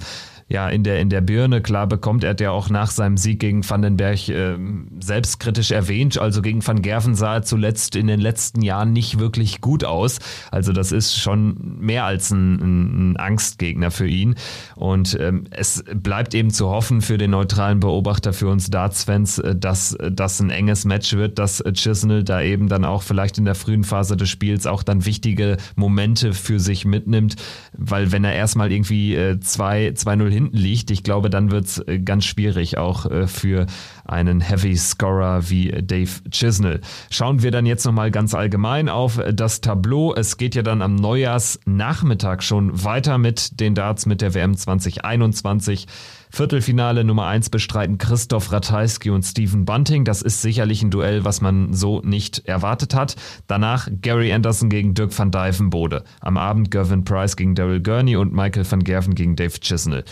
ja 0.49 0.69
in 0.69 0.83
der, 0.83 1.01
in 1.01 1.11
der 1.11 1.21
Birne 1.21 1.61
klar 1.61 1.87
bekommt. 1.87 2.25
Er 2.25 2.31
hat 2.31 2.41
ja 2.41 2.51
auch 2.51 2.71
nach 2.71 2.91
seinem 2.91 3.17
Sieg 3.19 3.41
gegen 3.41 3.69
Vandenberg 3.69 4.29
äh, 4.29 4.57
selbstkritisch 5.01 5.71
erwähnt. 5.71 6.19
Also 6.19 6.41
gegen 6.41 6.67
Van 6.67 6.81
Gerven 6.81 7.15
sah 7.15 7.37
er 7.37 7.43
zuletzt 7.43 7.97
in 7.97 8.07
den 8.07 8.21
letzten 8.21 8.63
Jahren 8.63 8.93
nicht 8.93 9.19
wirklich 9.19 9.61
gut 9.61 9.85
aus. 9.85 10.19
Also 10.51 10.73
das 10.73 10.91
ist 10.91 11.17
schon 11.17 11.79
mehr 11.79 12.05
als 12.05 12.31
ein, 12.31 13.11
ein 13.13 13.17
Angstgegner 13.19 13.91
für 13.91 14.07
ihn. 14.07 14.37
Und 14.75 15.19
ähm, 15.21 15.45
es 15.51 15.85
bleibt 15.95 16.35
eben 16.35 16.51
zu 16.51 16.71
hoffen 16.71 17.03
für 17.03 17.19
den 17.19 17.33
neutralen 17.33 17.81
Beobachter, 17.81 18.33
für 18.33 18.49
uns 18.49 18.71
Darts-Fans, 18.71 19.41
äh, 19.41 19.55
dass 19.55 19.99
das 20.11 20.41
ein 20.41 20.49
enges 20.49 20.87
Match 20.87 21.13
wird, 21.13 21.39
dass 21.39 21.63
Chisnell 21.75 22.25
da 22.25 22.41
eben 22.41 22.69
dann 22.69 22.87
auch 22.87 23.03
vielleicht 23.03 23.37
in 23.37 23.45
der 23.45 23.55
frühen 23.55 23.85
Phase 23.85 24.17
des 24.17 24.31
Spiels 24.31 24.67
auch 24.67 24.83
dann 24.83 25.05
wichtige 25.05 25.59
Momente 25.77 26.33
für 26.33 26.59
sich 26.59 26.87
mitnimmt. 26.87 27.37
Weil 27.77 28.13
wenn 28.13 28.25
er 28.25 28.33
erstmal 28.33 28.73
irgendwie 28.73 29.15
äh, 29.15 29.33
2-0 29.35 30.38
hinten 30.39 30.57
liegt, 30.57 30.91
ich 30.93 31.03
glaube, 31.03 31.31
dann 31.31 31.51
wird 31.51 31.67
es 31.67 31.79
äh, 31.79 31.99
ganz 31.99 32.25
schwierig 32.25 32.79
auch 32.79 33.07
äh, 33.07 33.27
für 33.27 33.67
einen 34.05 34.41
Heavy 34.41 34.77
Scorer 34.77 35.51
wie 35.51 35.71
Dave 35.83 36.11
Chisnell. 36.31 36.81
Schauen 37.11 37.43
wir 37.43 37.51
dann 37.51 37.67
jetzt 37.67 37.85
nochmal 37.85 38.11
ganz 38.11 38.35
allgemein 38.35 38.89
auf 38.89 39.21
das 39.33 39.61
Tableau. 39.61 40.15
Es 40.15 40.37
geht 40.37 40.55
ja 40.55 40.63
dann 40.63 40.81
am 40.81 40.95
Neujahrsnachmittag 40.95 42.43
schon 42.43 42.85
weiter 42.85 43.19
mit 43.19 43.59
den 43.61 43.75
Darts 43.75 44.07
mit 44.07 44.21
der 44.21 44.35
WM 44.35 44.57
2021. 44.57 45.87
Viertelfinale 46.31 47.05
Nummer 47.05 47.27
1 47.27 47.51
bestreiten 47.51 47.99
Christoph 47.99 48.53
Ratajski 48.53 49.11
und 49.11 49.23
Stephen 49.23 49.65
Bunting. 49.65 50.05
Das 50.05 50.23
ist 50.23 50.43
sicherlich 50.43 50.83
ein 50.83 50.91
Duell, 50.91 51.25
was 51.25 51.41
man 51.41 51.73
so 51.73 52.01
nicht 52.01 52.47
erwartet 52.47 52.95
hat. 52.95 53.17
Danach 53.47 53.89
Gary 54.03 54.33
Anderson 54.33 54.69
gegen 54.69 54.95
Dirk 54.95 55.17
van 55.19 55.31
Dijvenbode. 55.31 56.05
Am 56.21 56.37
Abend 56.37 56.71
Gervin 56.71 57.05
Price 57.05 57.37
gegen 57.37 57.55
Daryl 57.55 57.83
Gurney 57.83 58.17
und 58.17 58.33
Michael 58.33 58.71
van 58.71 58.85
Gerven 58.85 59.15
gegen 59.15 59.37
Dave 59.37 59.59
Chisnell. 59.61 60.05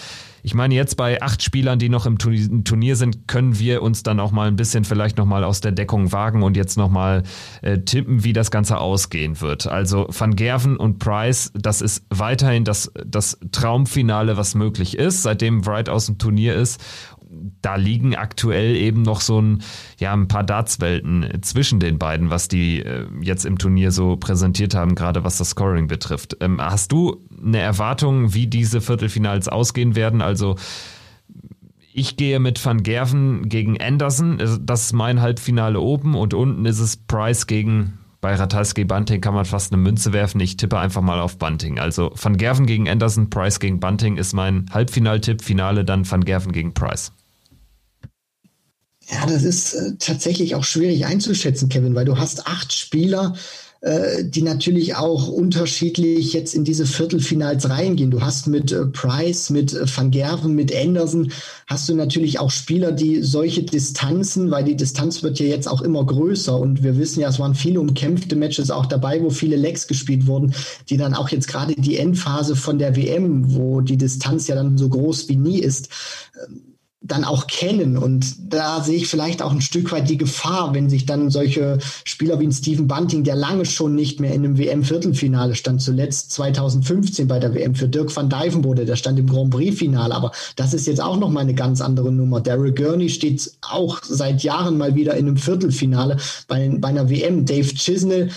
Ich 0.46 0.54
meine, 0.54 0.76
jetzt 0.76 0.96
bei 0.96 1.20
acht 1.22 1.42
Spielern, 1.42 1.80
die 1.80 1.88
noch 1.88 2.06
im 2.06 2.18
Turnier 2.18 2.94
sind, 2.94 3.26
können 3.26 3.58
wir 3.58 3.82
uns 3.82 4.04
dann 4.04 4.20
auch 4.20 4.30
mal 4.30 4.46
ein 4.46 4.54
bisschen 4.54 4.84
vielleicht 4.84 5.18
nochmal 5.18 5.42
aus 5.42 5.60
der 5.60 5.72
Deckung 5.72 6.12
wagen 6.12 6.44
und 6.44 6.56
jetzt 6.56 6.76
nochmal 6.78 7.24
äh, 7.62 7.78
tippen, 7.78 8.22
wie 8.22 8.32
das 8.32 8.52
Ganze 8.52 8.78
ausgehen 8.78 9.40
wird. 9.40 9.66
Also 9.66 10.06
Van 10.08 10.36
Gerven 10.36 10.76
und 10.76 11.00
Price, 11.00 11.50
das 11.54 11.82
ist 11.82 12.06
weiterhin 12.10 12.62
das, 12.62 12.92
das 13.04 13.40
Traumfinale, 13.50 14.36
was 14.36 14.54
möglich 14.54 14.96
ist, 14.96 15.24
seitdem 15.24 15.66
Wright 15.66 15.88
aus 15.88 16.06
dem 16.06 16.18
Turnier 16.18 16.54
ist 16.54 16.80
da 17.62 17.76
liegen 17.76 18.14
aktuell 18.14 18.76
eben 18.76 19.02
noch 19.02 19.20
so 19.20 19.40
ein, 19.40 19.62
ja, 19.98 20.12
ein 20.12 20.28
paar 20.28 20.44
Dartswelten 20.44 21.26
zwischen 21.42 21.80
den 21.80 21.98
beiden, 21.98 22.30
was 22.30 22.48
die 22.48 22.82
äh, 22.82 23.06
jetzt 23.20 23.44
im 23.44 23.58
Turnier 23.58 23.90
so 23.90 24.16
präsentiert 24.16 24.74
haben, 24.74 24.94
gerade 24.94 25.24
was 25.24 25.38
das 25.38 25.50
Scoring 25.50 25.88
betrifft. 25.88 26.36
Ähm, 26.40 26.60
hast 26.60 26.92
du 26.92 27.24
eine 27.44 27.58
Erwartung, 27.58 28.34
wie 28.34 28.46
diese 28.46 28.80
Viertelfinals 28.80 29.48
ausgehen 29.48 29.96
werden? 29.96 30.22
Also 30.22 30.56
ich 31.92 32.16
gehe 32.16 32.38
mit 32.40 32.64
Van 32.64 32.82
Gerven 32.82 33.48
gegen 33.48 33.80
Anderson. 33.80 34.38
Das 34.60 34.84
ist 34.84 34.92
mein 34.92 35.20
Halbfinale 35.20 35.80
oben 35.80 36.14
und 36.14 36.34
unten 36.34 36.66
ist 36.66 36.78
es 36.78 36.96
Price 36.96 37.46
gegen 37.46 37.98
bei 38.20 38.34
Ratajski 38.34 38.84
Bunting 38.84 39.20
kann 39.20 39.34
man 39.34 39.44
fast 39.44 39.72
eine 39.72 39.80
Münze 39.80 40.12
werfen. 40.12 40.40
Ich 40.40 40.56
tippe 40.56 40.78
einfach 40.78 41.02
mal 41.02 41.20
auf 41.20 41.38
Bunting. 41.38 41.78
Also 41.78 42.12
Van 42.14 42.36
Gerven 42.36 42.66
gegen 42.66 42.88
Anderson, 42.88 43.30
Price 43.30 43.60
gegen 43.60 43.80
Bunting 43.80 44.16
ist 44.16 44.32
mein 44.32 44.66
Halbfinaltipp. 44.72 45.42
Finale 45.42 45.84
dann 45.84 46.10
Van 46.10 46.24
Gerven 46.24 46.52
gegen 46.52 46.74
Price. 46.74 47.12
Ja, 49.08 49.24
das 49.26 49.44
ist 49.44 49.74
äh, 49.74 49.96
tatsächlich 49.98 50.54
auch 50.54 50.64
schwierig 50.64 51.06
einzuschätzen, 51.06 51.68
Kevin, 51.68 51.94
weil 51.94 52.04
du 52.04 52.18
hast 52.18 52.46
acht 52.48 52.72
Spieler, 52.72 53.34
die 54.24 54.42
natürlich 54.42 54.96
auch 54.96 55.28
unterschiedlich 55.28 56.32
jetzt 56.32 56.54
in 56.54 56.64
diese 56.64 56.86
Viertelfinals 56.86 57.70
reingehen. 57.70 58.10
Du 58.10 58.20
hast 58.20 58.48
mit 58.48 58.72
äh, 58.72 58.86
Price, 58.86 59.50
mit 59.50 59.74
äh, 59.74 59.86
Van 59.86 60.10
Gerven, 60.10 60.54
mit 60.54 60.74
Anderson, 60.74 61.30
hast 61.68 61.88
du 61.88 61.94
natürlich 61.94 62.40
auch 62.40 62.50
Spieler, 62.50 62.90
die 62.90 63.22
solche 63.22 63.62
Distanzen, 63.62 64.50
weil 64.50 64.64
die 64.64 64.76
Distanz 64.76 65.22
wird 65.22 65.38
ja 65.38 65.46
jetzt 65.46 65.68
auch 65.68 65.82
immer 65.82 66.04
größer 66.04 66.58
und 66.58 66.82
wir 66.82 66.98
wissen 66.98 67.20
ja, 67.20 67.28
es 67.28 67.38
waren 67.38 67.54
viele 67.54 67.80
umkämpfte 67.80 68.34
Matches 68.34 68.72
auch 68.72 68.86
dabei, 68.86 69.22
wo 69.22 69.30
viele 69.30 69.56
Lecks 69.56 69.86
gespielt 69.86 70.26
wurden, 70.26 70.52
die 70.88 70.96
dann 70.96 71.14
auch 71.14 71.28
jetzt 71.28 71.46
gerade 71.46 71.74
die 71.76 71.96
Endphase 71.96 72.56
von 72.56 72.78
der 72.78 72.96
WM, 72.96 73.54
wo 73.54 73.82
die 73.82 73.96
Distanz 73.96 74.48
ja 74.48 74.56
dann 74.56 74.78
so 74.78 74.88
groß 74.88 75.28
wie 75.28 75.36
nie 75.36 75.60
ist, 75.60 75.90
ähm, 76.44 76.75
dann 77.06 77.24
auch 77.24 77.46
kennen. 77.46 77.96
Und 77.96 78.52
da 78.52 78.82
sehe 78.82 78.96
ich 78.96 79.06
vielleicht 79.06 79.42
auch 79.42 79.52
ein 79.52 79.60
Stück 79.60 79.92
weit 79.92 80.08
die 80.08 80.16
Gefahr, 80.16 80.74
wenn 80.74 80.90
sich 80.90 81.06
dann 81.06 81.30
solche 81.30 81.78
Spieler 82.04 82.40
wie 82.40 82.46
ein 82.46 82.52
Steven 82.52 82.86
Bunting, 82.86 83.24
der 83.24 83.36
lange 83.36 83.64
schon 83.64 83.94
nicht 83.94 84.20
mehr 84.20 84.32
in 84.32 84.44
einem 84.44 84.58
WM-Viertelfinale 84.58 85.54
stand, 85.54 85.82
zuletzt 85.82 86.32
2015 86.32 87.28
bei 87.28 87.38
der 87.38 87.54
WM 87.54 87.74
für 87.74 87.88
Dirk 87.88 88.14
van 88.14 88.28
Dijvenbode, 88.28 88.84
der 88.84 88.96
stand 88.96 89.18
im 89.18 89.28
Grand 89.28 89.50
Prix-Finale, 89.50 90.14
aber 90.14 90.32
das 90.56 90.74
ist 90.74 90.86
jetzt 90.86 91.00
auch 91.00 91.18
nochmal 91.18 91.42
eine 91.42 91.54
ganz 91.54 91.80
andere 91.80 92.12
Nummer. 92.12 92.40
Daryl 92.40 92.72
Gurney 92.72 93.08
steht 93.08 93.50
auch 93.62 94.00
seit 94.02 94.42
Jahren 94.42 94.78
mal 94.78 94.94
wieder 94.94 95.14
in 95.14 95.26
einem 95.26 95.36
Viertelfinale 95.36 96.16
bei, 96.48 96.68
bei 96.78 96.88
einer 96.88 97.10
WM. 97.10 97.44
Dave 97.46 97.74
Chisnell, 97.74 98.30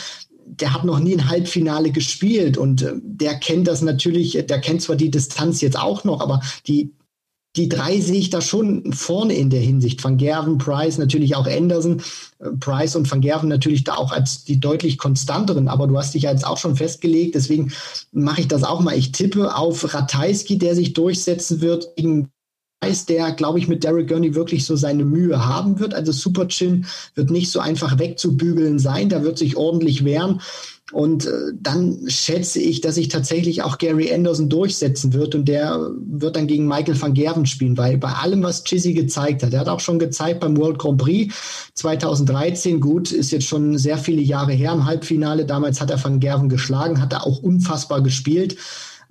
der 0.45 0.73
hat 0.73 0.83
noch 0.83 0.99
nie 0.99 1.15
ein 1.15 1.29
Halbfinale 1.29 1.91
gespielt 1.91 2.57
und 2.57 2.81
äh, 2.81 2.93
der 3.01 3.35
kennt 3.35 3.67
das 3.67 3.81
natürlich, 3.81 4.31
der 4.33 4.59
kennt 4.59 4.81
zwar 4.81 4.95
die 4.95 5.11
Distanz 5.11 5.61
jetzt 5.61 5.79
auch 5.79 6.03
noch, 6.03 6.21
aber 6.21 6.41
die, 6.67 6.91
die 7.59 7.69
drei 7.69 7.99
sehe 7.99 8.19
ich 8.19 8.29
da 8.29 8.41
schon 8.41 8.93
vorne 8.93 9.33
in 9.33 9.49
der 9.49 9.59
Hinsicht. 9.59 10.01
Van 10.03 10.17
Gerven, 10.17 10.57
Price, 10.57 10.97
natürlich 10.97 11.35
auch 11.35 11.45
Anderson. 11.45 12.01
Äh, 12.39 12.51
Price 12.59 12.95
und 12.95 13.11
Van 13.11 13.21
Gerven 13.21 13.49
natürlich 13.49 13.83
da 13.83 13.95
auch 13.95 14.11
als 14.11 14.45
die 14.45 14.59
deutlich 14.59 14.97
konstanteren, 14.97 15.67
aber 15.67 15.85
du 15.87 15.97
hast 15.97 16.13
dich 16.13 16.23
ja 16.23 16.31
jetzt 16.31 16.47
auch 16.47 16.57
schon 16.57 16.77
festgelegt, 16.77 17.35
deswegen 17.35 17.73
mache 18.11 18.41
ich 18.41 18.47
das 18.47 18.63
auch 18.63 18.79
mal. 18.79 18.97
Ich 18.97 19.11
tippe 19.11 19.55
auf 19.55 19.93
Ratajski, 19.93 20.57
der 20.57 20.73
sich 20.73 20.93
durchsetzen 20.93 21.59
wird 21.61 21.95
gegen 21.97 22.29
Price, 22.79 23.05
der, 23.05 23.31
glaube 23.33 23.59
ich, 23.59 23.67
mit 23.67 23.83
Derek 23.83 24.07
Gurney 24.07 24.35
wirklich 24.35 24.65
so 24.65 24.77
seine 24.77 25.03
Mühe 25.03 25.45
haben 25.45 25.79
wird. 25.79 25.93
Also 25.93 26.13
Super 26.13 26.47
Chin 26.47 26.85
wird 27.13 27.29
nicht 27.29 27.51
so 27.51 27.59
einfach 27.59 27.99
wegzubügeln 27.99 28.79
sein, 28.79 29.09
da 29.09 29.21
wird 29.21 29.37
sich 29.37 29.57
ordentlich 29.57 30.05
wehren. 30.05 30.39
Und 30.91 31.25
äh, 31.25 31.31
dann 31.59 31.99
schätze 32.07 32.59
ich, 32.59 32.81
dass 32.81 32.95
sich 32.95 33.09
tatsächlich 33.09 33.61
auch 33.61 33.77
Gary 33.77 34.11
Anderson 34.13 34.49
durchsetzen 34.49 35.13
wird 35.13 35.35
und 35.35 35.47
der 35.47 35.91
wird 36.07 36.35
dann 36.35 36.47
gegen 36.47 36.67
Michael 36.67 36.99
van 36.99 37.13
Gerven 37.13 37.45
spielen, 37.45 37.77
weil 37.77 37.97
bei 37.97 38.11
allem, 38.11 38.41
was 38.41 38.63
Chizzy 38.63 38.93
gezeigt 38.93 39.43
hat, 39.43 39.53
er 39.53 39.59
hat 39.61 39.67
auch 39.67 39.79
schon 39.79 39.99
gezeigt 39.99 40.39
beim 40.39 40.57
World 40.57 40.79
Grand 40.79 40.97
Prix 40.97 41.33
2013, 41.75 42.79
gut, 42.79 43.11
ist 43.11 43.31
jetzt 43.31 43.45
schon 43.45 43.77
sehr 43.77 43.97
viele 43.97 44.21
Jahre 44.21 44.53
her 44.53 44.73
im 44.73 44.85
Halbfinale, 44.85 45.45
damals 45.45 45.79
hat 45.79 45.91
er 45.91 46.03
van 46.03 46.19
Gerven 46.19 46.49
geschlagen, 46.49 47.01
hat 47.01 47.13
er 47.13 47.25
auch 47.25 47.39
unfassbar 47.39 48.01
gespielt. 48.01 48.57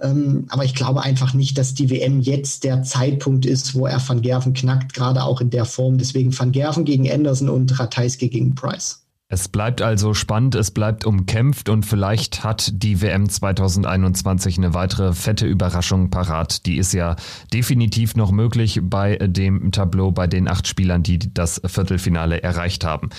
Ähm, 0.00 0.46
aber 0.48 0.64
ich 0.64 0.74
glaube 0.74 1.02
einfach 1.02 1.34
nicht, 1.34 1.58
dass 1.58 1.74
die 1.74 1.90
WM 1.90 2.20
jetzt 2.20 2.64
der 2.64 2.82
Zeitpunkt 2.82 3.46
ist, 3.46 3.74
wo 3.74 3.86
er 3.86 4.00
Van 4.06 4.22
Gerven 4.22 4.52
knackt, 4.52 4.94
gerade 4.94 5.24
auch 5.24 5.40
in 5.40 5.50
der 5.50 5.64
Form. 5.64 5.98
Deswegen 5.98 6.36
Van 6.36 6.52
Gerven 6.52 6.84
gegen 6.84 7.10
Anderson 7.10 7.48
und 7.48 7.78
Ratajski 7.78 8.28
gegen 8.28 8.54
Price. 8.54 9.02
Es 9.30 9.46
bleibt 9.48 9.82
also 9.82 10.14
spannend, 10.14 10.54
es 10.54 10.70
bleibt 10.70 11.04
umkämpft 11.04 11.68
und 11.68 11.84
vielleicht 11.84 12.44
hat 12.44 12.70
die 12.82 13.02
WM 13.02 13.28
2021 13.28 14.56
eine 14.56 14.72
weitere 14.72 15.12
fette 15.12 15.46
Überraschung 15.46 16.08
parat. 16.08 16.64
Die 16.64 16.78
ist 16.78 16.94
ja 16.94 17.14
definitiv 17.52 18.16
noch 18.16 18.30
möglich 18.30 18.80
bei 18.82 19.16
dem 19.16 19.70
Tableau, 19.70 20.12
bei 20.12 20.26
den 20.26 20.48
acht 20.48 20.66
Spielern, 20.66 21.02
die 21.02 21.18
das 21.18 21.60
Viertelfinale 21.62 22.42
erreicht 22.42 22.84
haben. 22.84 23.10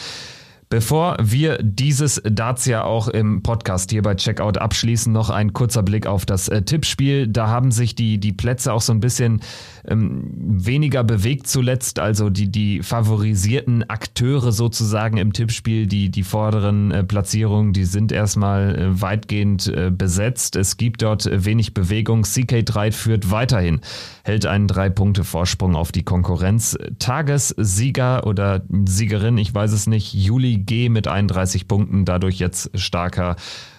Bevor 0.72 1.18
wir 1.20 1.58
dieses 1.64 2.22
ja 2.66 2.84
auch 2.84 3.08
im 3.08 3.42
Podcast 3.42 3.90
hier 3.90 4.04
bei 4.04 4.14
Checkout 4.14 4.60
abschließen, 4.60 5.12
noch 5.12 5.32
ein 5.32 5.52
kurzer 5.54 5.82
Blick 5.82 6.06
auf 6.06 6.28
das 6.28 6.48
äh, 6.48 6.62
Tippspiel. 6.62 7.28
Da 7.28 7.48
haben 7.48 7.72
sich 7.72 7.96
die, 7.96 8.20
die 8.20 8.34
Plätze 8.34 8.72
auch 8.72 8.82
so 8.82 8.94
ein 8.94 9.00
bisschen 9.00 9.42
ähm, 9.88 10.30
weniger 10.36 11.04
bewegt 11.04 11.48
zuletzt. 11.48 11.98
Also 11.98 12.30
die, 12.30 12.52
die 12.52 12.84
favorisierten 12.84 13.90
Akteure 13.90 14.52
sozusagen 14.52 15.18
im 15.18 15.34
Tippspiel, 15.34 15.88
die, 15.88 16.12
die 16.12 16.22
vorderen 16.22 16.92
äh, 16.92 17.04
Platzierungen, 17.04 17.74
die 17.74 17.86
sind 17.86 18.12
erstmal 18.12 18.76
äh, 18.76 19.02
weitgehend 19.02 19.66
äh, 19.68 19.90
besetzt. 19.90 20.56
Es 20.56 20.78
gibt 20.78 21.02
dort 21.02 21.28
wenig 21.32 21.74
Bewegung. 21.74 22.22
CK3 22.22 22.92
führt 22.92 23.32
weiterhin, 23.32 23.82
hält 24.24 24.46
einen 24.46 24.68
Drei-Punkte-Vorsprung 24.68 25.76
auf 25.76 25.92
die 25.92 26.04
Konkurrenz. 26.04 26.78
Tagessieger 27.00 28.28
oder 28.28 28.62
Siegerin, 28.86 29.40
ich 29.40 29.56
weiß 29.56 29.72
es 29.72 29.88
nicht, 29.88 30.14
Juli 30.14 30.59
G 30.66 30.90
mit 30.90 31.08
31 31.08 31.68
Punkten, 31.68 32.06
dadurch 32.06 32.40
jetzt 32.40 32.72
starker 32.78 33.36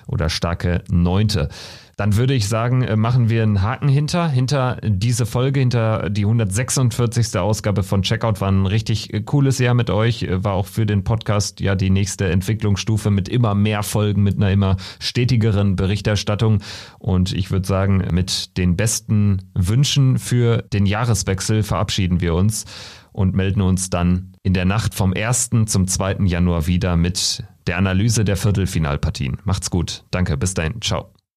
oder 0.07 0.29
starke 0.29 0.83
Neunte. 0.91 1.49
Dann 2.01 2.17
würde 2.17 2.33
ich 2.33 2.49
sagen, 2.49 2.81
äh, 2.81 2.97
machen 2.97 3.29
wir 3.29 3.43
einen 3.43 3.61
Haken 3.61 3.91
hinter, 3.91 4.27
hinter 4.27 4.79
diese 4.83 5.27
Folge, 5.27 5.61
hinter 5.61 6.09
die 6.09 6.23
146. 6.23 7.39
Ausgabe 7.39 7.83
von 7.83 8.01
Checkout. 8.01 8.41
War 8.41 8.51
ein 8.51 8.65
richtig 8.65 9.13
äh, 9.13 9.21
cooles 9.21 9.59
Jahr 9.59 9.75
mit 9.75 9.91
euch. 9.91 10.23
Äh, 10.23 10.43
war 10.43 10.55
auch 10.55 10.65
für 10.65 10.87
den 10.87 11.05
Podcast 11.05 11.61
ja 11.61 11.75
die 11.75 11.91
nächste 11.91 12.31
Entwicklungsstufe 12.31 13.11
mit 13.11 13.29
immer 13.29 13.55
mehr 13.55 13.83
Folgen, 13.83 14.23
mit 14.23 14.37
einer 14.37 14.51
immer 14.51 14.77
stetigeren 14.99 15.77
Berichterstattung. 15.77 16.63
Und 16.99 17.35
ich 17.35 17.51
würde 17.51 17.67
sagen, 17.67 18.03
mit 18.11 18.57
den 18.57 18.77
besten 18.77 19.51
Wünschen 19.53 20.19
für 20.19 20.63
den 20.73 20.87
Jahreswechsel 20.87 21.63
verabschieden 21.63 22.23
wir 22.23 22.35
uns 22.35 22.65
und 23.13 23.35
melden 23.35 23.61
uns 23.61 23.91
dann 23.91 24.33
in 24.43 24.55
der 24.55 24.65
Nacht 24.65 24.95
vom 24.95 25.13
1. 25.15 25.51
zum 25.67 25.87
2. 25.87 26.25
Januar 26.25 26.67
wieder 26.67 26.97
mit 26.97 27.45
der 27.67 27.79
Analyse 27.79 28.25
der 28.25 28.37
Viertelfinalpartien. 28.37 29.39
Macht's 29.45 29.71
gut. 29.71 30.05
Danke. 30.11 30.37
Bis 30.37 30.55
dahin. 30.55 30.81
Ciao. 30.81 31.13